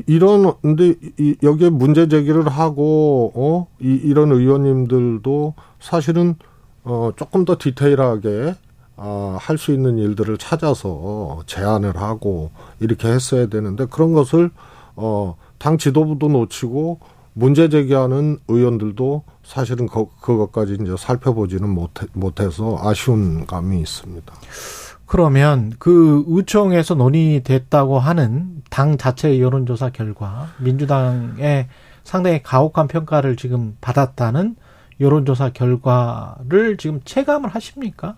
이런 0.07 0.53
근데 0.61 0.95
이, 1.17 1.35
여기에 1.43 1.69
문제 1.69 2.07
제기를 2.07 2.47
하고 2.47 3.31
어 3.35 3.67
이, 3.81 3.99
이런 4.03 4.31
의원님들도 4.31 5.53
사실은 5.79 6.35
어 6.83 7.11
조금 7.17 7.43
더 7.43 7.57
디테일하게 7.59 8.55
어, 9.03 9.35
할 9.39 9.57
수 9.57 9.73
있는 9.73 9.97
일들을 9.97 10.37
찾아서 10.37 11.41
제안을 11.47 11.97
하고 11.97 12.51
이렇게 12.79 13.07
했어야 13.07 13.47
되는데 13.47 13.85
그런 13.85 14.13
것을 14.13 14.51
어, 14.95 15.35
당 15.57 15.79
지도부도 15.79 16.27
놓치고 16.27 16.99
문제 17.33 17.67
제기하는 17.67 18.37
의원들도 18.47 19.23
사실은 19.43 19.87
그, 19.87 20.05
그것까지 20.21 20.77
이제 20.81 20.95
살펴보지는 20.97 21.67
못해, 21.67 22.05
못해서 22.13 22.77
아쉬운 22.79 23.47
감이 23.47 23.79
있습니다. 23.79 24.33
그러면 25.07 25.73
그 25.79 26.23
의총에서 26.27 26.93
논의됐다고 26.93 27.97
하는 27.97 28.61
당 28.69 28.97
자체의 28.97 29.41
여론조사 29.41 29.89
결과 29.89 30.49
민주당의 30.59 31.67
상당히 32.03 32.43
가혹한 32.43 32.87
평가를 32.87 33.35
지금 33.35 33.75
받았다는 33.81 34.55
여론조사 34.99 35.49
결과를 35.53 36.77
지금 36.77 37.01
체감을 37.03 37.49
하십니까? 37.49 38.15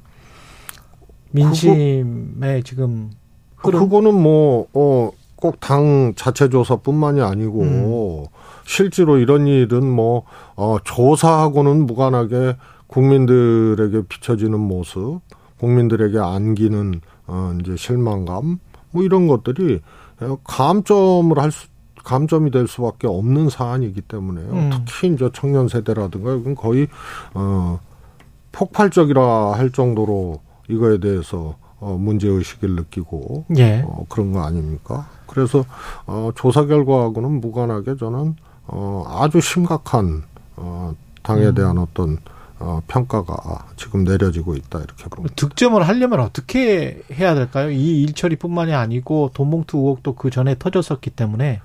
민심에 1.33 2.61
지금 2.63 3.11
흐름? 3.57 3.81
그거는 3.81 4.13
뭐, 4.21 4.67
어, 4.73 5.11
꼭 5.35 5.59
당 5.59 6.13
자체 6.15 6.49
조사뿐만이 6.49 7.21
아니고, 7.21 7.61
음. 7.61 8.25
실제로 8.65 9.17
이런 9.17 9.45
일은 9.47 9.85
뭐, 9.85 10.23
어, 10.55 10.77
조사하고는 10.83 11.85
무관하게 11.85 12.55
국민들에게 12.87 14.03
비춰지는 14.07 14.59
모습, 14.59 15.19
국민들에게 15.59 16.19
안기는 16.19 17.01
어 17.25 17.55
이제 17.61 17.75
실망감 17.77 18.59
뭐 18.91 19.03
이런 19.03 19.27
것들이 19.27 19.79
감점을 20.43 21.37
할 21.39 21.51
수, 21.51 21.67
감점이 22.03 22.51
될 22.51 22.67
수밖에 22.67 23.07
없는 23.07 23.49
사안이기 23.49 24.01
때문에요. 24.01 24.51
음. 24.51 24.69
특히 24.85 25.13
이제 25.13 25.29
청년 25.33 25.69
세대라든가 25.69 26.35
이건 26.35 26.53
거의 26.55 26.87
어 27.33 27.79
폭발적이라 28.51 29.53
할 29.53 29.71
정도로 29.71 30.41
이거에 30.69 30.99
대해서 30.99 31.55
어 31.79 31.97
문제 31.99 32.27
의식을 32.27 32.75
느끼고 32.75 33.45
예. 33.57 33.83
어 33.85 34.05
그런 34.07 34.31
거 34.31 34.43
아닙니까? 34.43 35.09
그래서 35.27 35.65
어 36.05 36.31
조사 36.35 36.65
결과하고는 36.65 37.41
무관하게 37.41 37.97
저는 37.97 38.35
어 38.67 39.03
아주 39.07 39.41
심각한 39.41 40.23
어 40.55 40.93
당에 41.23 41.47
음. 41.47 41.55
대한 41.55 41.77
어떤 41.77 42.19
어, 42.59 42.81
평가가 42.87 43.65
지금 43.75 44.05
내려지고 44.05 44.55
있다 44.55 44.79
이렇게 44.79 45.03
봅니다. 45.09 45.35
득점을 45.35 45.85
하려면 45.85 46.21
어떻게 46.21 47.01
해야 47.11 47.35
될까요? 47.35 47.69
이 47.71 48.03
일처리뿐만이 48.03 48.73
아니고 48.73 49.31
돈봉투 49.33 49.77
의혹도 49.77 50.15
그 50.15 50.29
전에 50.29 50.55
터졌었기 50.57 51.09
때문에 51.09 51.59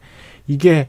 이게 0.49 0.89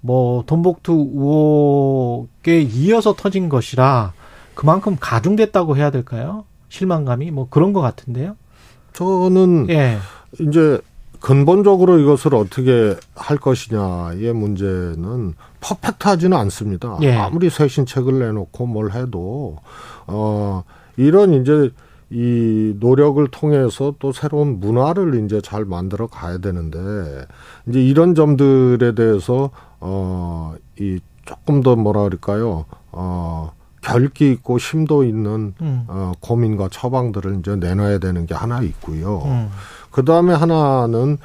뭐 0.00 0.44
돈봉투 0.46 1.10
의혹에 1.12 2.60
이어서 2.62 3.14
터진 3.14 3.48
것이라 3.48 4.12
그만큼 4.54 4.96
가중됐다고 5.00 5.76
해야 5.76 5.90
될까요? 5.90 6.44
실망감이 6.68 7.30
뭐 7.30 7.48
그런 7.48 7.72
것 7.72 7.80
같은데요. 7.80 8.36
저는 8.92 9.66
예. 9.70 9.98
이제 10.40 10.80
근본적으로 11.20 11.98
이것을 11.98 12.34
어떻게 12.34 12.96
할 13.14 13.38
것이냐의 13.38 14.32
문제는 14.32 15.34
퍼펙트하지는 15.60 16.36
않습니다. 16.36 16.98
예. 17.02 17.14
아무리 17.14 17.50
쇄신책을 17.50 18.18
내놓고 18.18 18.66
뭘 18.66 18.92
해도 18.92 19.56
어 20.06 20.62
이런 20.96 21.34
이제 21.34 21.70
이 22.10 22.74
노력을 22.78 23.26
통해서 23.28 23.94
또 23.98 24.12
새로운 24.12 24.60
문화를 24.60 25.24
이제 25.24 25.40
잘 25.42 25.64
만들어 25.64 26.06
가야 26.06 26.38
되는데 26.38 26.78
이제 27.68 27.82
이런 27.82 28.14
점들에 28.14 28.94
대해서 28.94 29.50
어이 29.80 31.00
조금 31.26 31.62
더 31.62 31.76
뭐라 31.76 32.04
그럴까요? 32.04 32.64
어 32.92 33.52
결기 33.92 34.30
있고 34.32 34.58
심도 34.58 35.04
있는 35.04 35.54
음. 35.60 35.84
어 35.88 36.12
고민과 36.20 36.68
처방들을 36.70 37.38
이제 37.40 37.56
내놔야 37.56 37.98
되는 37.98 38.26
게 38.26 38.34
하나 38.34 38.60
있고요. 38.62 39.22
음. 39.26 39.48
그 39.90 40.04
다음에 40.04 40.34
하나는 40.34 41.18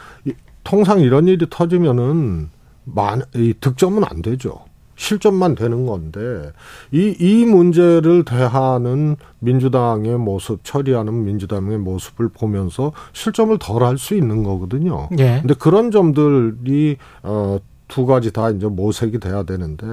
통상 0.63 0.99
이런 0.99 1.27
일이 1.27 1.45
터지면은 1.49 2.49
만, 2.85 3.21
이 3.35 3.53
득점은 3.59 4.03
안 4.05 4.21
되죠. 4.21 4.65
실점만 4.95 5.55
되는 5.55 5.85
건데 5.85 6.51
이, 6.91 7.15
이 7.19 7.45
문제를 7.45 8.23
대하는 8.25 9.15
민주당의 9.39 10.17
모습, 10.17 10.63
처리하는 10.63 11.25
민주당의 11.25 11.79
모습을 11.79 12.29
보면서 12.29 12.93
실점을 13.11 13.57
덜 13.57 13.83
할 13.83 13.97
수 13.97 14.15
있는 14.15 14.43
거거든요. 14.43 15.09
예. 15.17 15.39
근데 15.41 15.55
그런 15.55 15.91
점들이 15.91 16.97
어, 17.23 17.59
두 17.93 18.07
가지 18.07 18.33
다 18.33 18.49
이제 18.49 18.65
모색이 18.65 19.19
돼야 19.19 19.43
되는데 19.43 19.85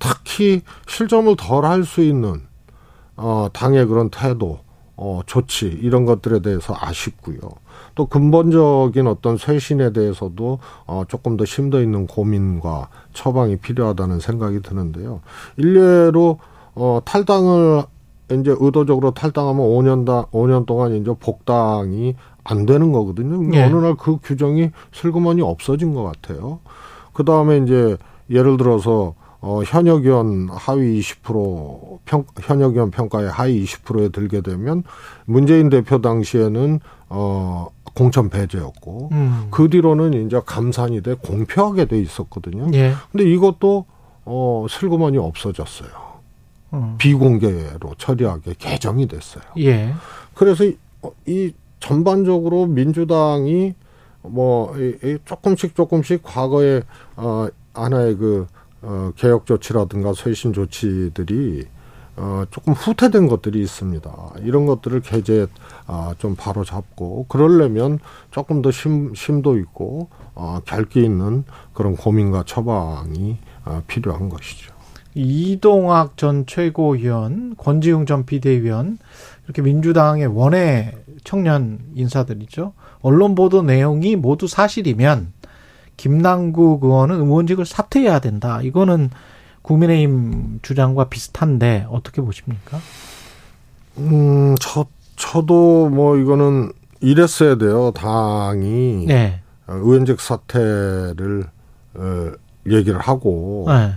특히 0.00 0.62
실점을 0.88 1.32
덜 1.36 1.64
할 1.64 1.84
수 1.84 2.02
있는 2.02 2.42
어, 3.16 3.46
당의 3.52 3.86
그런 3.86 4.10
태도, 4.10 4.58
어, 4.96 5.20
조치 5.26 5.66
이런 5.66 6.04
것들에 6.06 6.40
대해서 6.40 6.74
아쉽고요. 6.76 7.38
또 7.94 8.06
근본적인 8.06 9.06
어떤 9.06 9.36
쇄신에 9.36 9.92
대해서도 9.92 10.58
어 10.86 11.04
조금 11.08 11.36
더 11.36 11.44
심도 11.44 11.80
있는 11.80 12.06
고민과 12.08 12.88
처방이 13.14 13.56
필요하다는 13.58 14.18
생각이 14.20 14.60
드는데요. 14.62 15.20
일례로 15.56 16.38
어 16.74 17.00
탈당을 17.04 17.84
이제 18.32 18.54
의도적으로 18.58 19.12
탈당하면 19.12 19.62
5년 19.64 20.04
다 20.04 20.26
5년 20.32 20.66
동안 20.66 20.94
이제 20.96 21.10
복당이 21.18 22.16
안 22.44 22.66
되는 22.66 22.92
거거든요. 22.92 23.54
예. 23.56 23.64
어느 23.64 23.76
날 23.76 23.94
그 23.96 24.18
규정이 24.22 24.72
슬그머니 24.92 25.40
없어진 25.42 25.94
것 25.94 26.02
같아요. 26.02 26.58
그 27.16 27.24
다음에 27.24 27.56
이제 27.56 27.96
예를 28.28 28.58
들어서 28.58 29.14
어, 29.40 29.62
현역 29.64 30.04
의원 30.04 30.50
하위 30.50 31.00
20% 31.00 32.00
평, 32.04 32.26
현역 32.42 32.74
의원 32.74 32.90
평가에 32.90 33.26
하위 33.26 33.64
20%에 33.64 34.10
들게 34.10 34.42
되면 34.42 34.82
문재인 35.24 35.70
대표 35.70 36.02
당시에는 36.02 36.78
어, 37.08 37.68
공천 37.94 38.28
배제였고 38.28 39.08
음. 39.12 39.48
그 39.50 39.70
뒤로는 39.70 40.26
이제 40.26 40.42
감산이 40.44 41.02
돼 41.02 41.14
공표하게 41.14 41.86
돼 41.86 41.98
있었거든요. 41.98 42.68
예. 42.74 42.92
근데 43.10 43.24
이것도 43.24 43.86
어 44.26 44.66
슬그머니 44.68 45.16
없어졌어요. 45.16 45.88
음. 46.74 46.96
비공개로 46.98 47.94
처리하게 47.96 48.56
개정이 48.58 49.08
됐어요. 49.08 49.44
예. 49.60 49.94
그래서 50.34 50.64
이, 50.64 50.76
어, 51.00 51.12
이 51.24 51.54
전반적으로 51.80 52.66
민주당이 52.66 53.74
뭐 54.28 54.74
이, 54.78 55.18
조금씩 55.24 55.74
조금씩 55.74 56.22
과거에 56.22 56.82
어 57.16 57.48
하나의 57.74 58.16
그 58.16 58.46
어, 58.82 59.12
개혁 59.16 59.46
조치라든가 59.46 60.12
쇄신 60.14 60.52
조치들이 60.52 61.66
어, 62.16 62.44
조금 62.50 62.72
후퇴된 62.72 63.28
것들이 63.28 63.60
있습니다. 63.60 64.10
이런 64.42 64.64
것들을 64.66 65.00
개제 65.02 65.46
아, 65.86 66.14
좀 66.18 66.34
바로 66.34 66.64
잡고 66.64 67.26
그러려면 67.28 67.98
조금 68.30 68.62
더 68.62 68.70
심, 68.70 69.14
심도 69.14 69.58
있고 69.58 70.08
어, 70.34 70.60
결기 70.64 71.04
있는 71.04 71.44
그런 71.74 71.96
고민과 71.96 72.44
처방이 72.46 73.38
어, 73.64 73.82
필요한 73.86 74.28
것이죠. 74.28 74.74
이동학 75.14 76.16
전 76.16 76.44
최고위원, 76.46 77.54
권지웅 77.56 78.04
전 78.04 78.26
비대위원 78.26 78.98
이렇게 79.44 79.62
민주당의 79.62 80.26
원외 80.26 80.92
청년 81.24 81.80
인사들이죠. 81.94 82.74
언론 83.00 83.34
보도 83.34 83.62
내용이 83.62 84.16
모두 84.16 84.46
사실이면 84.46 85.32
김남국 85.96 86.84
의원은 86.84 87.16
의원직을 87.20 87.64
사퇴해야 87.66 88.18
된다. 88.18 88.60
이거는 88.62 89.10
국민의힘 89.62 90.60
주장과 90.62 91.08
비슷한데 91.08 91.86
어떻게 91.90 92.22
보십니까? 92.22 92.78
음, 93.98 94.54
저 94.60 94.86
저도 95.16 95.88
뭐 95.88 96.16
이거는 96.16 96.72
이랬어야 97.00 97.56
돼요. 97.56 97.90
당이 97.92 99.06
네. 99.06 99.40
의원직 99.68 100.20
사퇴를 100.20 101.46
어, 101.94 102.32
얘기를 102.66 102.98
하고 103.00 103.64
네. 103.68 103.94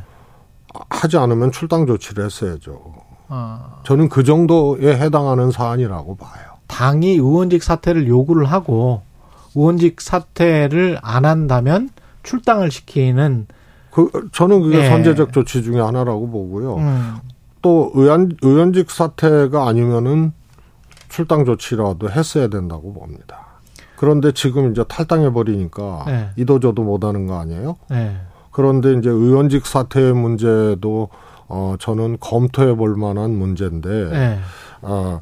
하지 0.90 1.18
않으면 1.18 1.52
출당 1.52 1.86
조치를 1.86 2.26
했어야죠. 2.26 2.80
아. 3.28 3.82
저는 3.84 4.10
그 4.10 4.24
정도에 4.24 4.98
해당하는 4.98 5.52
사안이라고 5.52 6.16
봐요. 6.18 6.44
당이 6.68 7.12
의원직 7.14 7.64
사퇴를 7.64 8.08
요구를 8.08 8.46
하고 8.46 9.02
의원직 9.56 10.02
사퇴를 10.02 11.00
안 11.02 11.26
한다면 11.26 11.90
출당을 12.24 12.72
시키는 12.72 13.48
그 13.92 14.30
저는 14.32 14.62
그게 14.62 14.80
예. 14.80 14.90
선제적 14.90 15.34
조치 15.34 15.64
중에 15.64 15.80
하나라고 15.80 16.30
보고요. 16.30 16.76
음. 16.78 17.16
또 17.62 17.92
의원 17.96 18.32
의원직 18.42 18.90
사퇴가 18.92 19.68
아니면은 19.68 20.32
출당 21.10 21.44
조치라도 21.44 22.10
했어야 22.10 22.48
된다고 22.48 22.94
봅니다. 22.94 23.48
그런데 23.98 24.32
지금 24.32 24.72
이제 24.72 24.84
탈당해 24.88 25.32
버리니까 25.32 26.04
네. 26.08 26.30
이도저도 26.38 26.84
못하는 26.84 27.28
거 27.28 27.40
아니에요? 27.40 27.76
네. 27.90 28.16
그런데 28.52 28.94
이제 28.94 29.10
의원직 29.10 29.66
사퇴 29.66 30.14
문제도 30.14 31.10
어 31.48 31.76
저는 31.80 32.18
검토해 32.20 32.76
볼 32.76 32.96
만한 32.96 33.32
문제인데 33.32 34.10
네. 34.10 34.40
아 34.82 35.20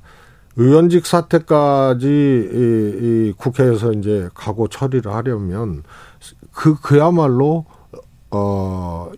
의원직 0.58 1.05
사퇴까지 1.05 2.08
이, 2.08 3.30
이 3.30 3.34
국회에서 3.38 3.93
이제 3.93 4.30
가고 4.34 4.68
처리를 4.68 5.14
하려면 5.14 5.84
그 6.51 6.76
그야말로 6.82 7.66
어 8.32 8.78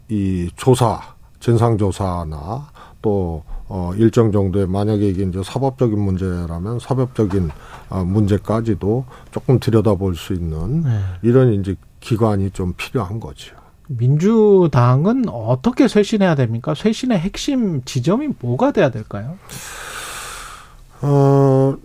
이 0.09 0.49
조사 0.55 0.99
진상 1.39 1.77
조사나 1.77 2.67
또 3.01 3.43
어, 3.67 3.91
일정 3.95 4.31
정도의 4.31 4.67
만약에 4.67 5.07
이게 5.07 5.23
이제 5.23 5.41
사법적인 5.43 5.97
문제라면 5.97 6.79
사법적인 6.79 7.49
어, 7.89 8.03
문제까지도 8.03 9.05
조금 9.31 9.59
들여다볼 9.59 10.15
수 10.15 10.33
있는 10.33 10.81
네. 10.81 10.99
이런 11.21 11.53
이제 11.53 11.75
기관이 11.99 12.49
좀 12.51 12.73
필요한 12.75 13.19
거죠. 13.19 13.55
민주당은 13.87 15.29
어떻게 15.29 15.87
쇄신해야 15.87 16.35
됩니까? 16.35 16.73
쇄신의 16.75 17.19
핵심 17.19 17.83
지점이 17.83 18.29
뭐가 18.39 18.71
돼야 18.71 18.89
될까요? 18.89 19.37
어, 21.01 21.75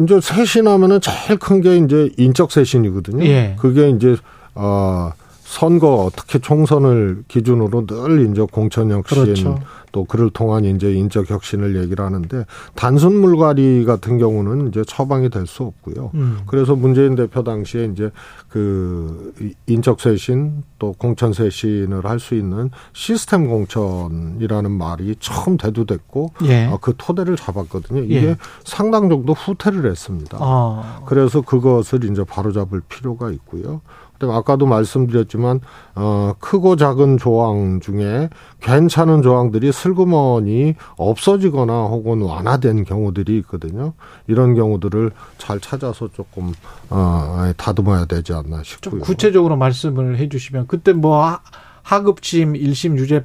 이제 0.00 0.20
쇄신하면은 0.20 1.00
제일 1.00 1.38
큰 1.38 1.60
게 1.60 1.76
이제 1.76 2.10
인적 2.16 2.50
쇄신이거든요. 2.52 3.24
예. 3.26 3.56
그게 3.58 3.90
이제, 3.90 4.16
어, 4.54 5.12
선거 5.44 6.10
특히 6.16 6.40
총선을 6.40 7.24
기준으로 7.28 7.86
늘 7.86 8.30
이제 8.30 8.44
공천 8.50 8.90
혁신 8.90 9.22
그렇죠. 9.24 9.58
또 9.92 10.04
그를 10.04 10.30
통한 10.30 10.64
이제 10.64 10.92
인적 10.92 11.30
혁신을 11.30 11.80
얘기를 11.80 12.04
하는데 12.04 12.44
단순 12.74 13.20
물갈이 13.20 13.84
같은 13.84 14.18
경우는 14.18 14.68
이제 14.68 14.82
처방이 14.84 15.28
될 15.30 15.46
수 15.46 15.62
없고요. 15.62 16.10
음. 16.14 16.38
그래서 16.46 16.74
문재인 16.74 17.14
대표 17.14 17.44
당시에 17.44 17.84
이제 17.92 18.10
그 18.48 19.32
인적 19.66 20.00
쇄신 20.00 20.64
또 20.78 20.94
공천 20.98 21.32
쇄신을 21.34 22.06
할 22.06 22.18
수 22.18 22.34
있는 22.34 22.70
시스템 22.94 23.46
공천이라는 23.46 24.70
말이 24.70 25.14
처음 25.20 25.58
대두됐고 25.58 26.30
예. 26.46 26.66
어, 26.66 26.78
그 26.80 26.94
토대를 26.96 27.36
잡았거든요. 27.36 28.02
이게 28.04 28.28
예. 28.28 28.36
상당 28.64 29.10
정도 29.10 29.34
후퇴를 29.34 29.90
했습니다. 29.90 30.38
어. 30.40 31.04
그래서 31.06 31.42
그것을 31.42 32.04
이제 32.10 32.24
바로잡을 32.24 32.80
필요가 32.88 33.30
있고요. 33.30 33.82
아까도 34.30 34.66
말씀드렸지만 34.66 35.60
어 35.94 36.34
크고 36.38 36.76
작은 36.76 37.18
조항 37.18 37.80
중에 37.80 38.28
괜찮은 38.60 39.22
조항들이 39.22 39.72
슬그머니 39.72 40.74
없어지거나 40.96 41.72
혹은 41.84 42.22
완화된 42.22 42.84
경우들이 42.84 43.36
있거든요. 43.38 43.94
이런 44.26 44.54
경우들을 44.54 45.10
잘 45.38 45.60
찾아서 45.60 46.08
조금 46.08 46.52
어 46.90 47.52
다듬어야 47.56 48.06
되지 48.06 48.32
않나 48.32 48.62
싶고요. 48.62 48.90
좀 48.90 49.00
구체적으로 49.00 49.56
말씀을 49.56 50.18
해주시면 50.18 50.66
그때 50.66 50.92
뭐 50.92 51.24
하- 51.24 51.40
하급심 51.82 52.54
1심 52.54 52.96
유죄 52.98 53.24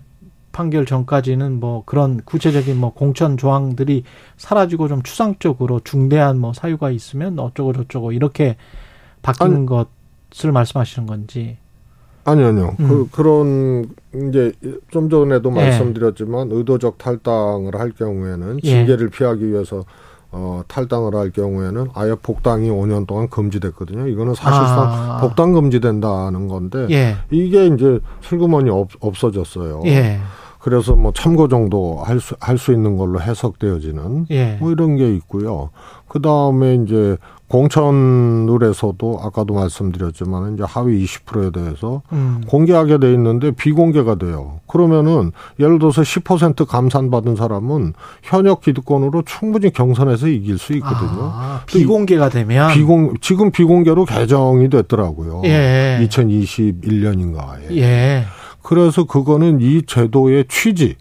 판결 0.52 0.86
전까지는 0.86 1.60
뭐 1.60 1.84
그런 1.86 2.22
구체적인 2.26 2.76
뭐 2.78 2.92
공천 2.94 3.38
조항들이 3.38 4.04
사라지고 4.36 4.88
좀 4.88 5.04
추상적으로 5.04 5.80
중대한 5.84 6.40
뭐 6.40 6.54
사유가 6.54 6.90
있으면 6.90 7.38
어쩌고 7.40 7.74
저쩌고 7.74 8.12
이렇게 8.12 8.58
바뀌는 9.22 9.56
아니. 9.56 9.66
것 9.68 9.88
을 10.46 10.52
말씀하시는 10.52 11.08
건지. 11.08 11.58
아니요, 12.26 12.48
아니요. 12.48 12.76
음. 12.80 12.88
그, 12.88 13.10
그런, 13.12 13.90
이제, 14.30 14.52
좀 14.92 15.10
전에도 15.10 15.50
예. 15.52 15.56
말씀드렸지만, 15.56 16.50
의도적 16.52 16.98
탈당을 16.98 17.76
할 17.76 17.92
경우에는, 17.92 18.60
예. 18.64 18.70
징계를 18.70 19.10
피하기 19.10 19.48
위해서, 19.48 19.84
어, 20.32 20.62
탈당을 20.68 21.16
할 21.16 21.32
경우에는 21.32 21.88
아예 21.96 22.14
복당이 22.22 22.70
5년 22.70 23.08
동안 23.08 23.28
금지됐거든요. 23.30 24.08
이거는 24.08 24.36
사실상 24.36 24.88
아. 24.92 25.18
복당 25.22 25.54
금지된다는 25.54 26.48
건데, 26.48 26.86
예. 26.92 27.16
이게 27.32 27.66
이제 27.66 28.00
슬그머니 28.22 28.70
없, 28.70 28.90
없어졌어요. 29.00 29.82
예. 29.86 30.20
그래서 30.60 30.96
뭐 30.96 31.12
참고 31.14 31.48
정도 31.48 32.04
할 32.04 32.20
수, 32.20 32.36
할 32.40 32.58
수 32.58 32.74
있는 32.74 32.98
걸로 32.98 33.20
해석되어지는 33.22 34.28
예. 34.30 34.58
뭐 34.60 34.72
이런 34.72 34.98
게 34.98 35.16
있고요. 35.16 35.70
그 36.08 36.22
다음에 36.22 36.76
이제 36.76 37.18
공천을에서도 37.50 39.20
아까도 39.24 39.56
말씀드렸지만 39.56 40.54
이제 40.54 40.64
하위 40.66 41.04
20%에 41.04 41.52
대해서 41.52 42.04
음. 42.12 42.42
공개하게 42.48 43.00
돼 43.00 43.12
있는데 43.14 43.52
비공개가 43.52 44.16
돼요. 44.16 44.60
그러면은 44.68 45.32
예를 45.60 45.80
들어서 45.80 46.04
10% 46.04 46.66
감산 46.68 47.10
받은 47.10 47.36
사람은 47.36 47.94
현역 48.22 48.62
기득권으로 48.62 49.24
충분히 49.24 49.74
경선에서 49.74 50.28
이길 50.28 50.60
수 50.60 50.74
있거든요. 50.74 51.32
아, 51.34 51.64
비공개가 51.66 52.30
되면 52.30 52.72
비공 52.72 53.16
지금 53.20 53.52
비공개로 53.52 54.06
개정이 54.06 54.70
됐더라고요. 54.70 55.42
예. 55.46 56.08
2021년인가에. 56.08 57.76
예. 57.78 58.26
그래서 58.62 59.06
그거는 59.06 59.60
이 59.62 59.82
제도의 59.88 60.46
취지, 60.48 60.96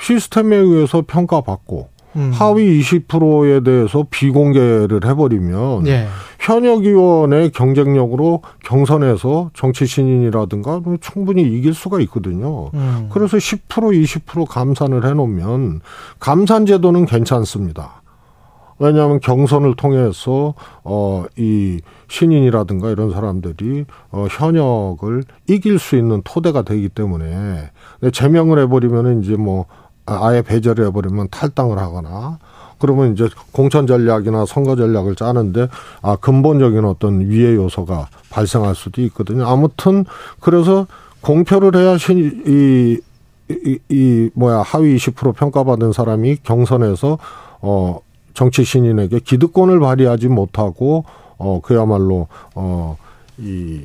시스템에 0.00 0.56
의해서 0.56 1.02
평가받고 1.04 1.88
음. 2.16 2.30
하위 2.32 2.80
20%에 2.80 3.60
대해서 3.60 4.04
비공개를 4.10 5.00
해버리면 5.04 5.86
예. 5.86 6.06
현역 6.38 6.84
의원의 6.84 7.50
경쟁력으로 7.50 8.42
경선에서 8.64 9.50
정치 9.54 9.86
신인이라든가 9.86 10.80
뭐 10.80 10.96
충분히 11.00 11.42
이길 11.42 11.74
수가 11.74 12.00
있거든요. 12.00 12.70
음. 12.74 13.08
그래서 13.12 13.36
10% 13.36 13.60
20% 13.68 14.46
감산을 14.46 15.04
해놓으면 15.04 15.80
감산 16.18 16.64
제도는 16.64 17.06
괜찮습니다. 17.06 18.02
왜냐하면 18.78 19.18
경선을 19.20 19.74
통해서 19.74 20.54
어이 20.84 21.80
신인이라든가 22.08 22.90
이런 22.90 23.10
사람들이 23.10 23.84
어 24.12 24.26
현역을 24.30 25.24
이길 25.48 25.78
수 25.78 25.96
있는 25.96 26.22
토대가 26.24 26.62
되기 26.62 26.88
때문에 26.88 27.70
제명을 28.12 28.60
해버리면은 28.60 29.22
이제 29.22 29.36
뭐 29.36 29.66
아예 30.08 30.42
배제를 30.42 30.86
해버리면 30.86 31.28
탈당을 31.30 31.78
하거나 31.78 32.38
그러면 32.78 33.12
이제 33.12 33.28
공천 33.52 33.86
전략이나 33.86 34.46
선거 34.46 34.76
전략을 34.76 35.16
짜는데 35.16 35.68
아 36.02 36.16
근본적인 36.16 36.84
어떤 36.84 37.28
위해 37.28 37.54
요소가 37.54 38.08
발생할 38.30 38.74
수도 38.74 39.02
있거든요. 39.02 39.46
아무튼 39.46 40.04
그래서 40.40 40.86
공표를 41.20 41.80
해야 41.80 41.98
신, 41.98 42.42
이, 42.46 42.98
이, 43.52 43.78
이 43.88 44.30
뭐야 44.34 44.58
하위 44.58 44.96
20% 44.96 45.34
평가받은 45.34 45.92
사람이 45.92 46.36
경선에서 46.44 47.18
어 47.60 47.98
정치 48.34 48.62
신인에게 48.62 49.20
기득권을 49.20 49.80
발휘하지 49.80 50.28
못하고 50.28 51.04
어 51.38 51.60
그야말로 51.60 52.28
어 52.54 52.96
이 53.38 53.80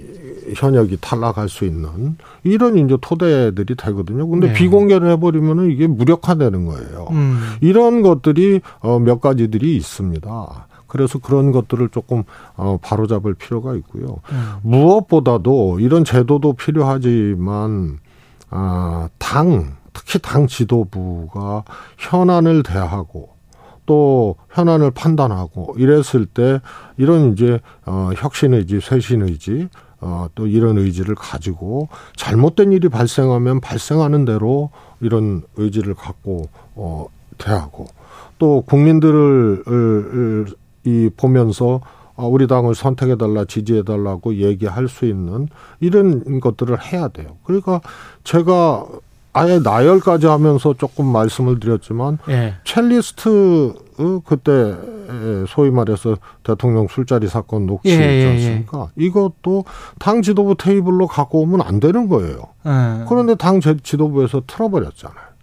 현역이 0.56 0.98
탈락할 1.00 1.48
수 1.48 1.66
있는 1.66 2.18
이런 2.44 2.78
이제 2.78 2.98
토대들이 3.00 3.76
되거든요. 3.76 4.28
근데 4.28 4.48
네. 4.48 4.54
비공개를 4.54 5.12
해버리면은 5.12 5.70
이게 5.70 5.86
무력화되는 5.86 6.66
거예요. 6.66 7.08
음. 7.12 7.40
이런 7.62 8.02
것들이 8.02 8.62
어몇 8.80 9.22
가지들이 9.22 9.76
있습니다. 9.78 10.68
그래서 10.88 11.20
그런 11.20 11.52
것들을 11.52 11.90
조금 11.90 12.24
어 12.56 12.78
바로잡을 12.82 13.34
필요가 13.36 13.76
있고요. 13.76 14.22
음. 14.32 14.54
무엇보다도 14.64 15.80
이런 15.80 16.04
제도도 16.04 16.54
필요하지만 16.54 18.00
아당 18.50 19.76
특히 19.94 20.20
당 20.20 20.48
지도부가 20.48 21.64
현안을 21.98 22.64
대하고 22.64 23.33
또 23.86 24.36
현안을 24.52 24.92
판단하고 24.92 25.76
이랬을 25.78 26.26
때 26.34 26.62
이런 26.98 27.34
이제 27.34 27.60
어 27.86 28.12
혁신 28.16 28.54
의지, 28.54 28.80
쇄신 28.80 29.24
의지 29.24 29.70
어, 30.06 30.28
또 30.36 30.48
이런 30.48 30.78
의지를 30.78 31.16
가지고 31.16 31.88
잘못된 32.18 32.74
일이 32.74 32.90
발생하면 32.90 33.62
발생하는 33.62 34.26
대로 34.26 34.70
이런 35.00 35.44
의지를 35.56 35.94
갖고 35.94 36.50
어, 36.76 37.08
대하고 37.38 37.88
또 38.38 38.62
국민들을 38.68 39.64
을, 39.66 40.46
이 40.84 41.10
보면서 41.16 41.80
아, 42.16 42.26
우리 42.26 42.48
당을 42.48 42.76
선택해달라, 42.76 43.46
지지해달라고 43.46 44.36
얘기할 44.36 44.88
수 44.88 45.06
있는 45.06 45.48
이런 45.80 46.40
것들을 46.42 46.80
해야 46.92 47.08
돼요. 47.08 47.38
그러니까 47.44 47.82
제가 48.24 48.86
아예 49.34 49.60
나열까지 49.60 50.28
하면서 50.28 50.74
조금 50.76 51.08
말씀을 51.08 51.60
드렸지만 51.60 52.20
예. 52.30 52.54
첼리스트 52.64 53.74
어, 54.00 54.22
그때 54.26 54.76
소위 55.48 55.72
말해서 55.72 56.18
대통령 56.44 56.88
술자리 56.88 57.28
사건 57.28 57.66
녹취 57.66 57.90
예, 57.90 57.94
있지 57.94 58.04
예, 58.04 58.24
예. 58.26 58.32
않습니까? 58.32 58.90
이것도 58.96 59.66
당 60.00 60.22
지도부 60.22 60.56
테이블로 60.56 61.08
갖고 61.08 61.42
오면 61.42 61.62
안 61.62 61.80
되는 61.80 62.08
거예요. 62.08 62.38
예. 62.66 63.06
그런데 63.10 63.36
당 63.36 63.60
제- 63.60 63.78
지도부에서 63.82 64.44
틀어버렸잖아요. 64.48 65.34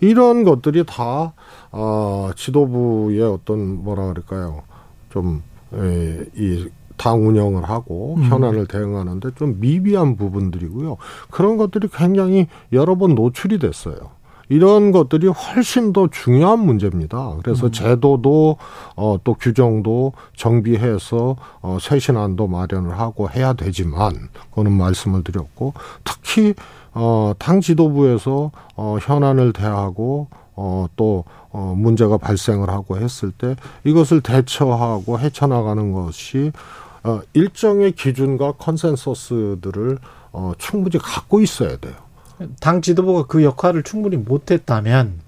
이런 0.00 0.42
것들이 0.44 0.84
다 0.84 1.32
어, 1.70 2.30
지도부의 2.36 3.22
어떤 3.22 3.82
뭐라 3.84 4.06
그럴까요? 4.08 4.62
좀 5.10 5.42
이 6.34 6.68
당 7.02 7.26
운영을 7.26 7.64
하고 7.64 8.14
음. 8.16 8.22
현안을 8.22 8.66
대응하는데 8.68 9.30
좀 9.34 9.56
미비한 9.58 10.14
부분들이고요. 10.14 10.98
그런 11.32 11.56
것들이 11.56 11.88
굉장히 11.92 12.46
여러 12.72 12.94
번 12.94 13.16
노출이 13.16 13.58
됐어요. 13.58 13.96
이런 14.48 14.92
것들이 14.92 15.26
훨씬 15.26 15.92
더 15.92 16.06
중요한 16.08 16.60
문제입니다. 16.60 17.34
그래서 17.42 17.70
제도도 17.72 18.56
어, 18.94 19.16
또 19.24 19.34
규정도 19.34 20.12
정비해서 20.36 21.34
어, 21.60 21.78
쇄신안도 21.80 22.46
마련을 22.46 22.96
하고 22.96 23.28
해야 23.30 23.52
되지만 23.54 24.12
그거는 24.50 24.70
말씀을 24.70 25.24
드렸고 25.24 25.74
특히 26.04 26.54
어, 26.92 27.32
당 27.38 27.60
지도부에서 27.60 28.52
어, 28.76 28.98
현안을 29.00 29.52
대하고 29.54 30.28
어, 30.54 30.86
또 30.94 31.24
어, 31.50 31.74
문제가 31.76 32.18
발생을 32.18 32.70
하고 32.70 32.96
했을 32.98 33.32
때 33.32 33.56
이것을 33.82 34.20
대처하고 34.20 35.18
헤쳐나가는 35.18 35.92
것이 35.92 36.52
어, 37.04 37.20
일정의 37.32 37.92
기준과 37.92 38.52
컨센서스들을 38.52 39.98
어, 40.32 40.52
충분히 40.58 40.98
갖고 40.98 41.40
있어야 41.40 41.76
돼요. 41.76 41.94
당 42.60 42.82
지도부가 42.82 43.26
그 43.26 43.44
역할을 43.44 43.82
충분히 43.82 44.16
못했다면 44.16 45.20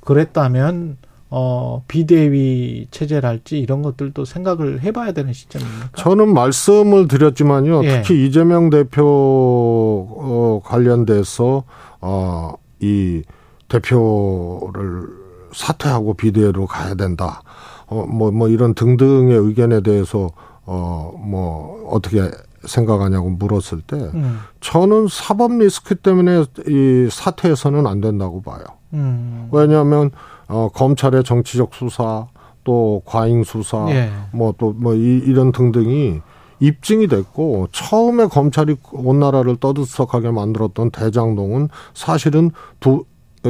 그랬다면 0.00 0.98
어 1.34 1.82
비대위 1.88 2.88
체제랄지 2.90 3.58
이런 3.58 3.80
것들도 3.80 4.26
생각을 4.26 4.82
해봐야 4.82 5.12
되는 5.12 5.32
시점입니까? 5.32 5.90
저는 5.96 6.34
말씀을 6.34 7.08
드렸지만요. 7.08 7.84
예. 7.84 8.02
특히 8.02 8.26
이재명 8.26 8.68
대표 8.68 9.02
어, 9.06 10.60
관련돼서 10.62 11.64
어, 12.02 12.52
이 12.80 13.22
대표를 13.68 15.08
사퇴하고 15.54 16.14
비대위로 16.14 16.66
가야 16.66 16.94
된다. 16.94 17.42
어, 17.86 18.04
뭐, 18.06 18.30
뭐 18.30 18.48
이런 18.48 18.74
등등의 18.74 19.34
의견에 19.34 19.80
대해서 19.80 20.30
어, 20.64 21.12
뭐 21.18 21.88
어떻게 21.90 22.30
생각하냐고 22.64 23.30
물었을 23.30 23.80
때 23.80 23.96
음, 23.96 24.38
저는 24.60 25.08
사법 25.08 25.58
리스크 25.58 25.96
때문에 25.96 26.44
이 26.68 27.08
사퇴해서는 27.10 27.86
안 27.86 28.00
된다고 28.00 28.40
봐요. 28.42 28.64
음, 28.92 29.48
왜냐하면 29.50 30.10
어, 30.48 30.68
검찰의 30.72 31.24
정치적 31.24 31.74
수사 31.74 32.26
또 32.64 33.02
과잉 33.04 33.42
수사 33.42 33.86
예. 33.90 34.10
뭐또 34.32 34.74
뭐 34.76 34.94
이런 34.94 35.50
등등이 35.50 36.20
입증이 36.60 37.08
됐고 37.08 37.68
처음에 37.72 38.26
검찰이 38.26 38.76
온 38.92 39.18
나라를 39.18 39.56
떠들썩하게 39.56 40.30
만들었던 40.30 40.90
대장동은 40.90 41.68
사실은 41.92 42.52
두 42.78 43.04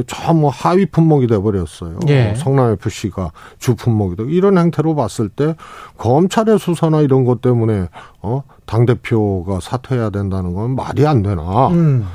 저 0.07 0.33
뭐 0.33 0.49
하위 0.51 0.87
품목이 0.87 1.27
돼 1.27 1.39
버렸어요. 1.39 1.99
예. 2.09 2.35
성남 2.37 2.73
FC가 2.73 3.31
주 3.59 3.75
품목이 3.75 4.17
되고 4.17 4.31
이런 4.31 4.57
행태로 4.57 4.95
봤을 4.95 5.29
때 5.29 5.55
검찰의 5.99 6.59
수사나 6.59 7.01
이런 7.03 7.25
것 7.25 7.43
때문에 7.43 7.89
어당 8.21 8.87
대표가 8.87 9.61
사퇴해야 9.61 10.09
된다는 10.11 10.55
건 10.55 10.75
말이 10.75 11.07
안 11.07 11.23
되나? 11.23 11.69
음, 11.69 12.07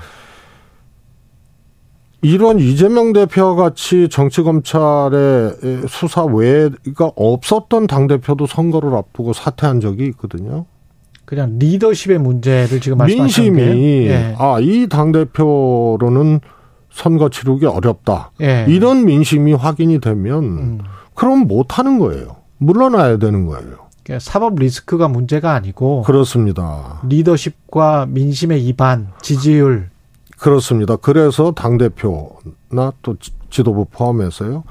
이런 2.23 2.59
이재명 2.59 3.13
대표와 3.13 3.53
같이 3.55 4.09
정치 4.09 4.41
검찰의 4.41 5.57
수사 5.88 6.23
외가 6.25 7.11
없었던 7.15 7.86
당 7.86 8.07
대표도 8.07 8.47
선거를 8.47 8.95
앞두고 8.95 9.34
사퇴한 9.34 9.80
적이 9.82 10.05
있거든요. 10.07 10.65
그냥 11.25 11.57
리더십의 11.59 12.17
문제를 12.19 12.80
지금 12.82 12.97
말씀하시는 12.97 13.53
민심이? 13.53 14.07
예. 14.07 14.34
아이 14.39 14.88
당 14.89 15.11
대표로는 15.11 16.39
선거 16.97 17.29
치르기 17.29 17.67
어렵다. 17.67 18.31
예. 18.41 18.65
이런 18.67 19.05
민심이 19.05 19.53
확인이 19.53 19.99
되면 20.01 20.43
음, 20.43 20.79
그럼 21.13 21.47
못 21.47 21.77
하는 21.77 21.99
거예요. 21.99 22.37
물러나야 22.57 23.17
되는 23.17 23.45
거예요. 23.45 23.75
그러니까 24.03 24.19
사법 24.19 24.55
리스크가 24.55 25.07
문제가 25.07 25.53
아니고 25.53 26.01
그렇습니다. 26.01 26.99
리더십과 27.07 28.07
민심의 28.09 28.65
이반, 28.65 29.09
지지율 29.21 29.91
그렇습니다. 30.39 30.95
그래서 30.95 31.51
당 31.51 31.77
대표나 31.77 32.93
또 33.03 33.15
지- 33.19 33.31
지도부 33.51 33.85
포함해서요. 33.91 34.63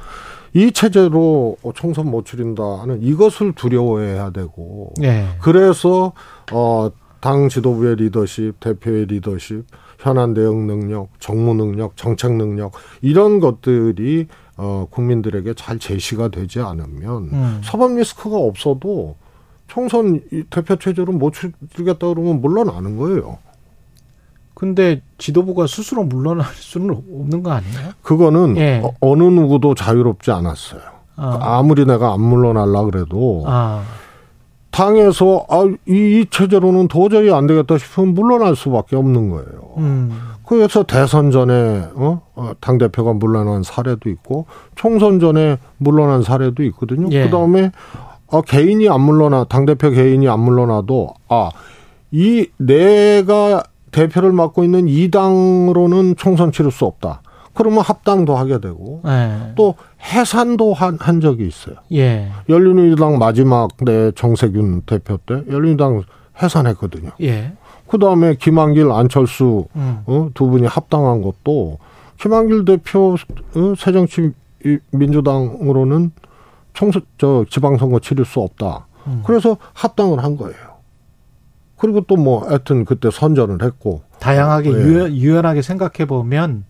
이 0.53 0.73
체제로 0.73 1.57
총선 1.75 2.11
못 2.11 2.27
치른다는 2.27 3.03
이것을 3.03 3.53
두려워해야 3.53 4.31
되고 4.31 4.93
예. 5.03 5.27
그래서 5.41 6.13
어당 6.51 7.49
지도부의 7.49 7.97
리더십, 7.97 8.59
대표의 8.59 9.07
리더십, 9.07 9.65
현안 9.99 10.35
대응 10.35 10.67
능력, 10.67 11.09
정무 11.21 11.55
능력, 11.55 11.97
정책 11.97 12.33
능력 12.33 12.73
이런 13.03 13.41
것들이 13.41 14.27
어 14.57 14.87
국민들에게 14.91 15.55
잘 15.55 15.79
제시가 15.79 16.29
되지 16.29 16.61
않으면 16.61 17.29
음. 17.33 17.61
사법 17.63 17.95
리스크가 17.95 18.37
없어도 18.37 19.17
총선 19.69 20.23
이 20.33 20.45
대표 20.49 20.77
체제로 20.77 21.13
못 21.13 21.35
치르겠다 21.35 22.09
그러면 22.09 22.41
물러나는 22.41 22.97
거예요. 22.97 23.39
근데 24.55 25.03
지도부가 25.19 25.67
스스로 25.67 26.05
물러날 26.05 26.47
수는 26.55 26.91
없는 26.91 27.43
거 27.43 27.51
아니에요? 27.51 27.91
그거는 28.01 28.57
예. 28.57 28.81
어, 28.83 28.95
어느 29.01 29.23
누구도 29.25 29.75
자유롭지 29.75 30.31
않았어요. 30.31 30.81
아, 31.17 31.39
아무리 31.59 31.85
내가 31.85 32.13
안 32.13 32.21
물러날라 32.21 32.85
그래도 32.85 33.45
아, 33.47 33.83
당에서 34.77 35.47
아, 35.49 35.65
이, 35.87 35.93
이 36.21 36.27
체제로는 36.31 36.89
도저히 36.89 37.33
안 37.33 37.47
되겠다 37.47 37.79
싶으면 37.79 38.15
물러날 38.15 38.55
수밖에 38.55 38.97
없는 38.97 39.31
거예요. 39.31 39.47
음, 39.79 40.19
그래서 40.47 40.83
대선 40.83 41.31
전에 41.31 41.89
어? 41.95 42.21
당 42.61 42.79
대표가 42.79 43.13
물러난 43.15 43.63
사례도 43.63 44.11
있고 44.11 44.47
총선 44.75 45.19
전에 45.19 45.57
물러난 45.79 46.23
사례도 46.23 46.63
있거든요. 46.65 47.09
예. 47.11 47.25
그 47.25 47.31
다음에 47.31 47.73
아, 48.31 48.43
개인이 48.43 48.89
안 48.89 49.01
물러나 49.01 49.45
당 49.45 49.67
대표 49.67 49.91
개인이 49.91 50.29
안 50.29 50.41
물러나도 50.41 51.15
아 51.29 51.51
이 52.11 52.47
내가 52.57 53.63
대표를 53.91 54.33
맡고 54.33 54.65
있는 54.65 54.89
이 54.89 55.11
당으로는 55.11 56.17
총선 56.17 56.53
치를 56.53 56.71
수 56.71 56.85
없다. 56.85 57.23
그러면 57.57 57.81
합당도 57.81 58.37
하게 58.37 58.61
되고 58.61 59.01
예. 59.07 59.53
또 59.57 59.75
해산도 60.03 60.75
한, 60.75 60.99
한 61.01 61.21
적이 61.21 61.47
있어요. 61.49 61.77
예, 61.93 62.31
열린우리당 62.49 63.19
마지막 63.19 63.71
내 63.85 64.13
정세균 64.13 64.83
대표 64.87 65.17
때 65.17 65.37
열린우리당 65.51 66.03
해산했거든요. 66.43 67.11
예, 67.23 67.53
그 67.89 67.99
다음에 67.99 68.35
김한길, 68.35 68.91
안철수 68.93 69.67
음, 69.75 70.01
어, 70.07 70.29
두 70.35 70.49
분이 70.49 70.67
합당한 70.67 71.23
것도 71.23 71.79
김한길 72.21 72.65
대표 72.67 73.15
어, 73.15 73.75
새정치 73.79 74.33
이- 74.65 74.79
민주당으로는 74.91 76.13
총선 76.75 77.03
저 77.17 77.45
지방선거 77.49 78.01
치를 78.01 78.25
수 78.27 78.41
없다. 78.41 78.87
음. 79.07 79.23
그래서 79.25 79.57
합당을 79.73 80.23
한 80.23 80.37
거예요. 80.37 80.57
그리고 81.79 82.01
또 82.03 82.17
뭐 82.17 82.47
하여튼 82.47 82.85
그때 82.85 83.11
선전을 83.11 83.63
했고 83.63 84.03
다양하게 84.19 84.71
예. 84.71 84.75
유연, 84.75 85.13
유연하게 85.15 85.63
생각해 85.63 86.07
보면 86.07 86.65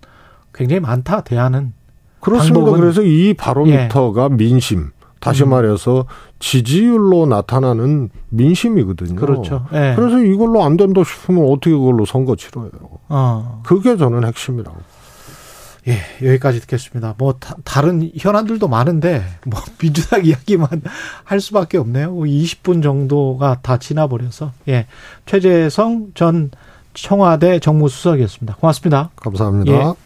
굉장히 0.57 0.81
많다 0.81 1.21
대안은. 1.23 1.73
그렇습니다. 2.21 2.61
방법은- 2.71 2.77
그래서 2.81 3.03
이 3.03 3.35
바로미터가 3.35 4.31
민심 4.31 4.91
다시 5.21 5.45
음. 5.45 5.51
말해서 5.51 6.07
지지율로 6.39 7.27
나타나는 7.27 8.11
민심이거든요. 8.31 9.17
그렇죠. 9.17 9.67
예. 9.73 9.93
그래서 9.97 10.19
이걸로 10.19 10.65
안 10.65 10.77
된다 10.77 11.03
싶으면 11.05 11.45
어떻게 11.51 11.71
그걸로 11.71 12.05
선거 12.05 12.37
치러요? 12.37 12.71
어, 13.09 13.63
그게 13.65 13.97
저는 13.97 14.25
핵심이라고. 14.27 14.77
예, 15.89 15.99
여기까지 16.27 16.61
듣겠습니다. 16.63 17.15
뭐 17.17 17.35
다, 17.39 17.81
른 17.81 18.11
현안들도 18.19 18.67
많은데 18.67 19.23
뭐 19.47 19.61
민주당 19.79 20.25
이야기만 20.25 20.69
할 21.25 21.41
수밖에 21.41 21.79
없네요. 21.79 22.13
20분 22.13 22.83
정도가 22.83 23.61
다 23.63 23.79
지나버려서 23.79 24.51
예, 24.69 24.87
최재성 25.27 26.09
전 26.15 26.51
청와대 26.93 27.61
정무수석이었습니다. 27.61 28.57
고맙습니다. 28.57 29.11
감사합니다. 29.17 29.73
예. 29.73 30.06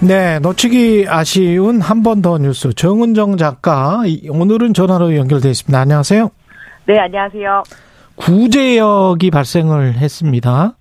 네, 0.00 0.38
놓치기 0.40 1.06
아쉬운 1.08 1.80
한 1.80 2.02
번 2.02 2.20
더 2.22 2.38
뉴스 2.38 2.72
정은정 2.74 3.36
작가 3.38 4.02
이- 4.06 4.28
오늘은 4.28 4.74
전화로 4.74 5.16
연결돼 5.16 5.48
있습니다. 5.50 5.78
안녕하세요. 5.78 6.30
네, 6.86 6.98
안녕하세요. 6.98 7.62
구제역이 8.16 9.30
발생을 9.30 9.94
했습니다. 9.94 10.74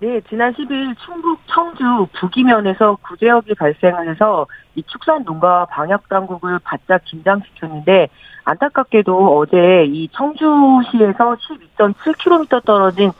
네, 0.00 0.20
지난 0.28 0.52
10일 0.54 0.94
충북 1.04 1.38
청주 1.46 2.06
북이면에서 2.18 2.96
구제역이 3.08 3.54
발생을 3.54 4.10
해서 4.10 4.46
이 4.74 4.82
축산 4.86 5.22
농가 5.24 5.66
방역 5.66 6.08
당국을 6.08 6.58
바짝 6.64 7.02
긴장시켰는데 7.04 8.08
안타깝게도 8.44 9.38
어제 9.38 9.84
이 9.86 10.08
청주시에서 10.12 11.36
12.7km 11.36 12.64
떨어진 12.64 13.10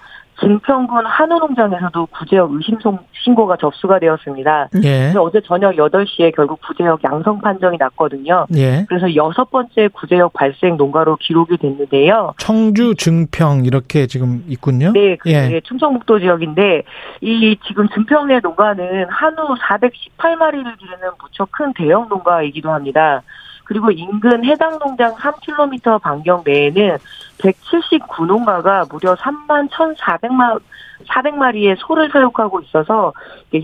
증평군 0.41 1.05
한우농장에서도 1.05 2.07
구제역 2.07 2.53
의심 2.53 2.79
신고가 3.25 3.57
접수가 3.57 3.99
되었습니다. 3.99 4.69
예. 4.85 5.13
어제 5.17 5.41
저녁 5.45 5.75
8시에 5.77 6.35
결국 6.35 6.61
구제역 6.67 7.05
양성 7.05 7.41
판정이 7.41 7.77
났거든요. 7.79 8.47
예. 8.57 8.87
그래서 8.89 9.15
여섯 9.15 9.51
번째 9.51 9.89
구제역 9.89 10.33
발생 10.33 10.77
농가로 10.77 11.17
기록이 11.17 11.59
됐는데요. 11.59 12.35
청주 12.39 12.95
증평 12.97 13.65
이렇게 13.67 14.07
지금 14.07 14.43
있군요. 14.49 14.93
네, 14.93 15.17
그 15.17 15.31
예. 15.31 15.61
충청북도 15.65 16.21
지역인데 16.21 16.83
이 17.21 17.57
지금 17.67 17.89
증평의 17.89 18.41
농가는 18.43 19.07
한우 19.11 19.55
418마리를 19.55 20.79
기르는 20.79 21.11
무척 21.23 21.53
큰 21.53 21.73
대형 21.75 22.09
농가이기도 22.09 22.71
합니다. 22.71 23.23
그리고 23.71 23.93
인근 23.93 24.45
해당 24.45 24.81
농장 24.81 25.15
3km 25.15 26.03
반경 26.03 26.43
내에는 26.45 26.99
179농가가 27.39 28.91
무려 28.91 29.15
3만 29.15 29.69
1,400만 29.71 30.61
400마리의 31.07 31.77
소를 31.79 32.11
사육하고 32.11 32.63
있어서 32.63 33.13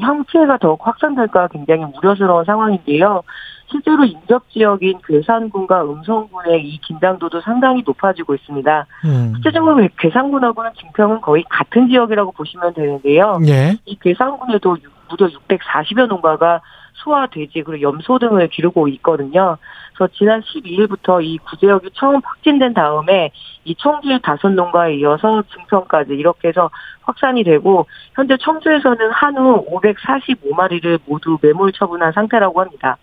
향 0.00 0.24
피해가 0.26 0.58
더욱 0.58 0.78
확산될까 0.86 1.48
굉장히 1.48 1.86
우려스러운 1.96 2.44
상황인데요. 2.44 3.24
실제로 3.68 4.04
인접 4.04 4.48
지역인 4.50 5.00
괴산군과 5.04 5.82
음성군의 5.82 6.64
이 6.64 6.78
긴장도도 6.82 7.40
상당히 7.40 7.82
높아지고 7.84 8.36
있습니다. 8.36 8.86
음. 9.06 9.32
실제적으로 9.34 9.88
괴산군하고는 9.98 10.70
증평은 10.78 11.20
거의 11.20 11.42
같은 11.48 11.88
지역이라고 11.88 12.30
보시면 12.30 12.74
되는데요. 12.74 13.40
예. 13.48 13.76
이 13.86 13.98
괴산군에도 14.00 14.76
무려 15.08 15.26
640여 15.26 16.06
농가가 16.06 16.60
소와 17.06 17.28
돼지 17.28 17.62
그리고 17.64 17.80
염소 17.80 18.18
등을 18.18 18.48
기르고 18.48 18.88
있거든요. 18.88 19.56
그래서 19.94 20.12
지난 20.18 20.42
12일부터 20.42 21.24
이 21.24 21.38
구제역이 21.38 21.90
처음 21.94 22.20
확진된 22.22 22.74
다음에 22.74 23.30
이 23.64 23.74
청주 23.78 24.18
다섯 24.22 24.48
농가에 24.48 24.96
이어서 24.96 25.42
증평까지 25.54 26.12
이렇게 26.12 26.48
해서 26.48 26.68
확산이 27.02 27.44
되고 27.44 27.86
현재 28.14 28.36
청주에서는 28.40 29.10
한우 29.12 29.64
545마리를 29.70 31.00
모두 31.06 31.38
매몰 31.40 31.72
처분한 31.72 32.12
상태라고 32.12 32.60
합니다. 32.60 32.96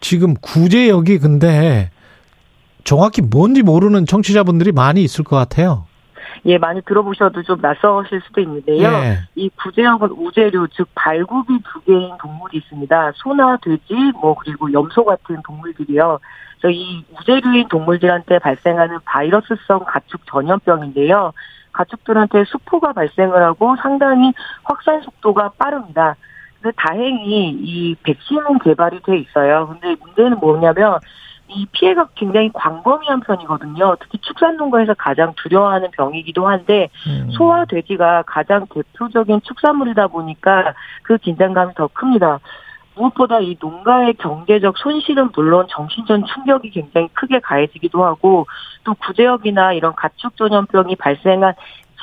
지금 0.00 0.34
구제역이 0.34 1.18
근데 1.18 1.90
정확히 2.84 3.20
뭔지 3.20 3.62
모르는 3.62 4.06
청취자분들이 4.06 4.72
많이 4.72 5.02
있을 5.02 5.24
것 5.24 5.36
같아요. 5.36 5.84
예, 6.46 6.58
많이 6.58 6.80
들어보셔도 6.82 7.42
좀 7.42 7.60
낯서실 7.60 8.20
수도 8.22 8.40
있는데요. 8.40 8.88
예. 8.88 9.18
이 9.34 9.48
구제역은 9.50 10.10
우제류, 10.10 10.68
즉 10.72 10.88
발굽이 10.94 11.60
두 11.64 11.80
개인 11.82 12.16
동물이 12.18 12.58
있습니다. 12.58 13.12
소나 13.16 13.58
돼지, 13.62 13.94
뭐 14.20 14.36
그리고 14.36 14.72
염소 14.72 15.04
같은 15.04 15.42
동물들이요. 15.42 16.20
그래서 16.60 16.72
이 16.72 17.04
우제류인 17.18 17.68
동물들한테 17.68 18.38
발생하는 18.38 18.98
바이러스성 19.04 19.84
가축 19.86 20.20
전염병인데요. 20.26 21.32
가축들한테 21.72 22.44
수포가 22.44 22.92
발생을 22.92 23.42
하고 23.42 23.76
상당히 23.82 24.32
확산 24.64 25.02
속도가 25.02 25.52
빠릅니다. 25.58 26.16
근데 26.62 26.74
다행히 26.76 27.50
이 27.50 27.94
백신은 28.02 28.60
개발이 28.60 29.02
돼 29.02 29.18
있어요. 29.18 29.68
근데 29.68 29.96
문제는 30.00 30.38
뭐냐면 30.38 30.98
이 31.48 31.66
피해가 31.72 32.08
굉장히 32.14 32.50
광범위한 32.52 33.20
편이거든요. 33.20 33.96
특히 34.00 34.18
축산농가에서 34.18 34.94
가장 34.94 35.32
두려워하는 35.36 35.90
병이기도 35.92 36.46
한데 36.46 36.88
음. 37.06 37.30
소와 37.30 37.64
돼지가 37.66 38.24
가장 38.26 38.66
대표적인 38.66 39.40
축산물이다 39.42 40.08
보니까 40.08 40.74
그 41.02 41.18
긴장감이 41.18 41.74
더 41.74 41.88
큽니다. 41.88 42.40
무엇보다 42.96 43.40
이 43.40 43.56
농가의 43.60 44.14
경제적 44.14 44.78
손실은 44.78 45.28
물론 45.34 45.66
정신적 45.68 46.26
충격이 46.26 46.70
굉장히 46.70 47.08
크게 47.08 47.40
가해지기도 47.40 48.04
하고 48.04 48.46
또 48.84 48.94
구제역이나 48.94 49.74
이런 49.74 49.94
가축 49.94 50.36
전염병이 50.36 50.96
발생한 50.96 51.54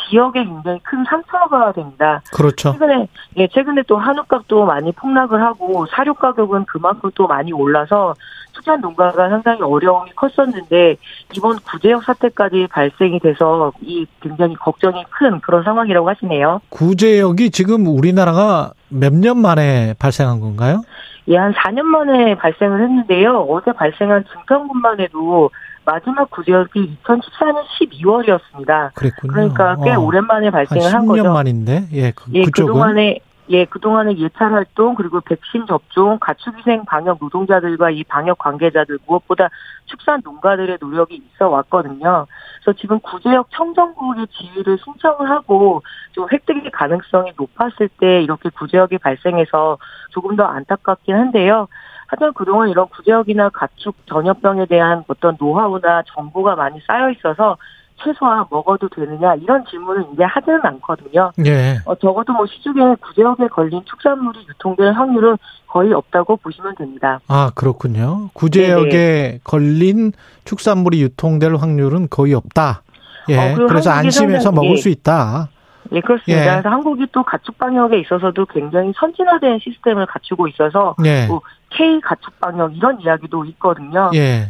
지역에 0.10 0.44
굉장히 0.44 0.80
큰 0.84 1.04
상처가 1.06 1.72
됩니다. 1.72 2.22
그렇죠. 2.34 2.74
최근에 2.74 3.08
예 3.38 3.48
최근에 3.48 3.84
또 3.88 3.98
한우값도 3.98 4.66
많이 4.66 4.92
폭락을 4.92 5.42
하고 5.42 5.86
사료 5.88 6.14
가격은 6.14 6.66
그만큼 6.66 7.10
또 7.16 7.28
많이 7.28 7.52
올라서 7.54 8.14
축산 8.54 8.82
농가가 8.82 9.30
상당히 9.30 9.62
어려움이 9.62 10.12
컸었는데 10.16 10.98
이번 11.36 11.58
구제역 11.60 12.04
사태까지 12.04 12.68
발생이 12.72 13.20
돼서 13.20 13.72
이 13.82 14.06
굉장히 14.22 14.56
걱정이 14.56 15.04
큰 15.10 15.40
그런 15.42 15.64
상황이라고 15.64 16.08
하시네요. 16.10 16.62
구제역이 16.70 17.50
지금 17.52 17.88
우리나라가 17.88 18.72
몇 18.90 19.14
년 19.14 19.38
만에 19.40 19.96
발생한 20.00 20.40
건가요? 20.40 20.82
예, 21.30 21.38
한 21.38 21.54
4년 21.54 21.84
만에 21.84 22.36
발생을 22.36 22.82
했는데요. 22.82 23.46
어제 23.50 23.72
발생한 23.72 24.26
증평군만 24.32 25.00
해도 25.00 25.50
마지막 25.86 26.30
구제역이 26.30 26.98
2014년 27.04 27.64
12월이었습니다. 27.80 28.94
그랬군요. 28.96 29.34
그러니까 29.34 29.76
꽤 29.84 29.92
어. 29.92 30.00
오랜만에 30.00 30.50
발생을 30.50 30.86
한한 30.86 31.06
10년 31.06 31.08
거죠. 31.08 31.34
만인데, 31.34 31.88
예, 31.92 32.12
그, 32.12 32.32
예. 32.34 32.44
그동안에 32.46 33.20
예, 33.50 33.66
그동안에 33.66 34.18
예찰 34.18 34.54
활동 34.54 34.96
그리고 34.96 35.20
백신 35.20 35.66
접종, 35.68 36.18
가축위생 36.20 36.86
방역 36.86 37.18
노동자들과 37.20 37.90
이 37.90 38.04
방역 38.06 38.38
관계자들 38.38 39.00
무엇보다 39.06 39.50
축산 39.86 40.22
농가들의 40.24 40.78
노력이 40.80 41.16
있어 41.16 41.50
왔거든요. 41.50 42.26
그래서 42.64 42.80
지금 42.80 43.00
구제역 43.02 43.50
청정국의 43.52 44.28
지위를 44.28 44.78
신청을 44.84 45.30
하고 45.30 45.84
좀 46.14 46.26
획득의 46.32 46.72
가능성이 46.72 47.34
높았을 47.38 47.90
때 48.00 48.24
이렇게 48.24 48.48
구제역이 48.50 49.00
발생해서 49.00 49.78
조금 50.12 50.38
더 50.38 50.46
안타깝긴 50.46 51.14
한데요. 51.14 51.68
하지만 52.14 52.32
그동안 52.34 52.70
이런 52.70 52.88
구제역이나 52.90 53.50
가축 53.50 53.96
전염병에 54.06 54.68
대한 54.68 55.04
어떤 55.08 55.36
노하우나 55.40 56.04
정보가 56.14 56.56
많이 56.56 56.80
쌓여 56.86 57.10
있어서 57.10 57.58
최소한 58.04 58.46
먹어도 58.52 58.88
되느냐 58.90 59.34
이런 59.36 59.66
질문을 59.66 60.06
이제 60.14 60.24
하지는 60.24 60.60
않거든요. 60.64 61.32
예. 61.44 61.80
어, 61.86 61.96
적어도 61.96 62.34
뭐 62.34 62.46
시중에 62.46 62.96
구제역에 63.02 63.48
걸린 63.48 63.82
축산물이 63.86 64.46
유통될 64.48 64.94
확률은 64.94 65.38
거의 65.66 65.92
없다고 65.92 66.38
보시면 66.38 66.76
됩니다. 66.76 67.20
아, 67.28 67.52
그렇군요. 67.56 68.30
구제역에 68.34 69.40
걸린 69.44 70.12
축산물이 70.46 71.02
유통될 71.02 71.56
확률은 71.56 72.10
거의 72.12 72.36
없다. 72.36 72.84
예. 73.30 73.38
어, 73.38 73.56
그리고 73.56 73.70
그래서 73.70 73.90
안심해서 73.90 74.52
먹을 74.52 74.74
예. 74.74 74.76
수 74.76 74.90
있다. 74.90 75.50
예, 75.92 76.02
그렇습니다. 76.02 76.46
예. 76.46 76.52
그래서 76.52 76.70
한국이 76.70 77.08
또 77.12 77.24
가축 77.24 77.58
방역에 77.58 78.00
있어서도 78.00 78.46
굉장히 78.48 78.94
선진화된 78.96 79.60
시스템을 79.60 80.06
갖추고 80.06 80.48
있어서 80.48 80.96
예. 81.06 81.28
뭐 81.28 81.42
K 81.70 82.00
가축 82.02 82.40
방역 82.40 82.76
이런 82.76 83.00
이야기도 83.02 83.46
있거든요. 83.46 84.12
예. 84.14 84.48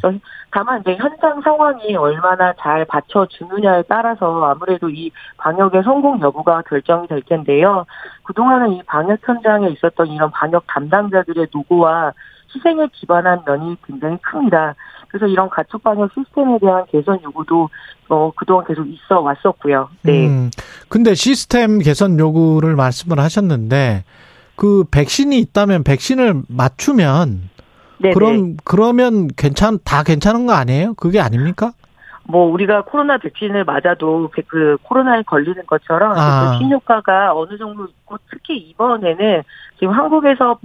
다만 0.52 0.82
이제 0.82 0.96
현장 0.96 1.42
상황이 1.42 1.96
얼마나 1.96 2.54
잘 2.60 2.86
받쳐주느냐에 2.86 3.84
따라서 3.90 4.46
아무래도 4.46 4.90
이 4.90 5.12
방역의 5.38 5.82
성공 5.84 6.22
여부가 6.22 6.62
결정이 6.62 7.08
될 7.08 7.22
텐데요. 7.24 7.86
그동안은 8.24 8.74
이 8.74 8.84
방역 8.84 9.18
현장에 9.28 9.70
있었던 9.70 10.08
이런 10.08 10.30
방역 10.30 10.66
담당자들의 10.68 11.48
노고와 11.52 12.14
희생에 12.56 12.88
기반한 12.94 13.42
면이 13.46 13.78
굉장히 13.86 14.18
큽니다. 14.22 14.76
그래서 15.08 15.28
이런 15.28 15.50
가축 15.50 15.84
방역 15.84 16.12
시스템에 16.14 16.58
대한 16.60 16.86
개선 16.92 17.22
요구도 17.22 17.70
어 18.10 18.32
그동안 18.36 18.66
계속 18.66 18.88
있어 18.88 19.22
왔었고요. 19.22 19.90
네. 20.02 20.28
음. 20.28 20.50
근데 20.90 21.14
시스템 21.14 21.80
개선 21.80 22.18
요구를 22.18 22.76
말씀을 22.76 23.20
하셨는데 23.20 24.04
그 24.56 24.86
백신이 24.90 25.38
있다면 25.40 25.84
백신을 25.84 26.44
맞추면 26.48 27.50
네네. 28.00 28.14
그럼 28.14 28.58
그러면 28.64 29.28
괜찮 29.38 29.78
다 29.84 30.04
괜찮은 30.04 30.48
거 30.48 30.54
아니에요? 30.54 30.94
그게 30.96 31.20
아닙니까? 31.20 31.74
뭐 32.26 32.46
우리가 32.52 32.84
코로나 32.84 33.18
백신을 33.18 33.66
맞아도 33.66 34.30
그- 34.32 34.42
그 34.48 34.78
코로나에 34.84 35.24
걸리는 35.24 35.66
것처럼 35.66 36.14
아. 36.18 36.46
그 36.46 36.52
백신 36.52 36.72
효과가 36.72 37.36
어느 37.36 37.58
정도 37.58 37.86
있고 37.86 38.18
특히 38.30 38.58
이번에는 38.58 39.44
지금 39.78 39.94
한국에서 39.94 40.58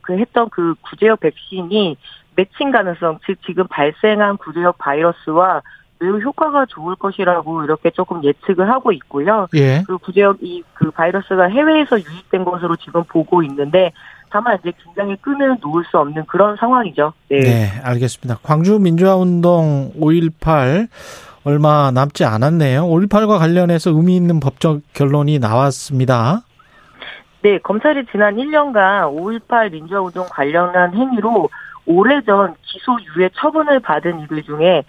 그 0.00 0.18
했던 0.18 0.48
그 0.50 0.74
구제역 0.82 1.20
백신이 1.20 1.96
매칭 2.36 2.72
가능성 2.72 3.20
즉 3.26 3.36
지금 3.46 3.66
발생한 3.68 4.38
구제역 4.38 4.76
바이러스와 4.78 5.62
매우 6.00 6.18
효과가 6.18 6.66
좋을 6.66 6.96
것이라고 6.96 7.62
이렇게 7.62 7.90
조금 7.90 8.22
예측을 8.24 8.68
하고 8.68 8.90
있고요. 8.92 9.46
예. 9.54 9.84
그 9.86 9.96
구제역 9.98 10.38
이 10.42 10.62
그 10.74 10.90
바이러스가 10.90 11.44
해외에서 11.44 11.98
유입된 12.00 12.44
것으로 12.44 12.74
지금 12.76 13.04
보고 13.04 13.42
있는데 13.44 13.92
다만 14.34 14.58
이제 14.58 14.72
긴장의 14.82 15.18
끈을 15.18 15.58
놓을 15.62 15.84
수 15.84 15.96
없는 15.96 16.26
그런 16.26 16.56
상황이죠. 16.56 17.12
네. 17.28 17.38
네, 17.38 17.68
알겠습니다. 17.84 18.40
광주 18.42 18.80
민주화 18.80 19.14
운동 19.14 19.92
5.18 19.96 20.88
얼마 21.44 21.92
남지 21.92 22.24
않았네요. 22.24 22.82
5.18과 22.84 23.38
관련해서 23.38 23.90
의미 23.90 24.16
있는 24.16 24.40
법적 24.40 24.80
결론이 24.92 25.38
나왔습니다. 25.38 26.42
네, 27.42 27.58
검찰이 27.58 28.06
지난 28.10 28.34
1년간 28.34 29.14
5.18 29.16 29.70
민주화 29.70 30.00
운동 30.00 30.26
관련한 30.28 30.92
행위로 30.94 31.48
오래전 31.86 32.56
기소 32.62 32.96
유예 33.16 33.30
처분을 33.34 33.78
받은 33.78 34.18
이들 34.22 34.42
중에 34.42 34.82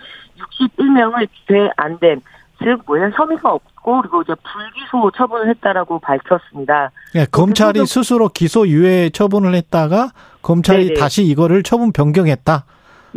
61명을 0.58 1.28
기회 1.46 1.70
안 1.78 2.00
된, 2.00 2.20
즉, 2.58 2.82
뭐야, 2.88 3.12
혐의가 3.14 3.54
없 3.54 3.62
고, 3.86 4.02
그리고 4.02 4.24
이제 4.24 4.34
불기소 4.34 5.12
처분을 5.16 5.48
했다라고 5.50 6.00
밝혔습니다. 6.00 6.90
예, 7.14 7.26
검찰이 7.26 7.82
구속- 7.82 7.88
스스로 8.04 8.30
기소 8.30 8.68
유예 8.68 9.12
처분을 9.14 9.54
했다가 9.54 10.10
검찰이 10.42 10.88
네네. 10.88 11.00
다시 11.00 11.24
이거를 11.24 11.62
처분 11.62 11.92
변경했다. 11.92 12.64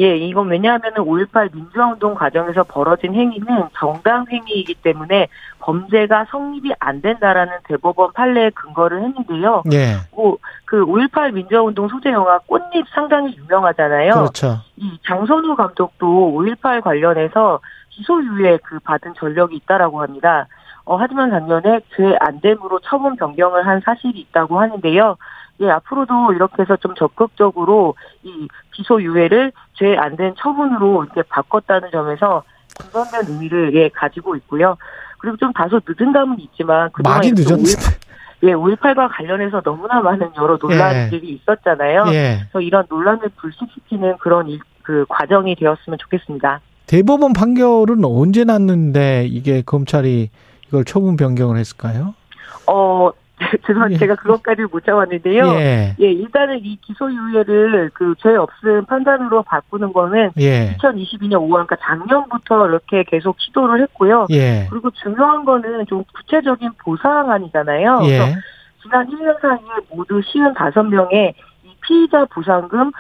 예, 0.01 0.17
이건 0.17 0.49
왜냐하면은 0.49 0.99
5.18 0.99 1.55
민주화운동 1.55 2.15
과정에서 2.15 2.65
벌어진 2.65 3.15
행위는 3.15 3.47
정당 3.79 4.27
행위이기 4.31 4.75
때문에 4.75 5.27
범죄가 5.61 6.27
성립이 6.31 6.73
안 6.79 7.01
된다라는 7.01 7.53
대법원 7.65 8.13
판례에 8.13 8.51
근거를 8.51 9.03
했는데요. 9.05 9.63
예. 9.73 9.97
뭐, 10.15 10.37
그5.18 10.67 11.33
민주화운동 11.33 11.89
소재 11.89 12.11
영화 12.11 12.39
꽃잎 12.41 12.85
상당히 12.95 13.35
유명하잖아요. 13.39 14.13
그렇죠. 14.13 14.59
이 14.77 14.99
장선우 15.07 15.57
감독도 15.57 16.07
5.18 16.39 16.83
관련해서 16.83 17.59
기소유예 17.91 18.59
그 18.63 18.79
받은 18.81 19.15
전력이 19.19 19.57
있다라고 19.57 20.01
합니다. 20.03 20.47
어, 20.89 20.97
하지만 20.97 21.29
작년에 21.31 21.81
죄 21.95 22.17
안됨으로 22.19 22.81
처분 22.83 23.15
변경을 23.17 23.67
한 23.67 23.83
사실이 23.85 24.19
있다고 24.21 24.59
하는데요. 24.59 25.17
예, 25.61 25.69
앞으로도 25.69 26.33
이렇게 26.33 26.63
해서 26.63 26.77
좀 26.77 26.95
적극적으로 26.95 27.95
이 28.23 28.49
기소유예를 28.73 29.53
죄 29.75 29.97
안 29.99 30.17
된 30.17 30.35
처분으로 30.39 31.05
이렇게 31.05 31.21
바꿨다는 31.29 31.91
점에서 31.91 32.43
긍정된 32.81 33.27
의미를 33.35 33.75
예, 33.75 33.91
가지고 33.91 34.35
있고요. 34.37 34.79
그리고 35.19 35.37
좀 35.37 35.53
다소 35.53 35.79
늦은 35.87 36.11
감은 36.13 36.39
있지만 36.41 36.89
그동안 36.93 37.19
많이 37.19 37.33
늦었는데. 37.33 37.71
5.18 37.71 37.99
예, 38.45 38.53
5.18과 38.55 39.09
관련해서 39.15 39.61
너무나 39.61 40.01
많은 40.01 40.31
여러 40.39 40.57
논란들이 40.63 41.29
있었잖아요. 41.29 42.05
예. 42.13 42.39
그래서 42.51 42.61
이런 42.63 42.87
논란을 42.89 43.29
불식시키는 43.37 44.17
그런 44.19 44.49
일, 44.49 44.61
그 44.83 45.05
과정이 45.11 45.55
되었으면 45.55 45.99
좋겠습니다. 45.99 46.61
대법원 46.87 47.35
판결은 47.35 48.03
언제 48.07 48.45
났는데 48.45 49.27
이게 49.29 49.61
검찰이 49.61 50.31
이걸 50.69 50.85
처분 50.85 51.17
변경을 51.17 51.57
했을까요? 51.59 52.15
어, 52.67 53.11
죄송한데 53.67 53.95
예. 53.95 53.99
제가 53.99 54.17
그것까지 54.17 54.63
못 54.71 54.85
잡았는데요. 54.85 55.45
예. 55.61 55.95
예, 56.01 56.11
일단은 56.11 56.59
이 56.65 56.77
기소유예를 56.83 57.91
그 57.95 58.15
죄 58.19 58.35
없음 58.35 58.85
판단으로 58.87 59.43
바꾸는 59.45 59.93
거는 59.93 60.31
예. 60.39 60.75
2022년 60.79 61.35
5월, 61.35 61.67
그러니까 61.67 61.77
작년부터 61.77 62.69
이렇게 62.69 63.05
계속 63.05 63.37
시도를 63.41 63.81
했고요. 63.83 64.27
예. 64.31 64.67
그리고 64.71 64.91
중요한 64.91 65.45
거는 65.45 65.87
좀 65.87 66.03
구체적인 66.15 66.71
보상안이잖아요. 66.85 67.99
그래서 68.01 68.29
예. 68.29 68.35
지난 68.83 69.07
1년 69.09 69.41
사이에 69.41 69.59
모두 69.91 70.21
55명의 70.21 71.33
이 71.35 71.48
피의자 71.89 72.27
보상금 72.27 72.93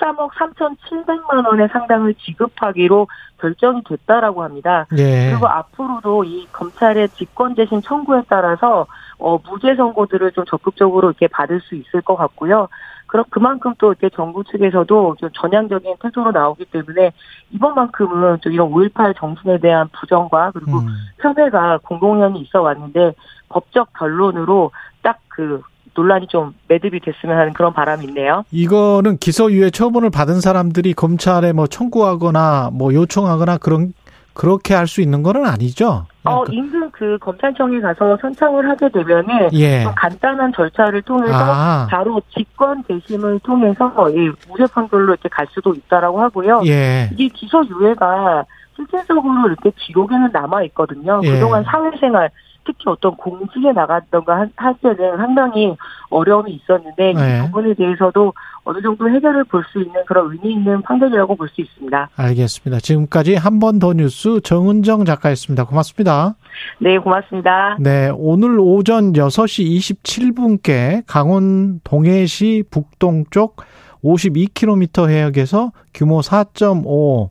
13억 0.00 0.32
3,700만 0.32 1.46
원의 1.46 1.68
상당을 1.68 2.14
지급하기로 2.14 3.06
결정이 3.38 3.82
됐다라고 3.84 4.42
합니다. 4.42 4.86
예. 4.98 5.30
그리고 5.30 5.46
앞으로도 5.46 6.24
이 6.24 6.48
검찰의 6.50 7.10
직권재심 7.10 7.82
청구에 7.82 8.22
따라서 8.28 8.86
어, 9.18 9.38
무죄 9.38 9.76
선고들을 9.76 10.32
좀 10.32 10.44
적극적으로 10.44 11.10
이렇게 11.10 11.28
받을 11.28 11.60
수 11.60 11.76
있을 11.76 12.02
것 12.02 12.16
같고요. 12.16 12.68
그럼 13.06 13.24
그만큼 13.30 13.74
또 13.78 13.92
이렇게 13.92 14.08
정부 14.08 14.42
측에서도 14.42 15.16
좀 15.18 15.30
전향적인 15.34 15.96
태도로 16.00 16.32
나오기 16.32 16.64
때문에 16.64 17.12
이번만큼은 17.50 18.40
좀 18.40 18.52
이런 18.52 18.70
5.18 18.70 19.14
정신에 19.16 19.58
대한 19.58 19.88
부정과 19.92 20.50
그리고 20.52 20.78
음. 20.78 20.88
폄훼가 21.18 21.80
공공연히 21.84 22.40
있어 22.40 22.62
왔는데 22.62 23.12
법적 23.50 23.92
결론으로 23.98 24.72
딱그 25.02 25.62
논란이 25.94 26.26
좀 26.28 26.54
매듭이 26.68 27.00
됐으면 27.00 27.36
하는 27.38 27.52
그런 27.52 27.72
바람이 27.72 28.04
있네요. 28.06 28.44
이거는 28.50 29.18
기소유예 29.18 29.70
처분을 29.70 30.10
받은 30.10 30.40
사람들이 30.40 30.94
검찰에 30.94 31.52
뭐 31.52 31.66
청구하거나 31.66 32.70
뭐 32.72 32.94
요청하거나 32.94 33.58
그런 33.58 33.92
그렇게 34.34 34.72
할 34.72 34.86
수 34.86 35.02
있는 35.02 35.22
거는 35.22 35.44
아니죠. 35.44 36.06
어, 36.24 36.44
그- 36.44 36.54
인근 36.54 36.90
그 36.90 37.18
검찰청에 37.20 37.80
가서 37.80 38.16
선창을 38.22 38.66
하게 38.70 38.88
되면은 38.88 39.50
예. 39.52 39.82
좀 39.82 39.92
간단한 39.94 40.52
절차를 40.54 41.02
통해서 41.02 41.34
아. 41.34 41.86
바로 41.90 42.20
직권 42.34 42.82
재심을 42.88 43.38
통해서 43.40 44.08
이 44.10 44.30
무죄 44.48 44.64
판결로 44.72 45.12
이렇게 45.12 45.28
갈 45.28 45.46
수도 45.50 45.74
있다라고 45.74 46.22
하고요. 46.22 46.62
예. 46.64 47.10
이게 47.12 47.28
기소유예가 47.28 48.44
실질적으로 48.76 49.48
이렇게 49.48 49.70
기록에는 49.76 50.30
남아 50.32 50.62
있거든요. 50.64 51.20
예. 51.24 51.30
그동안 51.32 51.62
사회생활 51.64 52.30
특히 52.64 52.84
어떤 52.86 53.16
공직에 53.16 53.72
나갔던가 53.72 54.36
할- 54.38 54.50
할 54.56 54.74
때는 54.82 55.16
상당히 55.16 55.74
어려움이 56.10 56.52
있었는데 56.52 57.14
예. 57.16 57.38
이 57.38 57.46
부분에 57.46 57.74
대해서도 57.74 58.32
어느 58.64 58.80
정도 58.80 59.08
해결을 59.10 59.44
볼 59.44 59.64
수 59.72 59.80
있는 59.80 59.94
그런 60.06 60.30
의미 60.32 60.52
있는 60.54 60.80
판결이라고 60.82 61.34
볼 61.36 61.48
수 61.48 61.60
있습니다. 61.60 62.10
알겠습니다. 62.16 62.80
지금까지 62.80 63.34
한 63.34 63.58
번 63.58 63.78
더 63.78 63.92
뉴스 63.92 64.40
정은정 64.42 65.04
작가였습니다. 65.04 65.64
고맙습니다. 65.64 66.34
네, 66.78 66.98
고맙습니다. 66.98 67.76
네, 67.80 68.10
오늘 68.14 68.58
오전 68.60 69.12
6시 69.12 69.64
27분께 69.78 71.02
강원 71.06 71.80
동해시 71.84 72.64
북동쪽 72.70 73.56
52km 74.04 75.08
해역에서 75.08 75.72
규모 75.94 76.20
4.5 76.20 77.30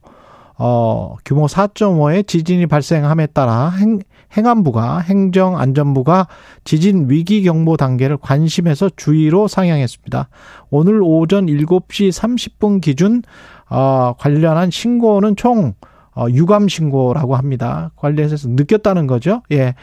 어, 0.63 1.15
규모 1.25 1.47
4.5의 1.47 2.27
지진이 2.27 2.67
발생함에 2.67 3.27
따라 3.27 3.69
행, 3.69 3.99
행안부가 4.35 4.99
행정안전부가 4.99 6.27
지진 6.63 7.09
위기 7.09 7.43
경보 7.43 7.77
단계를 7.77 8.17
관심에서 8.17 8.89
주의로 8.95 9.47
상향했습니다. 9.47 10.29
오늘 10.69 11.01
오전 11.03 11.47
7시 11.47 12.09
30분 12.09 12.81
기준 12.81 13.23
어, 13.69 14.13
관련한 14.17 14.71
신고는 14.71 15.35
총 15.35 15.73
어, 16.13 16.27
유감 16.29 16.67
신고라고 16.67 17.35
합니다. 17.35 17.91
관련해서 17.95 18.49
느꼈다는 18.49 19.07
거죠. 19.07 19.41
예. 19.51 19.75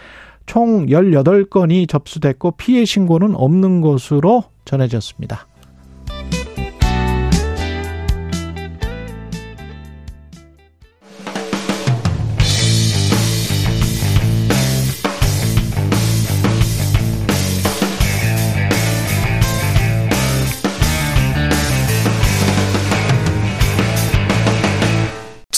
총 0.46 0.86
18건이 0.86 1.88
접수됐고 1.88 2.52
피해 2.52 2.84
신고는 2.84 3.34
없는 3.34 3.80
것으로 3.80 4.44
전해졌습니다. 4.64 5.46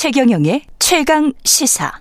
최경영의 0.03 0.63
최강 0.79 1.31
시사. 1.45 1.93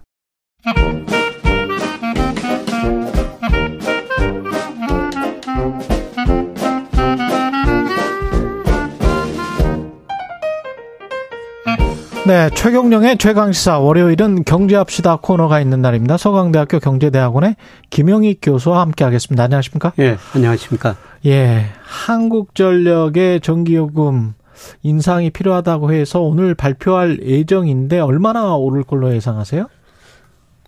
네, 12.25 12.49
최경령의 12.55 13.17
최강시사 13.17 13.79
월요일은 13.79 14.45
경제합시다 14.45 15.17
코너가 15.17 15.59
있는 15.59 15.81
날입니다. 15.81 16.15
서강대학교 16.15 16.79
경제대학원의 16.79 17.57
김영익 17.89 18.39
교수와 18.41 18.79
함께하겠습니다. 18.79 19.43
안녕하십니까? 19.43 19.91
예, 19.99 20.15
안녕하십니까? 20.33 20.95
예, 21.25 21.65
한국전력의 21.81 23.41
전기요금 23.41 24.35
인상이 24.83 25.29
필요하다고 25.29 25.91
해서 25.93 26.21
오늘 26.21 26.55
발표할 26.55 27.19
예정인데 27.23 27.99
얼마나 27.99 28.55
오를 28.55 28.83
걸로 28.83 29.13
예상하세요? 29.13 29.67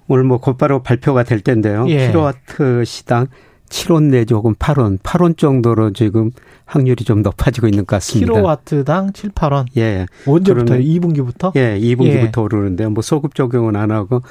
오늘 0.07 0.23
뭐 0.25 0.39
곧바로 0.39 0.83
발표가 0.83 1.23
될 1.23 1.39
텐데요. 1.41 1.85
예. 1.87 2.07
킬로와트 2.07 2.83
시당 2.85 3.27
7원 3.69 4.09
내지 4.09 4.33
혹은 4.33 4.53
8원, 4.55 4.99
8원 4.99 5.37
정도로 5.37 5.93
지금 5.93 6.31
확률이 6.65 7.05
좀 7.05 7.21
높아지고 7.21 7.67
있는 7.67 7.85
것 7.85 7.95
같습니다. 7.97 8.33
킬로와트당 8.33 9.13
7, 9.13 9.29
8원. 9.29 9.65
예. 9.77 10.05
언제부터요? 10.27 10.79
그러면- 10.79 10.85
2분기부터? 10.85 11.53
예, 11.55 11.79
2분기부터 11.79 12.43
오르는데 12.43 12.87
뭐 12.87 13.01
소급 13.01 13.33
적용은 13.33 13.77
안 13.77 13.91
하고 13.91 14.21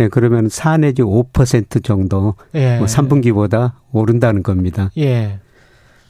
예, 0.00 0.08
그러면 0.08 0.48
4 0.48 0.78
내지 0.78 1.02
5% 1.02 1.84
정도 1.84 2.34
예. 2.56 2.78
뭐 2.78 2.86
3분기보다 2.86 3.72
오른다는 3.92 4.42
겁니다. 4.42 4.90
예. 4.98 5.38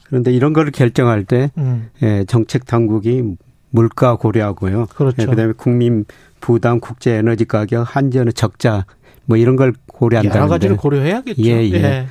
그런데 0.09 0.33
이런 0.33 0.53
거를 0.53 0.73
결정할 0.73 1.25
때 1.25 1.51
음. 1.59 1.91
예, 2.03 2.25
정책 2.27 2.67
당국이 2.67 3.23
물가 3.71 4.17
고려하고요. 4.17 4.87
그렇죠. 4.95 5.23
예, 5.23 5.27
그다음에 5.27 5.53
국민 5.57 6.05
부담, 6.41 6.81
국제 6.81 7.13
에너지 7.13 7.45
가격, 7.45 7.85
한전의 7.97 8.33
적자 8.33 8.87
뭐 9.27 9.37
이런 9.37 9.57
걸 9.57 9.75
고려한다는데. 9.87 10.39
여러 10.39 10.49
가지를 10.49 10.77
고려해야겠죠. 10.77 11.43
예, 11.43 11.71
예. 11.73 12.07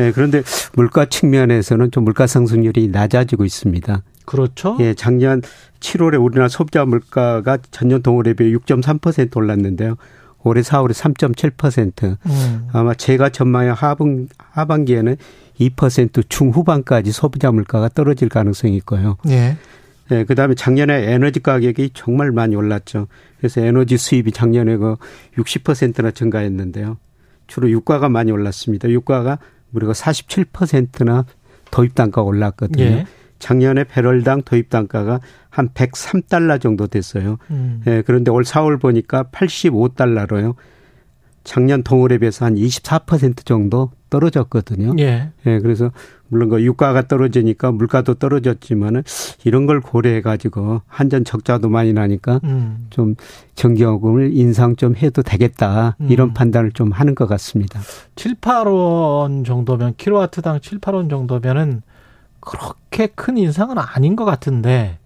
예, 0.00 0.12
그런데 0.12 0.42
물가 0.74 1.06
측면에서는 1.06 1.90
좀 1.90 2.04
물가 2.04 2.26
상승률이 2.26 2.88
낮아지고 2.88 3.44
있습니다. 3.44 4.02
그렇죠. 4.26 4.76
예, 4.80 4.94
작년 4.94 5.40
7월에 5.80 6.22
우리나라 6.22 6.48
소비자 6.48 6.84
물가가 6.84 7.58
전년 7.70 8.02
동월에 8.02 8.34
비해 8.34 8.50
6.3% 8.52 9.34
올랐는데요. 9.36 9.96
올해 10.44 10.60
4월에 10.60 10.92
3.7%. 10.92 12.16
음. 12.26 12.68
아마 12.72 12.94
제가 12.94 13.30
전망한 13.30 13.74
하분, 13.74 14.28
하반기에는 14.38 15.16
2% 15.60 16.28
중후반까지 16.28 17.12
소비자 17.12 17.50
물가가 17.50 17.88
떨어질 17.88 18.28
가능성이 18.28 18.76
있고요. 18.76 19.16
예. 19.28 19.56
예, 20.10 20.24
그 20.24 20.34
다음에 20.34 20.54
작년에 20.54 21.12
에너지 21.12 21.40
가격이 21.40 21.90
정말 21.94 22.32
많이 22.32 22.56
올랐죠. 22.56 23.08
그래서 23.38 23.60
에너지 23.60 23.96
수입이 23.98 24.32
작년에 24.32 24.76
그 24.76 24.96
60%나 25.36 26.10
증가했는데요. 26.12 26.96
주로 27.46 27.70
유가가 27.70 28.08
많이 28.08 28.32
올랐습니다. 28.32 28.88
유가가 28.88 29.38
무려 29.70 29.90
47%나 29.92 31.26
도입 31.70 31.94
단가가 31.94 32.22
올랐거든요. 32.22 32.84
예. 32.84 33.06
작년에 33.38 33.84
배럴당 33.84 34.42
도입 34.42 34.70
단가가 34.70 35.20
한 35.50 35.68
103달러 35.70 36.60
정도 36.60 36.86
됐어요. 36.86 37.36
음. 37.50 37.82
예, 37.86 38.02
그런데 38.04 38.30
올 38.30 38.42
4월 38.42 38.80
보니까 38.80 39.24
85달러로요. 39.24 40.54
작년 41.44 41.82
동월에 41.82 42.18
비해서 42.18 42.44
한 42.44 42.54
24% 42.56 43.44
정도 43.44 43.90
떨어졌거든요. 44.10 44.94
예. 44.98 45.30
예. 45.46 45.58
그래서 45.60 45.90
물론 46.28 46.50
그 46.50 46.62
유가가 46.62 47.06
떨어지니까 47.06 47.72
물가도 47.72 48.14
떨어졌지만은 48.14 49.02
이런 49.44 49.66
걸 49.66 49.80
고려해 49.80 50.20
가지고 50.20 50.82
한전 50.86 51.24
적자도 51.24 51.68
많이 51.68 51.92
나니까 51.92 52.40
음. 52.44 52.86
좀 52.90 53.14
전기요금을 53.54 54.32
인상 54.34 54.76
좀 54.76 54.94
해도 54.94 55.22
되겠다. 55.22 55.96
이런 56.08 56.28
음. 56.28 56.34
판단을 56.34 56.72
좀 56.72 56.90
하는 56.92 57.14
것 57.14 57.26
같습니다. 57.26 57.80
7, 58.16 58.34
8원 58.36 59.44
정도면 59.44 59.94
킬로와트당 59.96 60.60
7, 60.60 60.78
8원 60.78 61.08
정도면은 61.08 61.82
그렇게 62.40 63.06
큰 63.08 63.36
인상은 63.36 63.76
아닌 63.78 64.16
것 64.16 64.24
같은데 64.24 64.98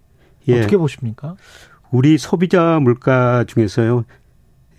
예. 0.48 0.58
어떻게 0.58 0.76
보십니까? 0.76 1.36
우리 1.90 2.18
소비자 2.18 2.80
물가 2.80 3.44
중에서요. 3.44 4.04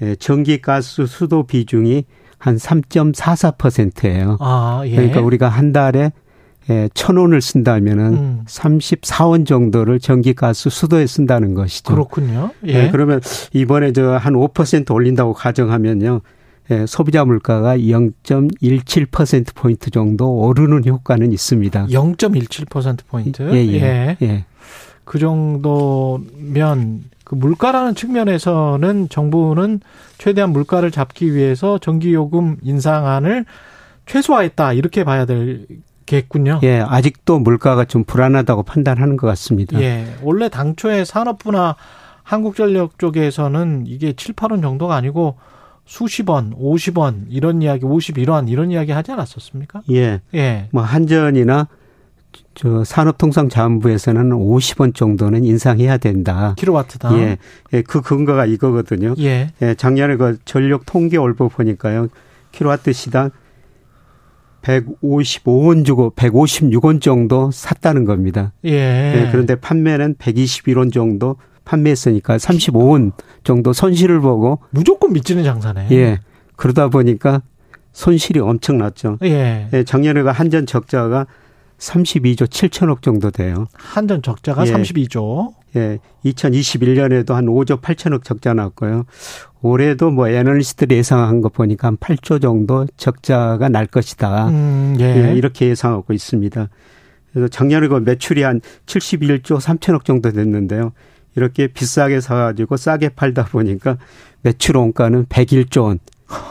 예, 0.04 0.16
전기, 0.16 0.62
가스, 0.62 1.06
수도 1.06 1.44
비중이 1.44 2.06
한 2.38 2.58
3.44%예요. 2.58 4.38
아, 4.40 4.84
예. 4.86 4.96
그러니까 4.96 5.22
우리가 5.22 5.48
한 5.50 5.72
달에 5.72 6.12
예, 6.70 6.90
천 6.94 7.18
원을 7.18 7.42
쓴다면은 7.42 8.14
음. 8.14 8.42
34원 8.48 9.46
정도를 9.46 10.00
전기, 10.00 10.34
가스, 10.34 10.70
수도에 10.70 11.08
쓴다는 11.08 11.54
것이죠. 11.54 11.94
그렇군요. 11.94 12.52
예. 12.68 12.86
예 12.86 12.90
그러면 12.90 13.22
이번에 13.54 13.92
저 13.92 14.18
한 14.18 14.34
5% 14.34 14.94
올린다고 14.94 15.34
가정하면요. 15.34 16.22
예, 16.72 16.86
소비자 16.86 17.26
물가가 17.26 17.78
0.17% 17.78 19.54
포인트 19.54 19.90
정도 19.90 20.38
오르는 20.40 20.86
효과는 20.86 21.34
있습니다. 21.34 21.88
0.17% 21.88 23.00
포인트. 23.08 23.42
예, 23.54 23.58
예. 23.68 23.82
예. 23.82 24.18
예. 24.22 24.46
그 25.04 25.20
정도면 25.20 27.04
그 27.34 27.38
물가라는 27.38 27.96
측면에서는 27.96 29.10
정부는 29.10 29.80
최대한 30.18 30.52
물가를 30.52 30.92
잡기 30.92 31.34
위해서 31.34 31.80
전기요금 31.80 32.58
인상안을 32.62 33.46
최소화했다 34.06 34.74
이렇게 34.74 35.04
봐야 35.04 35.26
되겠군요. 35.26 36.60
예, 36.64 36.80
아직도 36.80 37.40
물가가 37.40 37.86
좀 37.86 38.04
불안하다고 38.04 38.64
판단하는 38.64 39.18
것 39.18 39.26
같습니다. 39.28 39.82
예, 39.82 40.06
원래 40.22 40.48
당초에 40.48 41.06
산업부나 41.06 41.76
한국전력 42.22 43.00
쪽에서는 43.00 43.86
이게 43.88 44.14
7, 44.14 44.36
8원 44.36 44.62
정도가 44.62 44.96
아니고 44.96 45.38
수십 45.86 46.30
원, 46.30 46.56
50원 46.56 47.26
이런 47.30 47.62
이야기, 47.62 47.84
51원 47.84 48.48
이런 48.50 48.72
이야기 48.72 48.92
하지 48.92 49.12
않았었습니까? 49.12 49.82
예. 49.92 50.22
예. 50.36 50.68
뭐 50.72 50.84
한전이나 50.84 51.68
저 52.56 52.84
산업통상자원부에서는 52.84 54.32
50원 54.32 54.94
정도는 54.94 55.44
인상해야 55.44 55.98
된다. 55.98 56.54
킬로와트당. 56.58 57.20
예. 57.20 57.38
예. 57.74 57.82
그 57.82 58.02
근거가 58.02 58.46
이거거든요. 58.46 59.16
예. 59.20 59.52
예. 59.62 59.76
작년에 59.76 60.18
그 60.18 60.38
전력 60.46 60.86
통계 60.86 61.18
올보 61.18 61.50
보니까요. 61.50 62.08
킬로와트 62.52 62.94
시당 62.94 63.32
155원 64.62 65.86
주고 65.86 66.14
156원 66.16 67.02
정도 67.02 67.52
샀다는 67.52 68.06
겁니다. 68.06 68.54
예. 68.66 68.72
예. 68.72 69.30
그런데 69.32 69.56
판매는 69.56 70.16
121원 70.16 70.92
정도 70.92 71.36
판매했으니까 71.66 72.38
35원 72.38 73.12
정도 73.44 73.74
손실을 73.74 74.22
보고 74.22 74.60
무조건 74.70 75.14
미치는 75.14 75.44
장사네. 75.44 75.88
예. 75.92 76.20
그러다 76.56 76.90
보니까 76.90 77.42
손실이 77.92 78.40
엄청났죠. 78.40 79.20
예. 79.24 79.70
예 79.72 79.84
작년에가 79.84 80.32
한전 80.32 80.66
적자가 80.66 81.28
32조 81.84 82.48
7천억 82.48 83.02
정도 83.02 83.30
돼요. 83.30 83.68
한전 83.74 84.22
적자가 84.22 84.66
예. 84.68 84.72
32조. 84.72 85.54
예. 85.76 86.00
2021년에도 86.26 87.34
한 87.34 87.46
5조 87.46 87.82
8천억 87.82 88.24
적자 88.24 88.54
났고요. 88.54 89.06
올해도 89.62 90.12
뭐 90.12 90.30
애널리스트들이 90.30 90.98
예상한 90.98 91.42
거 91.42 91.50
보니까 91.50 91.88
한 91.88 91.98
8조 91.98 92.42
정도 92.42 92.86
적자가 92.98 93.70
날 93.70 93.86
것이다. 93.88 94.48
음, 94.50 94.96
예. 95.00 95.30
예. 95.30 95.36
이렇게 95.36 95.68
예상하고 95.68 96.14
있습니다. 96.14 96.70
그래서 97.32 97.48
작년에 97.48 97.88
그 97.88 97.96
매출이 97.96 98.44
한 98.44 98.62
71조 98.86 99.60
3천억 99.60 100.06
정도 100.06 100.32
됐는데요. 100.32 100.94
이렇게 101.36 101.68
비싸게 101.68 102.22
사가지고 102.22 102.78
싸게 102.78 103.10
팔다 103.10 103.46
보니까 103.46 103.98
매출 104.42 104.78
원가는 104.78 105.26
101조 105.26 105.84
원. 105.84 106.00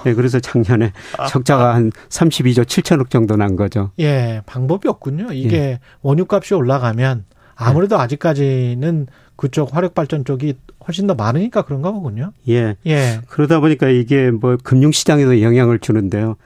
예, 0.06 0.14
그래서 0.14 0.40
작년에 0.40 0.92
적자가 1.28 1.74
한 1.74 1.90
32조 2.08 2.64
7천억 2.64 3.10
정도 3.10 3.36
난 3.36 3.56
거죠. 3.56 3.90
예, 3.98 4.42
방법이 4.46 4.88
없군요. 4.88 5.32
이게 5.32 5.56
예. 5.56 5.80
원유값이 6.02 6.54
올라가면 6.54 7.24
아무래도 7.54 7.96
네. 7.96 8.02
아직까지는 8.02 9.06
그쪽 9.36 9.74
화력 9.74 9.94
발전 9.94 10.24
쪽이 10.24 10.54
훨씬 10.86 11.06
더 11.06 11.14
많으니까 11.14 11.62
그런가 11.62 11.90
보군요. 11.90 12.32
예. 12.48 12.76
예. 12.86 13.20
그러다 13.28 13.60
보니까 13.60 13.88
이게 13.88 14.30
뭐 14.30 14.56
금융 14.62 14.92
시장에도 14.92 15.40
영향을 15.42 15.78
주는데요. 15.78 16.36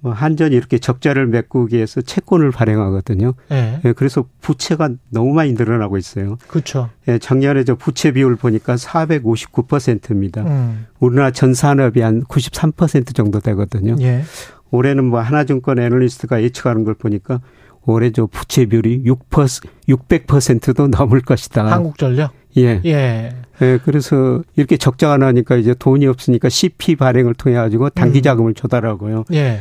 뭐 0.00 0.12
한전이 0.12 0.54
이렇게 0.56 0.78
적자를 0.78 1.26
메꾸기 1.26 1.76
위해서 1.76 2.00
채권을 2.00 2.50
발행하거든요. 2.50 3.34
네. 3.50 3.80
예, 3.84 3.92
그래서 3.92 4.24
부채가 4.40 4.90
너무 5.10 5.34
많이 5.34 5.52
늘어나고 5.52 5.98
있어요. 5.98 6.38
그렇죠. 6.48 6.88
예, 7.08 7.18
작년에 7.18 7.64
저 7.64 7.74
부채 7.74 8.12
비율 8.12 8.36
보니까 8.36 8.76
459%입니다. 8.76 10.42
음. 10.42 10.86
우리나라 11.00 11.30
전 11.30 11.52
산업이 11.52 12.00
한 12.00 12.24
93% 12.24 13.14
정도 13.14 13.40
되거든요. 13.40 13.96
예. 14.00 14.22
올해는 14.70 15.04
뭐 15.04 15.20
하나증권 15.20 15.78
애널리스트가 15.78 16.42
예측하는 16.42 16.84
걸 16.84 16.94
보니까 16.94 17.40
올해 17.84 18.10
저 18.10 18.26
부채 18.26 18.66
비율이 18.66 19.04
6% 19.04 19.68
600%도 19.88 20.88
넘을 20.88 21.20
것이다. 21.20 21.66
한국전력? 21.70 22.32
예. 22.56 22.80
예. 22.84 23.32
예. 23.62 23.78
그래서 23.84 24.42
이렇게 24.56 24.76
적자가 24.76 25.18
나니까 25.18 25.56
이제 25.56 25.74
돈이 25.74 26.06
없으니까 26.06 26.48
CP 26.48 26.96
발행을 26.96 27.34
통해 27.34 27.56
가지고 27.56 27.90
단기 27.90 28.20
음. 28.20 28.22
자금을 28.22 28.50
음. 28.52 28.54
조달하고요. 28.54 29.24
예. 29.32 29.60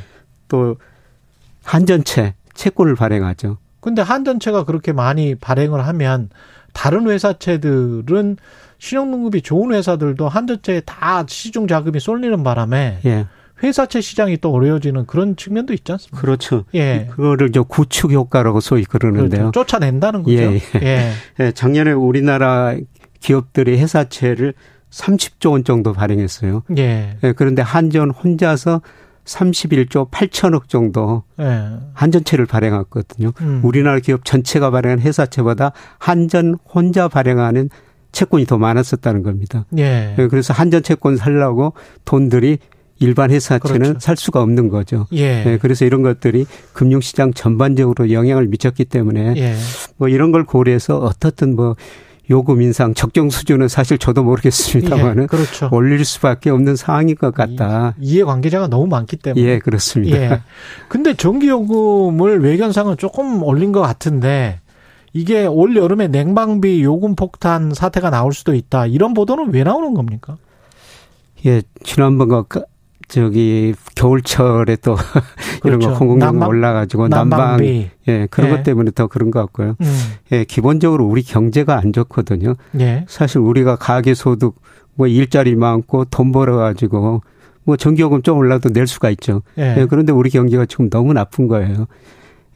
또 0.50 0.76
한전채 1.64 2.34
채권을 2.54 2.96
발행하죠. 2.96 3.58
근데 3.80 4.02
한전채가 4.02 4.66
그렇게 4.66 4.92
많이 4.92 5.36
발행을 5.36 5.88
하면 5.88 6.30
다른 6.74 7.10
회사채들은 7.10 8.38
신용등급이 8.78 9.42
좋은 9.42 9.74
회사들도 9.74 10.28
한전채에 10.28 10.82
다 10.82 11.24
시중 11.28 11.68
자금이 11.68 12.00
쏠리는 12.00 12.44
바람에 12.44 13.00
예. 13.06 13.28
회사채 13.62 14.00
시장이 14.02 14.38
또 14.38 14.54
어려워지는 14.54 15.06
그런 15.06 15.36
측면도 15.36 15.74
있지 15.74 15.92
않습니까? 15.92 16.20
그렇죠. 16.20 16.64
예. 16.76 17.08
그거를 17.12 17.52
저 17.52 17.64
구축 17.64 18.12
효과라고 18.12 18.62
소위 18.62 18.84
그러는데요. 18.84 19.52
그렇죠. 19.52 19.52
쫓아낸다는 19.52 20.24
거죠. 20.24 20.38
예. 20.38 20.54
예. 20.54 20.62
예. 20.82 21.14
예. 21.40 21.52
작년에 21.52 21.92
우리나라 21.92 22.76
기업들이 23.20 23.78
회사채를 23.80 24.54
30조 24.92 25.52
원 25.52 25.64
정도 25.66 25.92
발행했어요. 25.92 26.64
예. 26.78 27.18
예. 27.22 27.34
그런데 27.34 27.62
한전 27.62 28.12
혼자서 28.12 28.82
31조 29.30 30.10
8천억 30.10 30.68
정도 30.68 31.24
네. 31.38 31.70
한전채를 31.94 32.46
발행했거든요. 32.46 33.32
음. 33.42 33.62
우리나라 33.64 34.00
기업 34.00 34.26
전체가 34.26 34.72
발행한 34.72 35.00
회사채보다 35.00 35.72
한전 35.98 36.58
혼자 36.66 37.08
발행하는 37.08 37.70
채권이 38.12 38.46
더 38.46 38.58
많았었다는 38.58 39.24
겁니다. 39.24 39.66
예. 39.78 40.16
그래서 40.30 40.54
한전 40.54 40.82
채권 40.82 41.16
살라고 41.16 41.74
돈들이 42.06 42.58
일반 43.00 43.32
회사채는 43.32 43.80
그렇죠. 43.80 44.00
살 44.00 44.18
수가 44.18 44.42
없는 44.42 44.68
거죠. 44.68 45.08
예. 45.14 45.44
네, 45.44 45.58
그래서 45.58 45.86
이런 45.86 46.02
것들이 46.02 46.46
금융시장 46.74 47.34
전반적으로 47.34 48.12
영향을 48.12 48.48
미쳤기 48.48 48.86
때문에 48.86 49.36
예. 49.38 49.56
뭐 49.98 50.10
이런 50.10 50.32
걸 50.32 50.44
고려해서 50.44 50.98
어떻든 50.98 51.56
뭐 51.56 51.76
요금 52.30 52.62
인상 52.62 52.94
적정 52.94 53.30
수준은 53.30 53.68
사실 53.68 53.98
저도 53.98 54.24
모르겠습니다만은 54.24 55.24
예, 55.24 55.28
그렇죠. 55.28 55.70
올릴 55.72 56.06
수밖에 56.06 56.50
없는 56.52 56.76
상황인 56.76 57.16
것 57.16 57.34
같다. 57.34 57.96
이해 58.00 58.24
관계자가 58.24 58.68
너무 58.68 58.88
많기 58.88 59.18
때문에. 59.18 59.44
예, 59.44 59.60
그렇습니다. 59.60 60.18
예. 60.18 60.42
근데 60.88 61.16
전기 61.16 61.48
요금을 61.48 62.42
외견상은 62.42 62.98
조금 62.98 63.42
올린 63.44 63.72
것 63.72 63.82
같은데 63.82 64.60
이게 65.14 65.46
올 65.48 65.76
여름에 65.76 66.08
냉방비 66.08 66.84
요금 66.84 67.16
폭탄 67.16 67.74
사태가 67.74 68.12
나올 68.12 68.34
수도 68.34 68.54
있다. 68.54 68.86
이런 68.86 69.14
보도는 69.14 69.52
왜 69.52 69.64
나오는 69.64 69.94
겁니까? 69.94 70.38
예, 71.46 71.64
지난번과 71.84 72.46
저기 73.10 73.74
겨울철에 73.96 74.78
또 74.78 74.96
이런 75.66 75.80
그렇죠. 75.80 75.94
거 75.94 76.00
공공요금 76.00 76.48
올라가지고 76.48 77.10
난방 77.10 77.60
예 77.64 78.28
그런 78.30 78.52
예. 78.52 78.56
것 78.56 78.64
때문에 78.64 78.92
더 78.92 79.08
그런 79.08 79.32
것 79.32 79.40
같고요. 79.42 79.76
음. 79.82 79.98
예 80.32 80.44
기본적으로 80.46 81.06
우리 81.06 81.24
경제가 81.24 81.78
안 81.78 81.92
좋거든요. 81.92 82.56
예. 82.80 83.06
사실 83.10 83.40
우리가 83.40 83.76
가계 83.76 84.14
소득 84.14 84.56
뭐 84.94 85.08
일자리 85.08 85.56
많고 85.56 86.06
돈 86.06 86.32
벌어 86.32 86.58
가지고 86.58 87.24
뭐 87.64 87.76
전기요금 87.76 88.22
좀 88.22 88.38
올라도 88.38 88.70
낼 88.70 88.88
수가 88.88 89.10
있죠. 89.10 89.42
예. 89.58 89.76
예 89.80 89.86
그런데 89.90 90.14
우리 90.14 90.30
경기가 90.30 90.66
지금 90.66 90.90
너무 90.90 91.14
나쁜 91.14 91.48
거예요. 91.48 91.88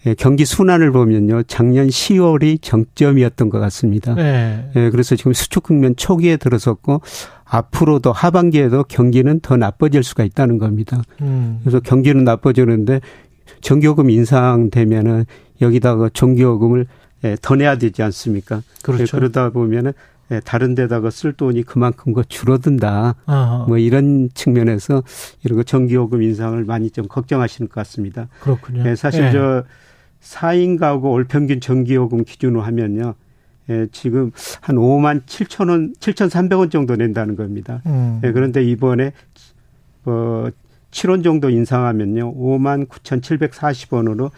예, 0.05 0.13
경기 0.13 0.45
순환을 0.45 0.91
보면요. 0.91 1.43
작년 1.43 1.87
10월이 1.87 2.61
정점이었던 2.61 3.49
것 3.49 3.59
같습니다. 3.59 4.15
예. 4.17 4.69
예, 4.75 4.89
그래서 4.89 5.15
지금 5.15 5.33
수축 5.33 5.63
국면 5.63 5.95
초기에 5.95 6.37
들어섰고 6.37 7.01
앞으로도 7.45 8.11
하반기에도 8.11 8.83
경기는 8.83 9.39
더 9.39 9.55
나빠질 9.55 10.03
수가 10.03 10.23
있다는 10.23 10.57
겁니다. 10.57 11.01
음. 11.21 11.59
그래서 11.61 11.79
경기는 11.79 12.23
나빠지는데 12.23 12.99
전기요금 13.61 14.09
인상되면은 14.09 15.25
여기다가 15.61 16.09
전기요금을 16.13 16.85
예, 17.23 17.37
더 17.41 17.55
내야 17.55 17.77
되지 17.77 18.03
않습니까? 18.03 18.61
그렇죠. 18.81 19.03
예, 19.03 19.05
그러다 19.09 19.51
보면은 19.51 19.93
예, 20.31 20.41
다른 20.43 20.75
데다가 20.75 21.09
쓸 21.09 21.33
돈이 21.33 21.63
그만큼 21.63 22.11
거 22.11 22.23
줄어든다. 22.23 23.15
아하. 23.25 23.65
뭐 23.67 23.77
이런 23.77 24.29
측면에서 24.33 25.03
이런 25.43 25.57
거 25.57 25.63
전기요금 25.63 26.21
인상을 26.21 26.61
많이 26.65 26.89
좀 26.89 27.07
걱정하시는 27.07 27.69
것 27.69 27.75
같습니다. 27.75 28.27
그렇군요. 28.41 28.83
예, 28.85 28.95
사실 28.95 29.25
예. 29.25 29.31
저 29.31 29.63
4인 30.23 30.79
가구 30.79 31.09
올 31.09 31.25
평균 31.25 31.59
전기요금 31.59 32.23
기준으로 32.23 32.61
하면요. 32.61 33.15
예, 33.69 33.87
지금 33.91 34.31
한 34.61 34.75
5만 34.75 35.23
7천 35.23 35.69
원, 35.69 35.93
7,300원 35.99 36.71
정도 36.71 36.95
낸다는 36.95 37.35
겁니다. 37.35 37.81
음. 37.85 38.19
예, 38.23 38.31
그런데 38.31 38.63
이번에 38.63 39.13
어 40.05 40.47
7원 40.91 41.23
정도 41.23 41.49
인상하면요. 41.49 42.35
5만 42.35 42.87
9,740원으로 42.87 44.31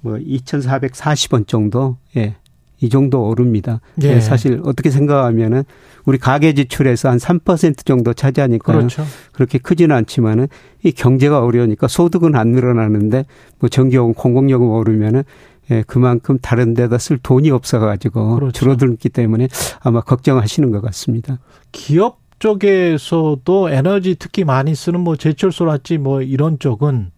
뭐 0.00 0.14
2,440원 0.14 1.46
정도 1.46 1.96
예, 2.16 2.36
이 2.80 2.88
정도 2.88 3.28
오릅니다. 3.28 3.80
예. 4.02 4.14
네, 4.14 4.20
사실 4.20 4.60
어떻게 4.64 4.90
생각하면은 4.90 5.64
우리 6.04 6.18
가계 6.18 6.54
지출에서 6.54 7.10
한 7.10 7.18
3% 7.18 7.84
정도 7.84 8.12
차지하니까 8.14 8.72
그렇죠. 8.72 9.04
그렇게 9.32 9.58
크지는 9.58 9.94
않지만은 9.96 10.48
이 10.84 10.92
경제가 10.92 11.44
어려우니까 11.44 11.88
소득은 11.88 12.34
안 12.36 12.48
늘어나는데 12.48 13.26
뭐 13.58 13.68
전기요금 13.68 14.14
공공요금 14.14 14.68
오르면은 14.70 15.24
예, 15.70 15.84
그만큼 15.86 16.38
다른 16.40 16.72
데다 16.72 16.96
쓸 16.96 17.18
돈이 17.18 17.50
없어 17.50 17.78
가지고 17.78 18.36
그렇죠. 18.36 18.52
줄어들기 18.52 19.10
때문에 19.10 19.48
아마 19.80 20.00
걱정하시는 20.00 20.70
것 20.70 20.80
같습니다. 20.80 21.38
기업 21.72 22.20
쪽에서도 22.38 23.70
에너지 23.70 24.14
특히 24.18 24.44
많이 24.44 24.74
쓰는 24.74 25.00
뭐 25.00 25.16
제철소랄지 25.16 25.98
뭐 25.98 26.22
이런 26.22 26.58
쪽은 26.58 27.10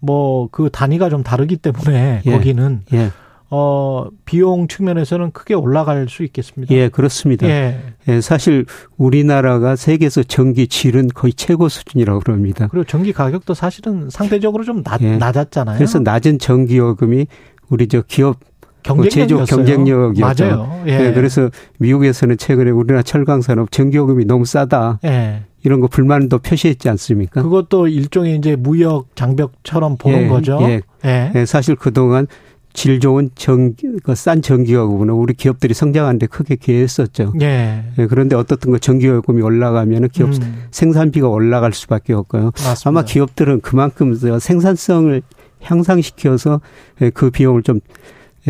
뭐 0.00 0.48
그 0.50 0.68
단위가 0.70 1.08
좀 1.08 1.22
다르기 1.22 1.56
때문에 1.56 2.22
예. 2.26 2.30
거기는 2.30 2.82
예. 2.92 3.10
어, 3.56 4.08
비용 4.24 4.66
측면에서는 4.66 5.30
크게 5.30 5.54
올라갈 5.54 6.08
수 6.08 6.24
있겠습니다. 6.24 6.74
예, 6.74 6.88
그렇습니다. 6.88 7.46
예. 7.46 7.78
예. 8.08 8.20
사실 8.20 8.66
우리나라가 8.96 9.76
세계에서 9.76 10.24
전기 10.24 10.66
질은 10.66 11.10
거의 11.14 11.32
최고 11.34 11.68
수준이라고 11.68 12.18
그럽니다. 12.18 12.66
그리고 12.66 12.82
전기 12.82 13.12
가격도 13.12 13.54
사실은 13.54 14.10
상대적으로 14.10 14.64
좀 14.64 14.82
낮, 14.82 15.00
예. 15.02 15.18
낮았잖아요. 15.18 15.78
그래서 15.78 16.00
낮은 16.00 16.40
전기 16.40 16.78
요금이 16.78 17.28
우리 17.68 17.86
저 17.86 18.02
기업 18.02 18.40
그 18.82 19.08
제조 19.08 19.44
경쟁력이었죠. 19.44 20.44
맞아요. 20.44 20.82
예. 20.86 20.98
네, 20.98 21.12
그래서 21.14 21.48
미국에서는 21.78 22.36
최근에 22.36 22.72
우리나라 22.72 23.02
철강 23.02 23.40
산업 23.40 23.70
전기요금이 23.70 24.24
너무 24.24 24.44
싸다. 24.44 24.98
예. 25.04 25.42
이런 25.62 25.80
거 25.80 25.86
불만도 25.86 26.40
표시했지 26.40 26.88
않습니까? 26.90 27.40
그것도 27.42 27.86
일종의 27.86 28.36
이제 28.36 28.56
무역 28.56 29.14
장벽처럼 29.14 29.96
보는 29.96 30.24
예, 30.24 30.28
거죠. 30.28 30.58
예. 30.62 30.82
예. 31.04 31.32
예. 31.34 31.46
사실 31.46 31.76
그동안 31.76 32.26
질 32.74 32.98
좋은 33.00 33.30
전기, 33.36 33.86
그싼 34.02 34.42
전기요금은 34.42 35.08
우리 35.10 35.32
기업들이 35.32 35.72
성장하는데 35.74 36.26
크게 36.26 36.56
기여했었죠. 36.56 37.32
예. 37.40 37.84
예. 37.96 38.06
그런데 38.06 38.34
어떻든 38.36 38.72
그 38.72 38.80
전기요금이 38.80 39.40
올라가면 39.42 40.08
기업 40.10 40.34
음. 40.34 40.64
생산비가 40.72 41.28
올라갈 41.28 41.72
수밖에 41.72 42.12
없고요. 42.12 42.46
맞습니다. 42.46 42.82
아마 42.90 43.04
기업들은 43.04 43.60
그만큼 43.60 44.14
생산성을 44.14 45.22
향상시켜서 45.62 46.60
예, 47.00 47.10
그 47.10 47.30
비용을 47.30 47.62
좀 47.62 47.80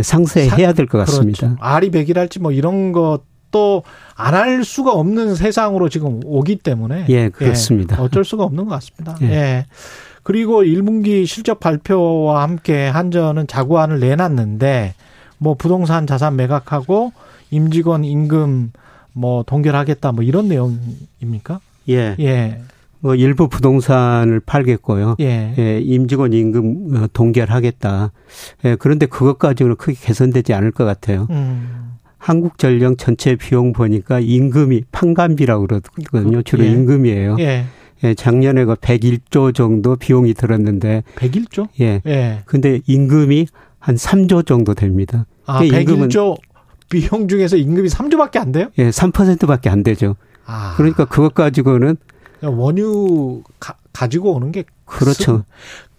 상세해야 0.01 0.73
될 0.73 0.87
것 0.87 0.99
같습니다. 0.99 1.39
그렇죠. 1.47 1.57
아리백이랄지 1.61 2.41
뭐 2.41 2.51
이런 2.51 2.93
것도 2.93 3.85
안할 4.17 4.65
수가 4.65 4.93
없는 4.93 5.35
세상으로 5.37 5.89
지금 5.89 6.21
오기 6.25 6.57
때문에 6.57 7.07
예 7.11 7.29
그렇습니다. 7.29 7.97
예, 7.99 8.03
어쩔 8.03 8.25
수가 8.25 8.43
없는 8.45 8.65
것 8.65 8.71
같습니다. 8.71 9.17
예. 9.23 9.27
예. 9.31 9.67
그리고 10.25 10.65
1분기 10.65 11.27
실적 11.27 11.61
발표와 11.61 12.43
함께 12.43 12.89
한전은 12.89 13.47
자구안을 13.47 14.01
내놨는데 14.01 14.95
뭐 15.39 15.55
부동산 15.55 16.07
자산 16.07 16.35
매각하고 16.35 17.13
임직원 17.51 18.05
임금 18.05 18.73
뭐 19.13 19.45
동결하겠다 19.45 20.13
뭐 20.13 20.25
이런 20.25 20.49
내용입니까? 20.49 21.61
예. 21.91 22.17
예. 22.19 22.61
뭐 23.01 23.15
일부 23.15 23.49
부동산을 23.49 24.41
팔겠고요. 24.41 25.17
예. 25.21 25.55
예 25.59 25.79
임직원 25.79 26.33
임금 26.33 26.97
어, 26.97 27.07
동결하겠다. 27.13 28.13
예, 28.65 28.77
그런데 28.77 29.05
그것까지는 29.05 29.77
크게 29.77 29.93
개선되지 30.01 30.55
않을 30.55 30.73
것 30.73 30.87
같아요. 30.87 31.27
음. 31.29 31.93
한국전력 32.17 32.97
전체 32.97 33.37
비용 33.37 33.75
보니까 33.75 34.21
임금이 34.21 34.85
판관비라고 34.91 35.67
그러거든요. 35.67 36.41
주로 36.41 36.65
예. 36.65 36.71
임금이에요. 36.71 37.37
예. 37.41 37.67
예, 38.05 38.15
작년에 38.15 38.65
그 38.65 38.75
101조 38.75 39.55
정도 39.55 39.97
비용이 39.97 40.35
들었는데 40.35 41.03
101조? 41.17 41.69
예. 41.81 42.03
예. 42.07 42.43
근데 42.45 42.81
임금이 42.87 43.47
한 43.79 43.97
3조 43.97 44.47
정도 44.47 44.75
됩니다. 44.75 45.27
아, 45.47 45.61
101조 45.61 46.37
비용 46.91 47.29
중에서 47.29 47.57
임금이 47.57 47.89
3조밖에 47.89 48.37
안 48.39 48.53
돼요? 48.53 48.69
예, 48.79 48.91
3%밖에 48.91 49.71
안 49.71 49.83
되죠. 49.83 50.17
아. 50.47 50.75
그러니까 50.77 51.07
그것 51.07 51.35
가지고는 51.35 51.97
원유 52.43 53.43
가, 53.59 53.77
가지고 53.93 54.35
오는 54.35 54.53
게 54.53 54.65
그렇죠. 54.85 55.45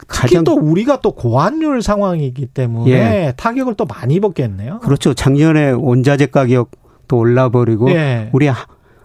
특히 0.07 0.44
또 0.44 0.53
우리가 0.53 1.02
또 1.02 1.11
고환율 1.11 1.82
상황이기 1.82 2.45
때문에 2.48 2.91
예. 2.91 3.34
타격을 3.36 3.76
또 3.76 3.86
많이 3.86 4.15
입었겠네요. 4.15 4.80
그렇죠. 4.80 5.15
작년에 5.15 5.72
원자재 5.72 6.27
가격도 6.27 7.18
올라버리고 7.18 7.90
예. 7.91 8.30
우리 8.32 8.48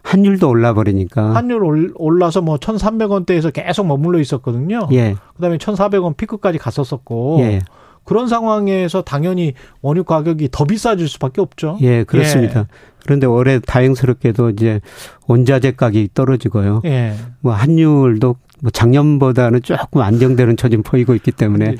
환율도 0.02 0.48
올라 0.48 0.74
버리니까. 0.74 1.34
환율 1.34 1.92
올라서 1.94 2.42
뭐 2.42 2.56
1,300원대에서 2.56 3.52
계속 3.52 3.86
머물러 3.86 4.18
있었거든요. 4.20 4.88
예. 4.92 5.14
그다음에 5.36 5.58
1,400원 5.58 6.16
피크까지 6.16 6.58
갔었었고. 6.58 7.38
예. 7.40 7.60
그런 8.04 8.28
상황에서 8.28 9.02
당연히 9.02 9.52
원유 9.82 10.04
가격이 10.04 10.48
더 10.50 10.64
비싸질 10.64 11.06
수밖에 11.06 11.40
없죠. 11.40 11.78
예, 11.82 12.02
그렇습니다. 12.02 12.60
예. 12.60 12.64
그런데 13.04 13.26
올해 13.26 13.60
다행스럽게도 13.60 14.50
이제 14.50 14.80
원자재 15.28 15.72
가격이 15.72 16.10
떨어지고요. 16.14 16.82
예. 16.86 17.14
뭐 17.40 17.52
환율도 17.52 18.36
뭐 18.62 18.70
작년보다는 18.70 19.62
조금 19.62 20.00
안정되는 20.00 20.56
처진 20.56 20.82
보이고 20.82 21.14
있기 21.14 21.30
때문에 21.30 21.76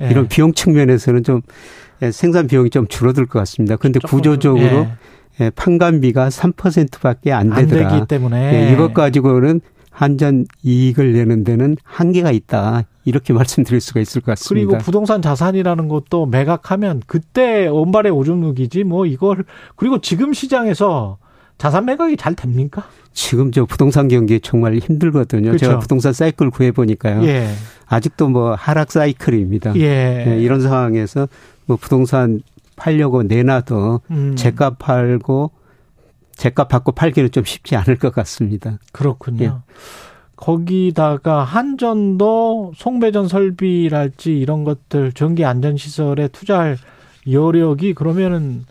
예. 0.00 0.08
이런 0.10 0.28
비용 0.28 0.54
측면에서는 0.54 1.22
좀 1.22 1.42
예, 2.02 2.10
생산 2.10 2.46
비용이 2.46 2.70
좀 2.70 2.86
줄어들 2.86 3.26
것 3.26 3.38
같습니다. 3.40 3.76
그런데 3.76 4.00
구조적으로 4.02 4.86
예. 5.40 5.46
예, 5.46 5.50
판관비가 5.50 6.28
3%밖에 6.28 7.32
안 7.32 7.50
되더라. 7.50 7.88
안 7.88 7.94
되기 7.94 8.06
때문에 8.06 8.68
예, 8.68 8.72
이것 8.72 8.94
가지고는 8.94 9.60
한전 9.90 10.46
이익을 10.62 11.12
내는 11.12 11.44
데는 11.44 11.76
한계가 11.84 12.32
있다. 12.32 12.84
이렇게 13.04 13.32
말씀드릴 13.34 13.80
수가 13.80 14.00
있을 14.00 14.20
것 14.20 14.32
같습니다. 14.32 14.68
그리고 14.68 14.84
부동산 14.84 15.22
자산이라는 15.22 15.88
것도 15.88 16.26
매각하면 16.26 17.02
그때 17.06 17.66
온발의 17.68 18.12
오줌 18.12 18.40
누기지 18.40 18.84
뭐 18.84 19.06
이걸 19.06 19.44
그리고 19.76 20.00
지금 20.00 20.32
시장에서 20.32 21.18
자산 21.58 21.84
매각이 21.84 22.16
잘 22.16 22.34
됩니까? 22.34 22.84
지금 23.12 23.52
저 23.52 23.64
부동산 23.64 24.08
경기 24.08 24.40
정말 24.40 24.74
힘들거든요. 24.74 25.50
그렇죠. 25.50 25.66
제가 25.66 25.78
부동산 25.78 26.12
사이클 26.12 26.50
구해 26.50 26.72
보니까요. 26.72 27.24
예. 27.26 27.48
아직도 27.86 28.28
뭐 28.28 28.54
하락 28.54 28.90
사이클입니다. 28.90 29.76
예. 29.76 30.24
네, 30.26 30.38
이런 30.40 30.60
상황에서 30.60 31.28
뭐 31.66 31.76
부동산 31.76 32.42
팔려고 32.76 33.22
내놔도 33.22 34.00
음. 34.10 34.36
재값 34.36 34.78
팔고 34.78 35.50
재값 36.36 36.68
받고 36.68 36.92
팔기는 36.92 37.30
좀 37.30 37.44
쉽지 37.44 37.76
않을 37.76 37.96
것 37.98 38.12
같습니다. 38.12 38.78
그렇군요. 38.92 39.44
예. 39.44 39.72
거기다가 40.36 41.44
한전도 41.44 42.72
송배전 42.76 43.28
설비랄지 43.28 44.36
이런 44.36 44.64
것들 44.64 45.12
전기 45.12 45.44
안전 45.44 45.76
시설에 45.76 46.28
투자할 46.28 46.76
여력이 47.30 47.94
그러면은 47.94 48.64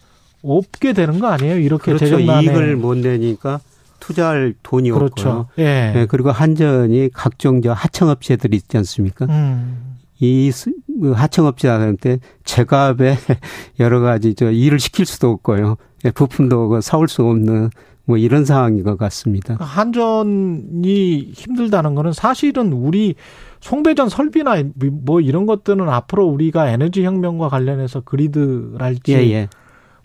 없게 0.44 0.94
되는 0.94 1.20
거 1.20 1.28
아니에요? 1.28 1.58
이렇게 1.58 1.94
그렇죠. 1.94 2.20
이익을 2.20 2.76
못 2.76 2.98
내니까 2.98 3.62
투자할 4.00 4.54
돈이 4.62 4.92
그렇죠. 4.92 5.30
없고요. 5.30 5.48
예. 5.60 5.92
네, 5.94 6.06
그리고 6.08 6.32
한전이 6.32 7.10
각종 7.14 7.62
저 7.62 7.72
하청업체들이 7.72 8.58
있지 8.58 8.76
않습니까? 8.78 9.26
음. 9.28 9.93
이그 10.24 11.12
하청업체한테 11.12 12.20
제값에 12.46 13.18
여러 13.80 14.00
가지 14.00 14.34
저 14.36 14.52
일을 14.52 14.80
시킬 14.80 15.06
수도 15.06 15.30
없고요. 15.30 15.76
예, 16.06 16.12
부품도 16.12 16.70
그 16.70 16.82
사올 16.82 17.10
수 17.10 17.24
없는 17.24 17.70
뭐 18.06 18.18
이런 18.18 18.46
상황인 18.46 18.84
것 18.84 18.98
같습니다. 18.98 19.56
한전이 19.60 21.32
힘들다는 21.34 21.96
거는 21.96 22.14
사실은 22.14 22.72
우리 22.74 23.16
송배전 23.62 24.10
설비나 24.10 24.64
뭐 24.76 25.22
이런 25.22 25.46
것들은 25.46 25.88
앞으로 25.90 26.26
우리가 26.26 26.70
에너지 26.70 27.04
혁명과 27.04 27.50
관련해서 27.50 28.02
그리드랄지 28.02 29.14
예, 29.14 29.18
예. 29.32 29.50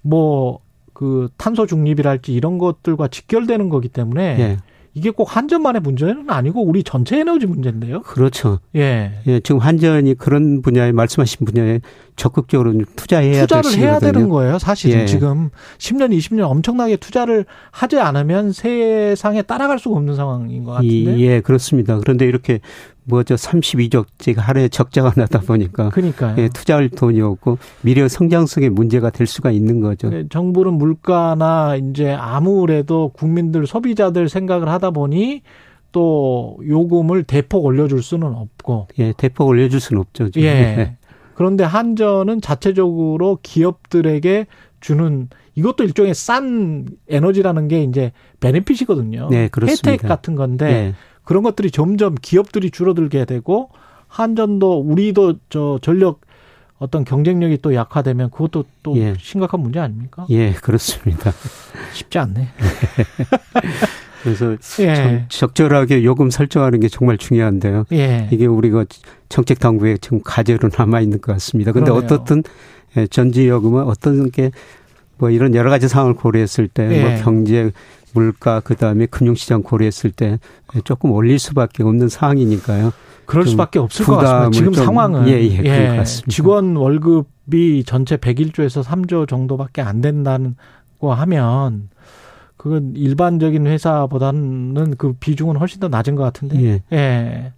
뭐그 0.02 1.28
탄소 1.36 1.66
중립이랄지 1.66 2.32
이런 2.32 2.58
것들과 2.58 3.08
직결되는 3.08 3.68
거기 3.68 3.88
때문에 3.88 4.36
예. 4.38 4.56
이게 4.98 5.10
꼭 5.10 5.36
한전만의 5.36 5.80
문제는 5.80 6.24
아니고 6.28 6.64
우리 6.64 6.82
전체 6.82 7.20
에너지 7.20 7.46
문제인데요. 7.46 8.02
그렇죠. 8.02 8.58
예. 8.74 9.12
예, 9.28 9.38
지금 9.38 9.60
한전이 9.60 10.14
그런 10.14 10.60
분야에 10.60 10.90
말씀하신 10.90 11.46
분야에 11.46 11.80
적극적으로 12.16 12.74
투자해야 12.96 13.46
투자를 13.46 13.78
해야 13.78 14.00
되는 14.00 14.28
거예요. 14.28 14.58
사실은 14.58 15.02
예. 15.02 15.06
지금 15.06 15.50
10년, 15.78 16.10
20년 16.10 16.50
엄청나게 16.50 16.96
투자를 16.96 17.46
하지 17.70 18.00
않으면 18.00 18.50
세상에 18.50 19.42
따라갈 19.42 19.78
수가 19.78 19.96
없는 19.96 20.16
상황인 20.16 20.64
것 20.64 20.72
같은데. 20.72 21.16
예, 21.20 21.40
그렇습니다. 21.40 22.00
그런데 22.00 22.26
이렇게 22.26 22.58
뭐저 23.08 23.34
32조씩 23.34 24.36
하루에 24.36 24.68
적자가 24.68 25.12
나다 25.16 25.40
보니까 25.40 25.88
그러니까 25.90 26.34
예, 26.38 26.48
투자할 26.48 26.90
돈이 26.90 27.20
없고 27.20 27.58
미래 27.82 28.06
성장성에 28.06 28.68
문제가 28.68 29.10
될 29.10 29.26
수가 29.26 29.50
있는 29.50 29.80
거죠. 29.80 30.10
네, 30.10 30.24
정부는 30.28 30.74
물가나 30.74 31.76
이제 31.76 32.12
아무래도 32.12 33.10
국민들 33.14 33.66
소비자들 33.66 34.28
생각을 34.28 34.68
하다 34.68 34.90
보니 34.90 35.42
또 35.90 36.58
요금을 36.66 37.24
대폭 37.24 37.64
올려줄 37.64 38.02
수는 38.02 38.28
없고 38.28 38.88
예, 38.98 39.12
대폭 39.16 39.48
올려줄 39.48 39.80
수는 39.80 40.00
없죠. 40.00 40.30
지금. 40.30 40.46
예. 40.46 40.50
예. 40.50 40.96
그런데 41.34 41.64
한전은 41.64 42.40
자체적으로 42.40 43.38
기업들에게 43.42 44.46
주는 44.80 45.28
이것도 45.54 45.84
일종의 45.84 46.14
싼 46.14 46.86
에너지라는 47.08 47.68
게 47.68 47.82
이제 47.82 48.12
베네핏이거든요. 48.40 49.28
네, 49.30 49.48
그렇습니다. 49.48 49.90
혜택 49.90 50.08
같은 50.08 50.36
건데 50.36 50.66
네. 50.66 50.94
그런 51.28 51.42
것들이 51.42 51.70
점점 51.70 52.14
기업들이 52.14 52.70
줄어들게 52.70 53.26
되고 53.26 53.68
한전도 54.06 54.80
우리도 54.80 55.34
저 55.50 55.78
전력 55.82 56.22
어떤 56.78 57.04
경쟁력이 57.04 57.58
또 57.60 57.74
약화되면 57.74 58.30
그것도 58.30 58.64
또 58.82 58.96
예. 58.96 59.12
심각한 59.18 59.60
문제 59.60 59.78
아닙니까? 59.78 60.24
예, 60.30 60.52
그렇습니다. 60.52 61.30
쉽지 61.92 62.18
않네. 62.18 62.48
그래서 64.24 64.56
예. 64.80 65.26
적절하게 65.28 66.02
요금 66.02 66.30
설정하는 66.30 66.80
게 66.80 66.88
정말 66.88 67.18
중요한데요. 67.18 67.84
예. 67.92 68.30
이게 68.32 68.46
우리가 68.46 68.86
정책 69.28 69.58
당국에 69.58 69.98
지금 69.98 70.22
과제로 70.24 70.70
남아 70.74 71.02
있는 71.02 71.20
것 71.20 71.32
같습니다. 71.32 71.72
근데 71.72 71.90
그러네요. 71.90 72.06
어떻든 72.06 72.42
예, 72.96 73.06
전지 73.06 73.46
요금은 73.46 73.82
어떤 73.82 74.30
게 74.30 74.50
뭐 75.18 75.30
이런 75.30 75.54
여러 75.54 75.68
가지 75.68 75.88
상황을 75.88 76.14
고려했을 76.14 76.68
때뭐 76.68 76.92
예. 76.92 77.20
경제 77.22 77.70
물가 78.14 78.60
그다음에 78.60 79.06
금융시장 79.06 79.62
고려했을 79.62 80.10
때 80.10 80.38
조금 80.84 81.12
올릴 81.12 81.38
수밖에 81.38 81.82
없는 81.82 82.08
상황이니까요. 82.08 82.92
그럴 83.26 83.46
수밖에 83.46 83.78
없을 83.78 84.06
것 84.06 84.16
같습니다. 84.16 84.50
지금 84.50 84.72
상황은 84.72 85.28
예, 85.28 85.34
예, 85.34 85.64
예. 85.64 86.04
직원 86.28 86.76
월급이 86.76 87.84
전체 87.84 88.16
101조에서 88.16 88.82
3조 88.82 89.28
정도밖에 89.28 89.82
안 89.82 90.00
된다는 90.00 90.56
거 90.98 91.12
하면 91.12 91.90
그건 92.56 92.94
일반적인 92.96 93.66
회사보다는 93.66 94.94
그 94.96 95.12
비중은 95.12 95.56
훨씬 95.56 95.80
더 95.80 95.88
낮은 95.88 96.14
것 96.14 96.22
같은데. 96.22 96.62
예. 96.64 96.82
예. 96.92 97.52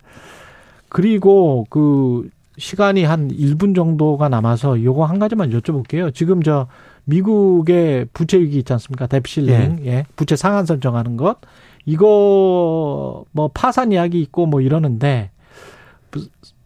그리고 0.88 1.66
그 1.70 2.28
시간이 2.58 3.04
한 3.04 3.28
1분 3.28 3.74
정도가 3.74 4.28
남아서 4.28 4.82
요거 4.82 5.04
한 5.04 5.18
가지만 5.18 5.50
여쭤볼게요. 5.50 6.12
지금 6.12 6.42
저 6.42 6.66
미국의 7.10 8.06
부채 8.12 8.38
위기 8.38 8.58
있지 8.58 8.72
않습니까? 8.72 9.06
뎁실링, 9.06 9.80
예. 9.84 9.86
예. 9.86 10.04
부채 10.16 10.36
상한 10.36 10.64
설정하는 10.64 11.16
것. 11.16 11.38
이거 11.84 13.24
뭐 13.32 13.50
파산 13.52 13.92
이야기 13.92 14.20
있고 14.20 14.46
뭐 14.46 14.60
이러는데 14.60 15.30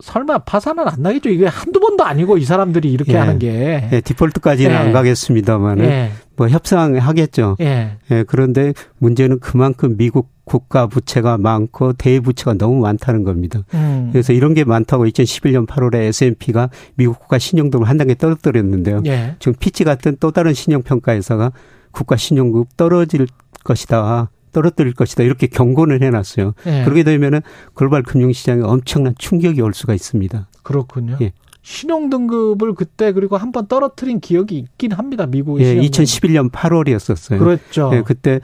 설마 0.04 0.38
파산은 0.40 0.86
안 0.86 1.00
나겠죠? 1.00 1.30
이게 1.30 1.46
한두 1.46 1.80
번도 1.80 2.04
아니고 2.04 2.36
이 2.36 2.44
사람들이 2.44 2.92
이렇게 2.92 3.14
예. 3.14 3.16
하는 3.16 3.38
게. 3.38 3.88
예, 3.90 4.00
디폴트까지는 4.02 4.70
예. 4.70 4.76
안 4.76 4.92
가겠습니다만은 4.92 5.84
예. 5.86 6.10
뭐 6.36 6.48
협상하겠죠. 6.48 7.56
예. 7.60 7.96
예. 8.10 8.24
그런데 8.24 8.74
문제는 8.98 9.40
그만큼 9.40 9.96
미국 9.96 10.28
국가 10.44 10.86
부채가 10.86 11.38
많고 11.38 11.94
대부채가 11.94 12.54
너무 12.54 12.82
많다는 12.82 13.24
겁니다. 13.24 13.60
음. 13.72 14.10
그래서 14.12 14.34
이런 14.34 14.52
게 14.52 14.64
많다고 14.64 15.06
2011년 15.06 15.66
8월에 15.66 15.94
S&P가 16.08 16.68
미국 16.96 17.18
국가 17.18 17.38
신용등을 17.38 17.88
한 17.88 17.96
단계 17.96 18.14
떨어뜨렸는데요. 18.14 19.00
예. 19.06 19.36
지금 19.38 19.54
피치 19.58 19.84
같은 19.84 20.18
또 20.20 20.32
다른 20.32 20.52
신용 20.52 20.82
평가 20.82 21.14
회사가 21.14 21.50
국가 21.92 22.16
신용급 22.16 22.76
떨어질 22.76 23.26
것이다. 23.64 24.28
떨어뜨릴 24.54 24.94
것이다 24.94 25.22
이렇게 25.24 25.46
경고를 25.48 26.00
해놨어요. 26.02 26.54
예. 26.66 26.84
그렇게 26.84 27.02
되면은 27.02 27.42
글로벌 27.74 28.02
금융시장에 28.02 28.62
엄청난 28.62 29.14
충격이 29.18 29.60
올 29.60 29.74
수가 29.74 29.92
있습니다. 29.92 30.48
그렇군요. 30.62 31.18
예. 31.20 31.32
신용 31.60 32.08
등급을 32.10 32.74
그때 32.74 33.12
그리고 33.12 33.36
한 33.36 33.50
번 33.52 33.66
떨어뜨린 33.66 34.20
기억이 34.20 34.56
있긴 34.58 34.92
합니다. 34.92 35.26
미국의 35.26 35.78
예, 35.78 35.80
2011년 35.80 36.50
8월이었었어요. 36.50 37.38
그렇죠. 37.38 37.90
예, 37.94 38.02
그때 38.02 38.40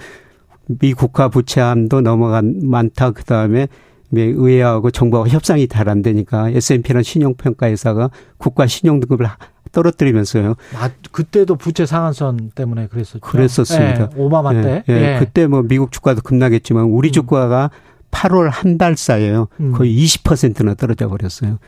미 0.66 0.92
국가 0.94 1.28
부채함도 1.28 2.00
넘어간 2.02 2.60
많다. 2.62 3.10
그 3.12 3.24
다음에 3.24 3.68
의회하고 4.12 4.90
정부하고 4.90 5.28
협상이 5.28 5.68
잘 5.68 5.88
안 5.88 6.02
되니까 6.02 6.50
S&P는 6.50 7.02
신용평가 7.02 7.66
회사가 7.68 8.10
국가 8.38 8.66
신용 8.66 9.00
등급을 9.00 9.26
떨어뜨리면서요. 9.72 10.55
아, 10.76 10.90
그때도 11.12 11.56
부채 11.56 11.86
상한선 11.86 12.52
때문에 12.55 12.86
그랬었죠. 12.88 13.20
그랬었습니다. 13.20 14.01
예, 14.02 14.09
오바마 14.16 14.52
때. 14.62 14.84
예, 14.88 14.92
예. 15.14 15.16
그때 15.18 15.47
뭐 15.47 15.62
미국 15.62 15.92
주가도 15.92 16.22
급락했지만 16.22 16.84
우리 16.84 17.09
음. 17.10 17.12
주가가 17.12 17.70
8월 18.10 18.48
한 18.51 18.76
달 18.78 18.97
사이에요. 18.97 19.48
음. 19.60 19.72
거의 19.72 19.97
20%나 20.05 20.74
떨어져 20.74 21.09
버렸어요. 21.09 21.59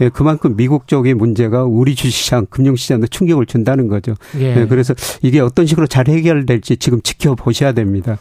예, 0.00 0.08
그만큼 0.08 0.54
미국 0.56 0.86
쪽의 0.86 1.14
문제가 1.14 1.64
우리 1.64 1.94
주시장, 1.96 2.46
금융시장도 2.46 3.08
충격을 3.08 3.46
준다는 3.46 3.88
거죠. 3.88 4.14
예. 4.38 4.56
예, 4.60 4.66
그래서 4.66 4.94
이게 5.22 5.40
어떤 5.40 5.66
식으로 5.66 5.86
잘 5.88 6.06
해결될지 6.06 6.76
지금 6.76 7.02
지켜보셔야 7.02 7.72
됩니다. 7.72 8.16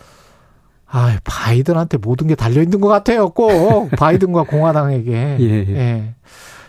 아, 0.90 1.18
바이든한테 1.24 1.98
모든 1.98 2.28
게 2.28 2.36
달려 2.36 2.62
있는 2.64 2.80
것 2.82 2.88
같아요. 2.88 3.30
꼭 3.30 3.90
바이든과 3.92 4.44
공화당에게. 4.44 5.12
예, 5.40 5.46
예. 5.46 5.76
예. 5.76 6.16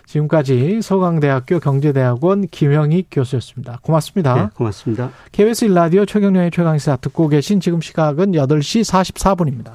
지금까지 0.09 0.81
서강대학교 0.81 1.59
경제대학원 1.59 2.47
김영희 2.47 3.05
교수였습니다. 3.11 3.77
고맙습니다. 3.83 4.35
네, 4.35 4.49
고맙습니다. 4.55 5.11
KBS 5.31 5.67
1라디오 5.67 6.07
최경련의 6.07 6.49
최강시사 6.49 6.97
듣고 6.97 7.27
계신 7.27 7.59
지금 7.59 7.79
시각은 7.79 8.31
8시 8.31 8.83
44분입니다. 9.13 9.73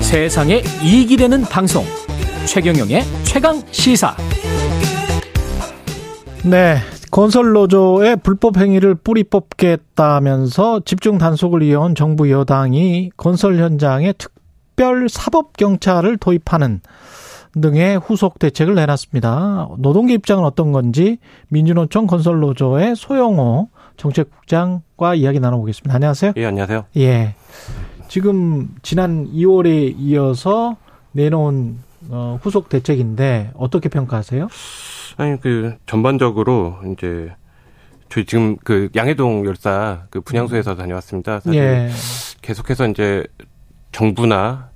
세상에 0.00 0.62
이익이 0.82 1.16
되는 1.16 1.42
방송 1.42 1.84
최경영의 2.46 3.02
최강 3.24 3.60
시사 3.72 4.16
네 6.44 6.78
건설 7.18 7.52
노조의 7.52 8.18
불법 8.22 8.58
행위를 8.58 8.94
뿌리 8.94 9.24
뽑겠다면서 9.24 10.82
집중 10.84 11.18
단속을 11.18 11.64
이어온 11.64 11.96
정부 11.96 12.30
여당이 12.30 13.10
건설 13.16 13.58
현장에 13.58 14.12
특별 14.12 15.08
사법 15.08 15.56
경찰을 15.56 16.16
도입하는 16.18 16.80
등의 17.60 17.98
후속 17.98 18.38
대책을 18.38 18.76
내놨습니다. 18.76 19.68
노동계 19.78 20.14
입장은 20.14 20.44
어떤 20.44 20.70
건지 20.70 21.18
민주노총 21.48 22.06
건설노조의 22.06 22.94
소영호 22.94 23.68
정책국장과 23.96 25.16
이야기 25.16 25.40
나눠보겠습니다. 25.40 25.92
안녕하세요. 25.96 26.34
예, 26.36 26.46
안녕하세요. 26.46 26.84
예. 26.98 27.34
지금 28.06 28.68
지난 28.82 29.26
2월에 29.32 29.96
이어서 29.98 30.76
내놓은 31.10 31.78
어, 32.10 32.38
후속 32.40 32.68
대책인데 32.68 33.54
어떻게 33.56 33.88
평가하세요? 33.88 34.46
아니 35.18 35.38
그 35.40 35.76
전반적으로 35.84 36.78
이제 36.92 37.34
저희 38.08 38.24
지금 38.24 38.56
그 38.58 38.88
양해동 38.94 39.44
열사 39.44 40.06
그 40.10 40.20
분향소에서 40.20 40.76
다녀왔습니다. 40.76 41.40
사실 41.40 41.60
예. 41.60 41.90
계속해서 42.40 42.86
이제 42.86 43.26
정부나 43.92 44.67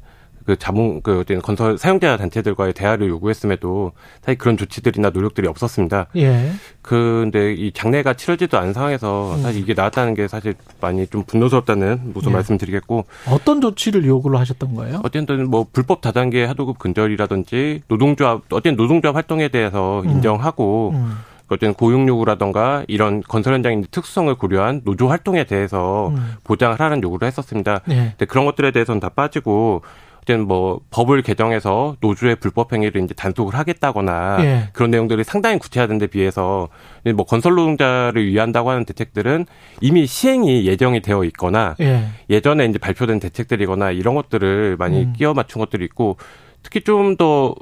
그 0.44 0.56
자본 0.56 1.02
그 1.02 1.20
어떤 1.20 1.40
건설 1.40 1.78
사용자 1.78 2.16
단체들과의 2.16 2.72
대화를 2.72 3.08
요구했음에도 3.08 3.92
사실 4.22 4.38
그런 4.38 4.56
조치들이나 4.56 5.10
노력들이 5.10 5.46
없었습니다. 5.48 6.06
예. 6.16 6.52
근데 6.80 7.52
이 7.52 7.72
장례가 7.72 8.14
치러지도 8.14 8.58
않은 8.58 8.72
상황에서 8.72 9.36
음. 9.36 9.42
사실 9.42 9.62
이게 9.62 9.74
나왔다는 9.74 10.14
게 10.14 10.28
사실 10.28 10.54
많이 10.80 11.06
좀 11.06 11.24
분노스럽다는 11.24 12.12
무슨 12.12 12.30
예. 12.30 12.34
말씀드리겠고 12.34 13.04
어떤 13.28 13.60
조치를 13.60 14.04
요구를 14.04 14.38
하셨던 14.40 14.74
거예요? 14.74 15.00
어쨌든 15.04 15.48
뭐 15.48 15.66
불법 15.72 16.00
다단계 16.00 16.44
하도급 16.44 16.78
근절이라든지 16.78 17.82
노동조합 17.88 18.42
어떤 18.52 18.76
노동조합 18.76 19.16
활동에 19.16 19.48
대해서 19.48 20.00
음. 20.00 20.10
인정하고 20.10 20.92
음. 20.94 21.16
어떤 21.48 21.74
고용 21.74 22.08
요구라던가 22.08 22.84
이런 22.88 23.22
건설 23.22 23.54
현장의 23.54 23.84
특수성을 23.90 24.34
고려한 24.34 24.82
노조 24.84 25.08
활동에 25.08 25.44
대해서 25.44 26.08
음. 26.08 26.34
보장을 26.44 26.78
하는 26.80 27.02
요구를 27.02 27.26
했었습니다. 27.28 27.80
예. 27.90 27.94
근데 27.94 28.24
그런 28.24 28.46
것들에 28.46 28.70
대해서는 28.70 29.00
다 29.00 29.10
빠지고 29.10 29.82
어쨌든 30.22 30.46
뭐 30.46 30.80
법을 30.90 31.22
개정해서 31.22 31.96
노조의 32.00 32.36
불법 32.36 32.72
행위를 32.72 33.02
이제 33.02 33.12
단속을 33.14 33.54
하겠다거나 33.54 34.36
예. 34.40 34.68
그런 34.72 34.90
내용들이 34.90 35.24
상당히 35.24 35.58
구체화된 35.58 35.98
데 35.98 36.06
비해서 36.06 36.68
뭐 37.14 37.26
건설 37.26 37.54
노동자를 37.54 38.26
위한다고 38.26 38.70
하는 38.70 38.84
대책들은 38.84 39.46
이미 39.80 40.06
시행이 40.06 40.64
예정이 40.66 41.02
되어 41.02 41.24
있거나 41.24 41.74
예. 41.80 42.40
전에 42.40 42.66
이제 42.66 42.78
발표된 42.78 43.20
대책들이거나 43.20 43.90
이런 43.90 44.14
것들을 44.14 44.76
많이 44.78 45.02
음. 45.02 45.12
끼워 45.12 45.34
맞춘 45.34 45.60
것들이 45.60 45.84
있고 45.84 46.16
특히 46.62 46.82
좀더 46.82 47.54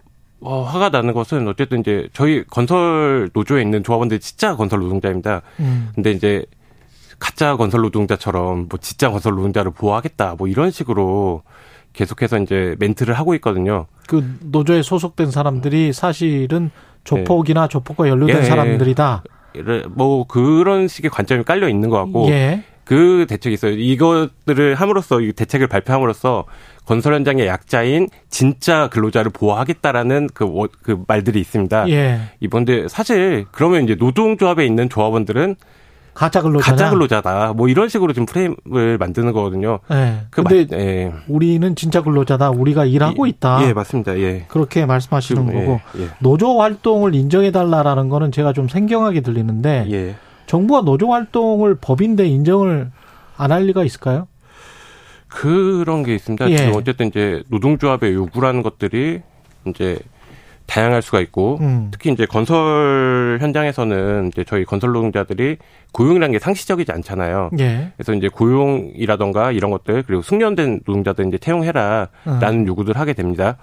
어, 0.43 0.63
화가 0.63 0.89
나는 0.89 1.13
것은 1.13 1.49
어쨌든 1.49 1.81
이제 1.81 2.09
저희 2.13 2.45
건설 2.45 3.31
노조에 3.35 3.61
있는 3.61 3.83
조합원들이 3.83 4.21
진짜 4.21 4.57
건설 4.57 4.81
노동자입니다. 4.81 5.43
음. 5.61 5.91
근데 5.95 6.13
이제 6.13 6.45
가짜 7.19 7.57
건설 7.57 7.83
노동자처럼 7.83 8.69
뭐 8.71 8.79
진짜 8.81 9.11
건설 9.11 9.35
노동자를 9.35 9.71
보호하겠다 9.71 10.37
뭐 10.39 10.49
이런 10.49 10.71
식으로 10.71 11.43
계속해서 11.93 12.39
이제 12.39 12.77
멘트를 12.79 13.15
하고 13.15 13.35
있거든요. 13.37 13.87
그 14.07 14.37
노조에 14.41 14.83
소속된 14.83 15.31
사람들이 15.31 15.93
사실은 15.93 16.71
조폭이나 17.05 17.65
예. 17.65 17.69
조폭과 17.69 18.09
연루된 18.09 18.39
예. 18.39 18.43
사람들이다. 18.43 19.25
뭐 19.91 20.27
그런 20.27 20.89
식의 20.89 21.11
관점이 21.11 21.45
깔려 21.45 21.69
있는 21.69 21.89
것 21.89 21.99
같고 21.99 22.29
예. 22.31 22.65
그 22.85 23.27
대책이 23.29 23.55
있어요. 23.55 23.73
이것들을 23.73 24.75
함으로써 24.75 25.21
이 25.21 25.33
대책을 25.33 25.69
발표함으로써 25.69 26.45
건설 26.87 27.15
현장의 27.15 27.47
약자인 27.47 28.09
진짜 28.29 28.89
근로자를 28.89 29.31
보호하겠다라는 29.31 30.29
그, 30.35 30.67
그 30.83 31.03
말들이 31.07 31.39
있습니다. 31.41 31.89
예. 31.91 32.21
이번에 32.41 32.89
사실 32.89 33.47
그러면 33.53 33.85
이제 33.85 33.95
노동조합에 33.95 34.67
있는 34.67 34.89
조합원들은 34.89 35.55
가짜 36.21 36.43
근로자 36.43 36.71
가짜 36.73 36.91
근로자다. 36.91 37.55
뭐 37.55 37.69
이런 37.69 37.89
식으로 37.89 38.13
지금 38.13 38.27
프레임을 38.27 38.99
만드는 38.99 39.33
거거든요. 39.33 39.79
네. 39.89 40.21
그 40.29 40.43
근데 40.43 40.67
마, 40.77 40.83
예. 40.83 41.13
우리는 41.29 41.75
진짜 41.75 42.03
근로자다. 42.03 42.51
우리가 42.51 42.85
일하고 42.85 43.27
예, 43.27 43.31
있다. 43.31 43.67
예, 43.67 43.73
맞습니다. 43.73 44.19
예. 44.19 44.45
그렇게 44.49 44.85
말씀하시는 44.85 45.47
지금, 45.47 45.59
거고 45.61 45.81
예, 45.97 46.03
예. 46.03 46.09
노조 46.19 46.61
활동을 46.61 47.15
인정해 47.15 47.51
달라라는 47.53 48.11
거는 48.11 48.33
제가 48.33 48.53
좀 48.53 48.69
생경하게 48.69 49.23
들리는데 49.23 49.87
예. 49.91 50.15
정부가 50.45 50.83
노조 50.83 51.11
활동을 51.11 51.77
법인데 51.81 52.27
인정을 52.27 52.91
안 53.39 53.51
할 53.53 53.65
리가 53.65 53.83
있을까요? 53.85 54.29
그런 55.27 56.03
게 56.03 56.15
있습니다. 56.15 56.51
예. 56.51 56.57
지금 56.59 56.75
어쨌든 56.75 57.07
이제 57.07 57.43
노동조합의 57.49 58.13
요구라는 58.13 58.63
것들이 58.63 59.23
이제 59.69 59.99
다양할 60.71 61.03
수가 61.03 61.21
있고 61.21 61.59
음. 61.61 61.89
특히 61.91 62.13
이제 62.13 62.27
건설 62.27 63.39
현장에서는 63.41 64.29
이제 64.29 64.45
저희 64.45 64.65
건설 64.65 64.93
노동자들이 64.93 65.57
고용이라는 65.93 66.33
게 66.33 66.39
상시적이지 66.39 66.93
않잖아요. 66.93 67.51
예. 67.59 67.91
그래서 67.97 68.15
이제 68.15 68.29
고용이라던가 68.29 69.51
이런 69.51 69.73
것들 69.73 70.05
그리고 70.07 70.23
숙련된 70.23 70.83
노동자들 70.87 71.27
이제 71.27 71.39
채용해라라는 71.39 72.61
음. 72.61 72.67
요구들 72.69 72.97
하게 72.97 73.15
됩니다. 73.15 73.57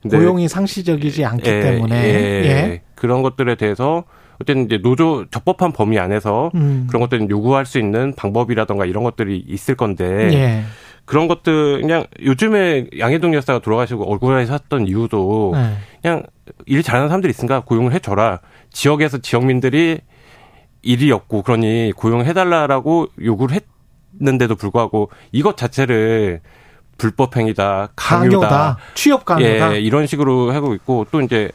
근데 0.00 0.18
고용이 0.18 0.46
상시적이지 0.48 1.24
않기 1.24 1.50
예, 1.50 1.60
때문에 1.60 2.04
예, 2.04 2.10
예. 2.44 2.82
그런 2.94 3.22
것들에 3.22 3.56
대해서 3.56 4.04
어쨌든 4.40 4.64
이제 4.66 4.78
노조 4.78 5.26
적법한 5.30 5.72
범위 5.72 5.98
안에서 5.98 6.52
음. 6.54 6.86
그런 6.88 7.00
것들을 7.00 7.28
요구할 7.28 7.66
수 7.66 7.78
있는 7.78 8.14
방법이라던가 8.14 8.86
이런 8.86 9.02
것들이 9.02 9.44
있을 9.48 9.74
건데 9.74 10.30
예. 10.32 10.62
그런 11.04 11.28
것들 11.28 11.80
그냥 11.80 12.06
요즘에 12.20 12.86
양해동 12.98 13.34
여사가 13.34 13.58
돌아가시고 13.58 14.12
억울해하셨던 14.14 14.86
이유도 14.86 15.52
네. 15.54 15.76
그냥 16.00 16.22
일 16.66 16.82
잘하는 16.82 17.08
사람들이 17.08 17.30
있으니까 17.30 17.60
고용을 17.60 17.92
해줘라. 17.92 18.40
지역에서 18.70 19.18
지역민들이 19.18 20.00
일이 20.82 21.12
없고 21.12 21.42
그러니 21.42 21.92
고용해달라라고 21.96 23.08
요구를 23.22 23.60
했는데도 24.20 24.56
불구하고 24.56 25.10
이것 25.30 25.56
자체를 25.56 26.40
불법 26.98 27.36
행위다, 27.36 27.90
강요다, 27.96 28.38
강요다 28.38 28.78
취업 28.94 29.24
강요다, 29.24 29.74
예, 29.74 29.80
이런 29.80 30.06
식으로 30.06 30.52
하고 30.52 30.74
있고 30.74 31.06
또 31.10 31.20
이제 31.20 31.50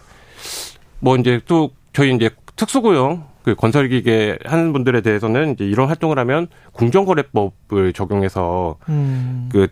뭐 1.00 1.16
이제 1.16 1.40
또 1.48 1.72
저희 1.94 2.14
이제 2.14 2.30
특수고용 2.56 3.26
그 3.48 3.56
건설기계 3.56 4.40
하는 4.44 4.74
분들에 4.74 5.00
대해서는 5.00 5.54
이제 5.54 5.64
이런 5.64 5.88
활동을 5.88 6.20
하면 6.20 6.48
공정거래법을 6.74 7.94
적용해서 7.94 8.76
음. 8.90 9.48
그 9.50 9.68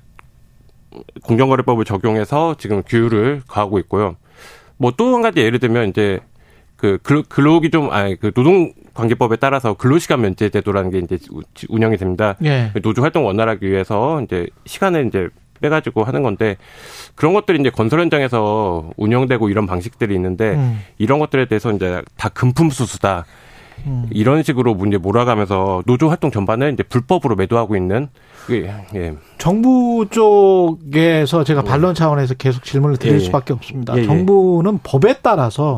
공정거래법을 1.24 1.84
적용해서 1.84 2.56
지금 2.58 2.84
규율을 2.88 3.42
가하고 3.50 3.78
있고요. 3.80 4.16
뭐 4.78 4.92
또 4.92 5.14
한 5.14 5.22
가지 5.22 5.42
예를 5.42 5.60
들면 5.60 5.90
이제 5.90 6.22
그 6.78 7.00
근로기 7.28 7.70
좀 7.70 7.92
아니 7.92 8.16
그 8.18 8.32
노동 8.32 8.72
관계법에 8.94 9.36
따라서 9.36 9.74
근로시간 9.74 10.22
면제 10.22 10.48
제도라는 10.48 10.90
게 10.92 11.00
이제 11.00 11.18
운영이 11.68 11.98
됩니다. 11.98 12.38
예. 12.46 12.72
노조 12.82 13.02
활동 13.02 13.26
원활하기 13.26 13.70
위해서 13.70 14.22
이제 14.22 14.48
시간을 14.66 15.08
이제 15.08 15.28
빼가지고 15.60 16.06
하는 16.06 16.24
건데 16.24 16.56
그런 17.16 17.34
것들이 17.34 17.60
이제 17.60 17.70
건설 17.72 18.00
현장에서 18.00 18.92
운영되고 18.96 19.50
이런 19.50 19.68
방식들이 19.68 20.16
있는데 20.16 20.52
음. 20.54 20.80
이런 20.98 21.20
것들에 21.20 21.48
대해서 21.48 21.74
이제 21.74 22.02
다 22.16 22.30
금품 22.30 22.70
수수다. 22.70 23.26
음. 23.86 24.08
이런 24.12 24.44
식으로 24.44 24.74
문제 24.74 24.98
몰아가면서 24.98 25.84
노조 25.86 26.10
활동 26.10 26.32
전반을 26.32 26.74
이제 26.74 26.84
불법으로 26.84 27.36
매도하고 27.36 27.76
있는 27.76 28.10
예. 28.50 28.86
예. 28.96 29.14
정부 29.38 30.08
쪽에서 30.10 31.44
제가 31.44 31.62
예. 31.66 31.70
반론 31.70 31.94
차원에서 31.94 32.36
계속 32.36 32.64
질문을 32.64 32.98
드릴 32.98 33.16
예. 33.16 33.20
수밖에 33.20 33.54
없습니다. 33.54 33.96
예. 33.98 34.02
예. 34.02 34.06
정부는 34.06 34.80
법에 34.84 35.16
따라서 35.22 35.78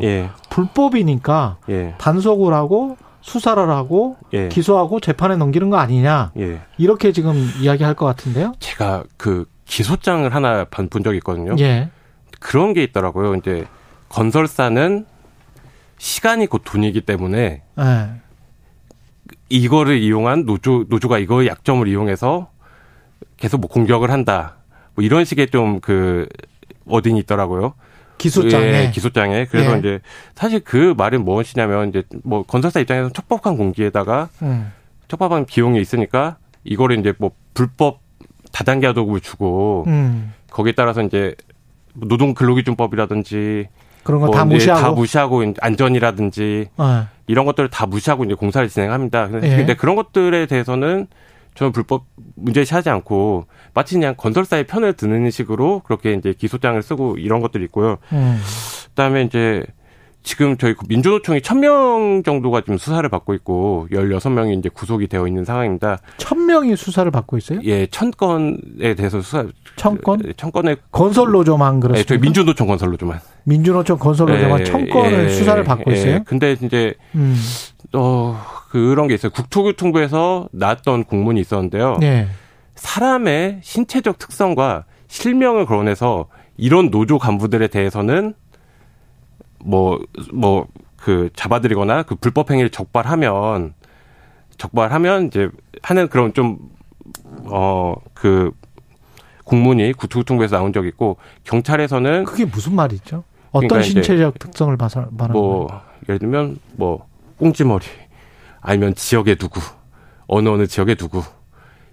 불법이니까 0.50 1.58
단속을 1.98 2.54
하고 2.54 2.98
수사를 3.22 3.70
하고 3.70 4.16
기소하고 4.50 5.00
재판에 5.00 5.36
넘기는 5.36 5.70
거 5.70 5.78
아니냐 5.78 6.32
이렇게 6.78 7.12
지금 7.12 7.36
이야기할 7.60 7.94
것 7.94 8.06
같은데요. 8.06 8.54
제가 8.60 9.04
그 9.18 9.46
기소장을 9.66 10.34
하나 10.34 10.66
본 10.66 10.90
적이 11.04 11.18
있거든요. 11.18 11.56
그런 12.40 12.74
게 12.74 12.84
있더라고요. 12.84 13.36
이제 13.36 13.66
건설사는 14.10 15.06
시간이 15.98 16.48
곧 16.48 16.62
돈이기 16.64 17.02
때문에 17.02 17.64
네. 17.76 18.10
이거를 19.50 19.98
이용한 19.98 20.46
노조 20.46 20.86
노조가 20.90 21.20
이거의 21.20 21.48
약점을 21.48 21.88
이용해서 21.88 22.50
계속 23.38 23.60
뭐 23.62 23.70
공격을 23.70 24.12
한다. 24.12 24.58
뭐 24.96 25.04
이런 25.04 25.26
식의 25.26 25.50
좀그 25.50 26.28
워딩이 26.86 27.20
있더라고요. 27.22 27.74
기소장에 28.18 28.66
예, 28.66 28.92
기소장에 28.92 29.46
그래서 29.46 29.76
예. 29.76 29.80
이제 29.80 30.00
사실 30.34 30.60
그 30.60 30.96
말은 30.98 31.24
무엇이냐면 31.24 31.90
이제 31.90 32.04
뭐 32.24 32.44
건설사 32.44 32.80
입장에서 32.80 33.10
척법한 33.10 33.58
공기에다가 33.58 34.30
음. 34.42 34.72
척법한 35.08 35.46
비용이 35.46 35.80
있으니까 35.80 36.38
이거를 36.64 37.00
이제 37.00 37.14
뭐 37.20 37.32
불법 37.54 38.02
다단계 38.52 38.88
하도급을 38.88 39.22
주고 39.22 39.86
음. 39.88 40.34
거기에 40.50 40.74
따라서 40.74 41.04
이제 41.04 41.36
노동 41.94 42.34
근로기준법이라든지 42.34 43.68
그런 44.08 44.22
거다 44.22 44.46
뭐 44.46 44.54
무시하고 44.54 44.82
다 44.82 44.92
무시하고 44.92 45.54
안전이라든지 45.60 46.70
네. 46.80 47.04
이런 47.28 47.46
것들을 47.46 47.70
다 47.70 47.86
무시하고 47.86 48.24
이제 48.24 48.36
공사를 48.36 48.66
진행합니다. 48.70 49.30
예. 49.44 49.58
근데 49.58 49.76
그런 49.76 49.98
것들에 49.98 50.46
대해서는 50.46 51.08
저는 51.56 51.74
불법 51.74 52.06
문제시하지 52.36 52.90
않고 52.90 53.48
마치 53.74 53.96
그냥 53.96 54.16
건설사의 54.16 54.66
편을 54.66 54.94
드는 54.94 55.30
식으로 55.30 55.82
그렇게 55.82 56.14
이제 56.14 56.34
기소장을 56.34 56.82
쓰고 56.82 57.18
이런 57.18 57.42
것들이 57.42 57.66
있고요. 57.66 57.98
음. 58.14 58.40
그다음에 58.92 59.24
이제 59.24 59.66
지금 60.24 60.58
저희 60.58 60.76
민주노총이 60.90 61.40
1000명 61.40 62.26
정도가 62.26 62.62
지금 62.62 62.78
수사를 62.78 63.08
받고 63.08 63.34
있고 63.36 63.88
16명이 63.92 64.60
이제 64.60 64.68
구속이 64.70 65.08
되어 65.08 65.26
있는 65.26 65.46
상황입니다. 65.46 66.00
1000명이 66.18 66.76
수사를 66.76 67.10
받고 67.12 67.38
있어요? 67.38 67.60
예, 67.64 67.86
1000건에 67.86 68.98
대해서 68.98 69.22
수사 69.22 69.46
1000건? 69.78 70.36
1000건의 70.36 70.80
건설노조만 70.92 71.80
그렇습니다. 71.80 72.00
예, 72.00 72.04
저희 72.04 72.20
민주노총 72.20 72.68
건설노조만. 72.68 73.20
민주노총 73.46 73.98
건설노조만 73.98 74.60
예, 74.60 74.64
1000건을 74.66 75.26
예, 75.26 75.30
수사를 75.30 75.64
받고 75.64 75.92
있어요? 75.92 76.12
예, 76.12 76.24
근데 76.26 76.58
이제 76.62 76.94
음. 77.16 77.36
어 77.94 78.38
그런 78.70 79.08
게 79.08 79.14
있어요. 79.14 79.32
국토교통부에서 79.32 80.50
나왔던 80.52 81.06
공문이 81.06 81.40
있었는데요. 81.40 82.00
예. 82.02 82.28
사람의 82.76 83.62
신체적 83.64 84.20
특성과 84.20 84.84
실명을 85.08 85.66
거론해서 85.66 86.28
이런 86.58 86.90
노조 86.92 87.18
간부들에 87.18 87.68
대해서는 87.68 88.34
뭐, 89.60 90.00
뭐, 90.34 90.68
그 90.96 91.30
잡아들이거나 91.36 92.04
그 92.04 92.16
불법 92.16 92.52
행위를 92.52 92.70
적발하면, 92.70 93.74
적발하면 94.58 95.28
이제 95.28 95.50
하는 95.82 96.08
그런 96.08 96.34
좀, 96.34 96.58
어, 97.46 97.94
그, 98.14 98.52
공문이 99.44 99.94
구투통부에서 99.94 100.58
나온 100.58 100.74
적이 100.74 100.90
있고, 100.90 101.18
경찰에서는. 101.44 102.26
그게 102.26 102.46
무슨 102.46 102.76
말이죠? 102.76 103.24
어떤 103.52 103.68
그러니까 103.70 103.82
신체적 103.88 104.40
특성을 104.40 104.76
말하는 104.76 105.34
뭐, 105.34 105.68
거예요? 105.68 105.82
예를 106.10 106.20
들면, 106.20 106.60
뭐, 106.76 107.08
꽁지머리, 107.38 107.86
아니면 108.62 108.96
지역에 108.96 109.36
누구, 109.36 109.62
어느 110.28 110.50
어느 110.50 110.68
지역에 110.68 110.96
누구. 110.96 111.24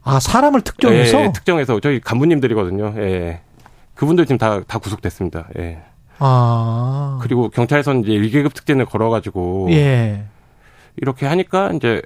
아, 0.03 0.21
사람을 0.21 0.61
특정해서? 0.63 1.21
예, 1.21 1.33
특정해서. 1.33 1.81
저희 1.81 2.01
간부님들이거든요. 2.01 2.95
예. 2.99 3.41
그분들 3.95 4.27
지금 4.27 4.39
다, 4.39 4.61
다 4.63 4.79
구속됐습니다. 4.79 5.49
예. 5.59 5.83
아. 6.19 7.19
그리고 7.23 7.49
경찰에서는 7.49 8.03
이제 8.05 8.13
1계급 8.13 8.55
특진을 8.55 8.85
걸어가지고. 8.87 9.69
예. 9.71 10.25
이렇게 10.97 11.27
하니까 11.27 11.73
이제 11.73 12.01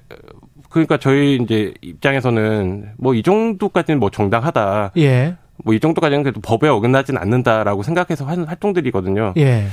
그러니까 0.71 0.97
저희 0.99 1.37
이제 1.37 1.75
입장에서는 1.83 2.93
뭐 2.99 3.15
이 3.15 3.23
정도까지는 3.23 4.01
뭐 4.01 4.11
정당하다. 4.11 4.93
예. 4.99 5.37
뭐 5.65 5.75
이 5.75 5.81
정도까지는 5.81 6.23
그래도 6.23 6.41
법에 6.41 6.69
어긋나진 6.69 7.17
않는다라고 7.19 7.83
생각해서 7.83 8.25
하는 8.27 8.45
활동들이거든요. 8.45 9.35
예. 9.39 9.67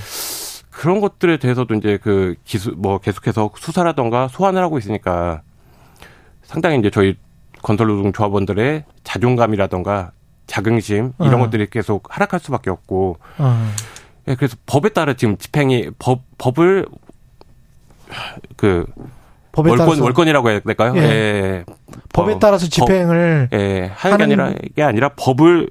그런 0.71 0.99
것들에 0.99 1.37
대해서도 1.37 1.73
이제 1.75 1.97
그 2.01 2.35
기수 2.43 2.73
뭐 2.77 2.97
계속해서 2.97 3.51
수사라던가 3.55 4.27
소환을 4.27 4.61
하고 4.61 4.77
있으니까 4.77 5.41
상당히 6.43 6.77
이제 6.79 6.89
저희 6.89 7.15
건설 7.61 7.87
노동 7.87 8.11
조합원들의 8.11 8.83
자존감이라던가 9.03 10.11
자긍심 10.47 11.13
이런 11.19 11.33
어. 11.35 11.37
것들이 11.39 11.67
계속 11.69 12.03
하락할 12.09 12.39
수밖에 12.39 12.69
없고 12.69 13.17
어. 13.39 13.67
예, 14.27 14.35
그래서 14.35 14.57
법에 14.65 14.89
따라 14.89 15.13
지금 15.13 15.37
집행이 15.37 15.91
법 15.99 16.21
법을 16.37 16.85
그 18.55 18.85
법에 19.51 19.69
월권 19.69 19.87
따라서. 19.87 20.03
월권이라고 20.03 20.49
해야 20.49 20.59
될까요? 20.59 20.93
예. 20.97 21.01
예. 21.01 21.65
법에 22.13 22.33
어, 22.33 22.39
따라서 22.39 22.67
집행을 22.67 23.49
법, 23.51 23.59
예. 23.59 23.91
하는 23.93 24.17
게 24.17 24.23
아니라 24.23 24.53
게 24.75 24.83
아니라 24.83 25.09
법을 25.15 25.69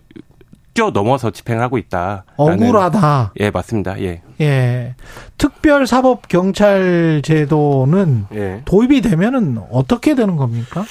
뛰어 0.72 0.90
넘어서 0.90 1.31
집행하고 1.31 1.78
있다. 1.78 2.24
억울하다. 2.36 3.32
예, 3.40 3.51
맞습니다. 3.51 4.01
예. 4.01 4.22
예. 4.40 4.94
특별 5.39 5.86
사법 5.86 6.26
경찰 6.28 7.22
제도는 7.24 8.26
예. 8.35 8.62
도입이 8.64 9.01
되면은 9.02 9.59
어떻게 9.70 10.14
되는 10.16 10.36
겁니까? 10.36 10.85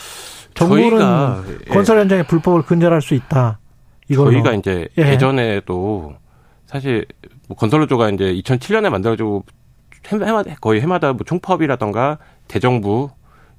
정부는 0.54 1.44
예. 1.68 1.74
건설 1.74 2.00
현장에 2.00 2.24
불법을 2.24 2.62
근절할 2.62 3.02
수 3.02 3.14
있다. 3.14 3.60
이걸로. 4.08 4.32
저희가 4.32 4.54
이제 4.54 4.88
예. 4.98 5.18
전에도 5.18 6.14
사실 6.66 7.06
뭐 7.54 7.56
건설노조가 7.56 8.10
이제 8.10 8.34
2007년에 8.34 8.90
만들어지고 8.90 9.46
해마다 10.10 10.56
거의 10.60 10.82
해마다 10.82 11.14
뭐 11.14 11.24
총파업이라던가 11.24 12.18
대정부 12.48 13.10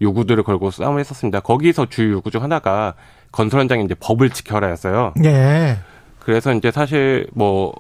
요구들을 0.03 0.43
걸고 0.43 0.71
싸움을 0.73 1.01
했었습니다. 1.01 1.41
거기서 1.41 1.87
주요 1.87 2.15
요구 2.15 2.31
중 2.31 2.43
하나가 2.43 2.95
건설 3.31 3.61
현장에 3.61 3.83
이제 3.83 3.95
법을 3.95 4.31
지켜라였어요. 4.31 5.15
예. 5.25 5.79
그래서 6.19 6.53
이제 6.53 6.71
사실 6.71 7.29
뭐 7.33 7.73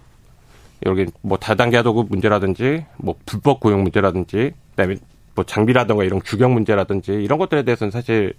여기 0.86 1.06
뭐 1.20 1.36
다단계 1.36 1.76
하도급 1.78 2.08
문제라든지 2.10 2.86
뭐 2.96 3.16
불법 3.26 3.60
고용 3.60 3.82
문제라든지 3.82 4.52
그다음에 4.70 4.96
뭐 5.34 5.44
장비라든가 5.44 6.04
이런 6.04 6.20
규격 6.20 6.52
문제라든지 6.52 7.12
이런 7.12 7.38
것들에 7.38 7.64
대해서는 7.64 7.90
사실 7.90 8.34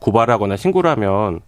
고발하거나 0.00 0.56
신고를 0.56 0.90
하면 0.90 1.40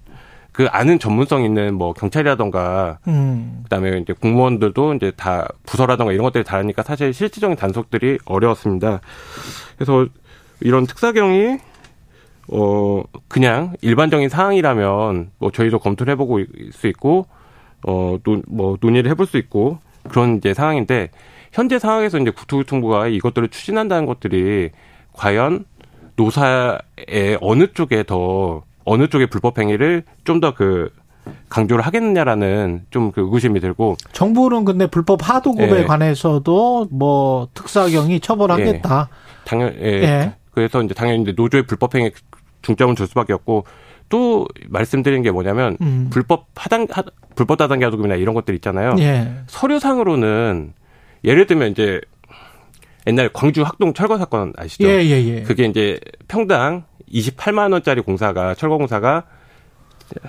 그 0.52 0.66
아는 0.70 0.98
전문성 0.98 1.44
있는 1.44 1.74
뭐 1.74 1.92
경찰이라던가 1.92 2.98
음. 3.06 3.60
그다음에 3.64 3.98
이제 3.98 4.12
공무원들도 4.12 4.94
이제 4.94 5.12
다 5.16 5.48
부서라던가 5.64 6.12
이런 6.12 6.24
것들이 6.24 6.44
다르니까 6.44 6.82
사실 6.82 7.12
실질적인 7.12 7.56
단속들이 7.56 8.18
어려웠습니다. 8.24 9.00
그래서 9.76 10.06
이런 10.60 10.86
특사경이 10.86 11.58
어 12.52 13.02
그냥 13.28 13.74
일반적인 13.80 14.28
상황이라면 14.28 15.30
뭐 15.38 15.50
저희도 15.52 15.78
검토를 15.78 16.12
해보고 16.12 16.40
수 16.72 16.88
있고 16.88 17.26
어뭐 17.86 18.78
논의를 18.80 19.10
해볼 19.12 19.26
수 19.26 19.38
있고 19.38 19.78
그런 20.08 20.36
이제 20.36 20.52
상황인데 20.52 21.10
현재 21.52 21.78
상황에서 21.78 22.18
이제 22.18 22.30
국토교통부가 22.30 23.08
이것들을 23.08 23.48
추진한다는 23.48 24.06
것들이 24.06 24.70
과연 25.12 25.64
노사의 26.16 27.38
어느 27.40 27.72
쪽에 27.72 28.02
더 28.02 28.62
어느 28.90 29.08
쪽의 29.08 29.28
불법 29.28 29.58
행위를 29.58 30.04
좀 30.24 30.40
더 30.40 30.52
그 30.54 30.90
강조를 31.48 31.84
하겠느냐라는 31.84 32.86
좀 32.90 33.12
그 33.12 33.20
의구심이 33.20 33.60
들고 33.60 33.96
정부는 34.12 34.64
근데 34.64 34.86
불법 34.86 35.28
하도급에 35.28 35.80
예. 35.80 35.84
관해서도 35.84 36.88
뭐 36.90 37.48
특사경이 37.54 38.20
처벌하겠다. 38.20 39.08
예. 39.10 39.44
당연 39.44 39.74
예. 39.80 39.86
예. 39.86 40.34
그래서 40.52 40.82
이제 40.82 40.94
당연히 40.94 41.22
이제 41.22 41.32
노조의 41.36 41.66
불법 41.66 41.94
행위 41.94 42.10
중점을 42.62 42.94
줄 42.96 43.06
수밖에 43.06 43.32
없고 43.32 43.64
또 44.08 44.46
말씀드린 44.68 45.22
게 45.22 45.30
뭐냐면 45.30 45.76
음. 45.82 46.08
불법 46.10 46.46
하단 46.56 46.88
하, 46.90 47.02
불법 47.36 47.58
다단계 47.58 47.84
하도급이나 47.84 48.16
이런 48.16 48.34
것들 48.34 48.54
있잖아요. 48.56 48.96
예. 48.98 49.30
서류상으로는 49.46 50.72
예를 51.24 51.46
들면 51.46 51.70
이제 51.70 52.00
옛날 53.06 53.28
광주 53.32 53.62
학동 53.62 53.94
철거 53.94 54.18
사건 54.18 54.52
아시죠? 54.56 54.88
예, 54.88 55.04
예, 55.04 55.24
예. 55.24 55.42
그게 55.42 55.64
이제 55.64 56.00
평당 56.28 56.84
28만 57.12 57.72
원짜리 57.72 58.00
공사가 58.00 58.54
철거 58.54 58.78
공사가 58.78 59.24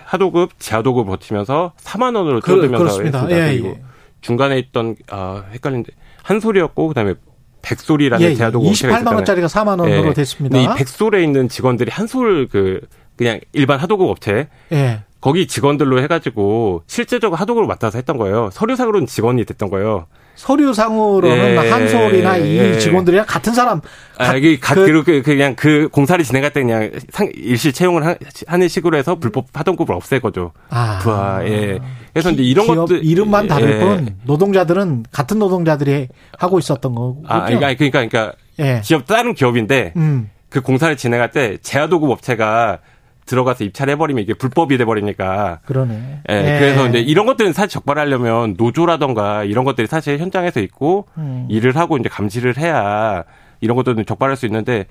하도급, 0.06 0.60
지하도급 0.60 1.08
버티면서 1.08 1.74
4만 1.78 2.16
원으로 2.16 2.40
그, 2.40 2.52
줄어들면서 2.52 2.84
그, 2.84 2.90
했습니다. 2.90 3.32
예, 3.32 3.52
그리고 3.52 3.68
예. 3.70 3.82
중간에 4.22 4.60
있던 4.60 4.96
아 5.10 5.44
헷갈린데 5.52 5.92
한소리였고 6.24 6.88
그다음에 6.90 7.16
백솔이라는 7.64 8.26
예, 8.26 8.36
제하도급 8.36 8.72
28만 8.72 9.16
원짜리가 9.16 9.48
4만 9.48 9.80
원으로 9.80 10.10
예. 10.10 10.14
됐습니다. 10.14 10.58
이 10.58 10.78
백솔에 10.78 11.24
있는 11.24 11.50
직원들이 11.50 11.92
한솔 11.92 12.48
그 12.48 12.82
그냥 13.18 13.40
일반 13.54 13.80
하도급 13.80 14.10
업체 14.10 14.48
예. 14.72 15.04
거기 15.22 15.46
직원들로 15.48 16.02
해가지고 16.02 16.84
실제적으로 16.88 17.38
하도급을 17.38 17.68
맡아서 17.68 18.00
했던 18.00 18.18
거예요. 18.18 18.50
서류상으로는 18.52 19.06
직원이 19.06 19.46
됐던 19.46 19.70
거예요. 19.70 20.08
서류상으로는 20.36 21.64
예, 21.64 21.70
한솔이나 21.70 22.38
이 22.38 22.58
예. 22.58 22.80
직원들이랑 22.80 23.26
같은 23.28 23.54
사람. 23.54 23.82
아, 24.18 24.36
이게 24.36 24.58
그, 24.58 25.04
그, 25.04 25.22
그냥 25.22 25.56
그 25.56 25.88
공사를 25.92 26.24
진행할 26.24 26.52
때 26.52 26.62
그냥 26.62 26.90
상, 27.10 27.30
일시 27.36 27.72
채용을 27.72 28.18
하는 28.48 28.68
식으로 28.68 28.98
해서 28.98 29.16
불법 29.16 29.48
하동급을 29.54 29.94
없앨 29.94 30.20
거죠. 30.20 30.54
아. 30.70 31.00
부하, 31.04 31.46
예. 31.46 31.80
그래서 32.14 32.32
이제 32.32 32.42
이런 32.42 32.66
것들. 32.66 33.06
이름만 33.06 33.48
다를 33.48 33.76
예. 33.76 33.80
뿐 33.80 34.16
노동자들은 34.24 35.06
같은 35.12 35.38
노동자들이 35.38 36.08
하고 36.40 36.58
있었던 36.58 36.96
거고. 36.96 37.24
아, 37.28 37.46
그러니까, 37.46 37.76
그러니까, 37.76 38.08
그러니까. 38.08 38.34
예. 38.58 38.82
기업, 38.84 39.06
다른 39.06 39.36
기업인데. 39.36 39.94
음. 39.98 40.32
그 40.52 40.60
공사를 40.60 40.96
진행할 40.98 41.32
때 41.32 41.58
제하도급 41.62 42.10
업체가 42.10 42.80
들어가서 43.26 43.64
입찰해 43.64 43.96
버리면 43.96 44.24
이게 44.24 44.34
불법이 44.34 44.78
돼 44.78 44.86
버리니까. 44.86 45.60
그러네. 45.66 46.22
예, 46.30 46.34
네. 46.34 46.60
그래서 46.60 46.88
이제 46.88 47.00
이런 47.00 47.26
것들은 47.26 47.54
사실 47.54 47.70
적발하려면 47.70 48.56
노조라던가 48.58 49.44
이런 49.44 49.66
것들이 49.66 49.88
사실 49.88 50.20
현장에서 50.20 50.60
있고 50.60 51.08
음. 51.18 51.48
일을 51.50 51.76
하고 51.76 51.98
이제 51.98 52.10
감시를 52.10 52.58
해야 52.58 53.24
이런 53.62 53.78
것들은 53.78 54.06
적발할 54.06 54.36
수 54.36 54.46
있는데 54.48 54.86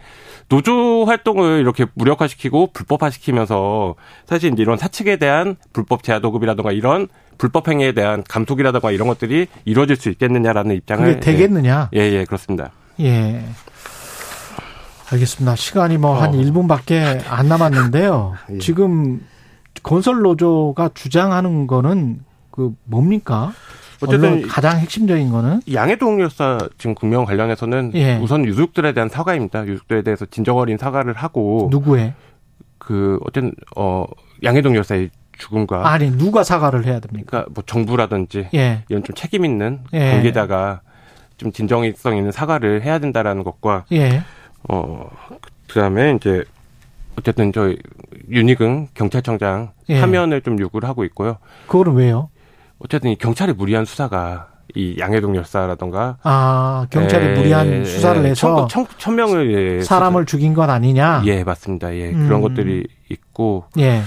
노조 0.49 1.05
활동을 1.05 1.61
이렇게 1.61 1.87
무력화시키고 1.95 2.69
불법화시키면서 2.73 3.97
사실 4.27 4.53
이제 4.53 4.63
이런 4.63 4.79
사측에 4.79 5.17
대한 5.17 5.57
불법 5.73 6.03
제하도급이라던가 6.03 6.73
이런 6.73 7.09
불법 7.37 7.69
행위에 7.69 7.93
대한 7.93 8.23
감독이라던가 8.29 8.93
이런 8.93 9.09
것들이 9.09 9.47
이루어질 9.65 9.97
수 9.97 10.09
있겠느냐라는 10.11 10.77
입장을 10.77 11.05
그게 11.05 11.21
되겠느냐? 11.21 11.91
예, 11.95 12.01
예, 12.01 12.25
그렇습니다. 12.25 12.71
예. 13.01 13.43
알겠습니다. 15.13 15.57
시간이 15.57 15.99
뭐한 15.99 16.31
어. 16.31 16.33
1분밖에 16.33 17.21
안 17.29 17.49
남았는데요. 17.49 18.35
예. 18.55 18.59
지금 18.59 19.21
건설 19.83 20.21
노조가 20.23 20.91
주장하는 20.95 21.67
거는 21.67 22.21
그 22.51 22.75
뭡니까? 22.85 23.53
어쨌든 24.03 24.47
가장 24.49 24.79
핵심적인 24.79 25.31
거는 25.31 25.61
양해동 25.71 26.21
열사 26.21 26.59
지금 26.79 26.95
국명 26.95 27.25
관련해서는 27.27 27.93
예. 27.95 28.17
우선 28.17 28.47
유족들에 28.47 28.93
대한 28.93 29.09
사과입니다. 29.09 29.67
유족들에 29.67 30.03
대해서 30.03 30.25
진정 30.27 30.57
어린 30.57 30.79
사과를 30.79 31.13
하고 31.13 31.69
누구의 31.71 32.15
그 32.79 33.19
어쨌든 33.27 33.53
어 33.77 34.07
양해동 34.43 34.75
열사의 34.75 35.11
죽음과 35.39 35.91
아니 35.91 36.11
누가 36.17 36.43
사과를 36.45 36.87
해야 36.87 36.99
됩니까? 37.01 37.27
그러니까 37.31 37.53
뭐 37.55 37.63
정부라든지 37.67 38.49
예. 38.55 38.85
이런 38.89 39.03
좀 39.03 39.15
책임 39.15 39.45
있는 39.45 39.81
예. 39.93 40.13
관계자가 40.13 40.81
좀 41.37 41.53
진정성 41.53 42.17
있는 42.17 42.33
사과를 42.33 42.83
해야 42.83 42.99
된다라는 42.99 43.45
것과 43.45 43.85
예. 43.93 44.23
어, 44.69 45.09
그 45.69 45.81
다음에 45.81 46.15
이제 46.15 46.45
어쨌든 47.19 47.53
저 47.53 47.75
윤희근 48.31 48.89
경찰청장 48.95 49.73
예. 49.89 50.01
파면을 50.01 50.41
좀 50.43 50.59
요구를 50.59 50.89
하고 50.89 51.05
있고요. 51.05 51.37
그거는 51.67 51.95
왜요? 51.95 52.31
어쨌든 52.79 53.11
이 53.11 53.17
경찰의 53.17 53.55
무리한 53.55 53.85
수사가 53.85 54.49
이 54.75 54.97
양해동 54.99 55.35
열사라던가 55.35 56.19
아 56.23 56.87
경찰이 56.91 57.27
예, 57.27 57.35
무리한 57.35 57.85
수사를 57.85 58.25
해서 58.25 58.69
천, 58.69 58.87
천, 58.87 58.99
천 58.99 59.17
명을 59.17 59.79
예, 59.79 59.83
사람을 59.83 60.23
수사. 60.23 60.31
죽인 60.31 60.55
건 60.55 60.71
아니냐? 60.71 61.23
예 61.27 61.43
맞습니다. 61.43 61.93
예 61.95 62.11
음. 62.11 62.27
그런 62.27 62.41
것들이 62.41 62.87
있고 63.11 63.65
예. 63.79 64.03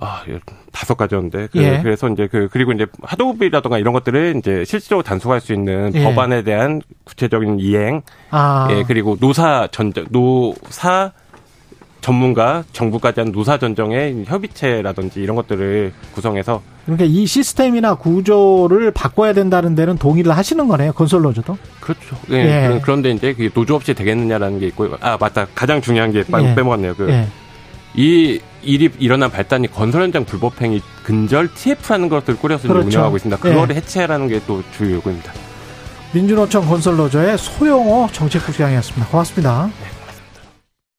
아, 0.00 0.22
예, 0.28 0.40
다섯 0.72 0.96
가지였는데. 0.96 1.48
그, 1.52 1.58
예. 1.58 1.82
래서 1.84 2.08
이제 2.08 2.26
그, 2.26 2.48
그리고 2.50 2.72
이제 2.72 2.86
하도급이라든가 3.02 3.78
이런 3.78 3.92
것들을 3.92 4.36
이제 4.38 4.64
실질적으로 4.64 5.02
단속할 5.02 5.40
수 5.40 5.52
있는 5.52 5.92
예. 5.94 6.04
법안에 6.04 6.42
대한 6.42 6.80
구체적인 7.04 7.60
이행. 7.60 8.02
아. 8.30 8.68
예, 8.70 8.82
그리고 8.86 9.16
노사 9.20 9.68
전정, 9.70 10.06
노사 10.10 11.12
전문가, 12.00 12.64
정부까지 12.72 13.20
한 13.20 13.30
노사 13.30 13.58
전정의 13.58 14.24
협의체라든지 14.26 15.20
이런 15.20 15.36
것들을 15.36 15.92
구성해서. 16.14 16.62
그러니까 16.86 17.04
이 17.04 17.26
시스템이나 17.26 17.94
구조를 17.94 18.90
바꿔야 18.90 19.34
된다는 19.34 19.74
데는 19.74 19.98
동의를 19.98 20.34
하시는 20.34 20.66
거네요. 20.66 20.92
건설 20.92 21.20
노조도. 21.20 21.58
그렇죠. 21.78 22.16
예. 22.30 22.36
예. 22.36 22.80
그런데 22.82 23.10
이제 23.10 23.34
그게 23.34 23.50
노조 23.50 23.74
없이 23.74 23.92
되겠느냐라는 23.92 24.60
게 24.60 24.66
있고. 24.68 24.88
아, 25.00 25.18
맞다. 25.20 25.46
가장 25.54 25.82
중요한 25.82 26.10
게 26.10 26.20
예. 26.20 26.54
빼먹었네요. 26.54 26.94
그. 26.94 27.26
예. 27.98 28.02
이 28.02 28.40
일이 28.62 28.90
일어난 28.98 29.30
발단이 29.30 29.68
건설 29.68 30.02
현장 30.02 30.24
불법 30.24 30.60
행위 30.60 30.82
근절 31.02 31.52
TF라는 31.54 32.08
것을 32.08 32.36
꾸려서 32.36 32.68
그렇죠. 32.68 32.86
운영하고 32.88 33.16
있습니다. 33.16 33.40
그거를 33.40 33.68
네. 33.68 33.74
해체하라는 33.76 34.28
게 34.28 34.40
또 34.46 34.62
주요 34.76 34.96
요구입니다. 34.96 35.32
민주노총 36.12 36.66
건설 36.66 36.96
노조의 36.96 37.38
소영호 37.38 38.08
정책국장이었습니다. 38.12 39.06
고맙습니다. 39.06 39.70
네. 39.80 39.89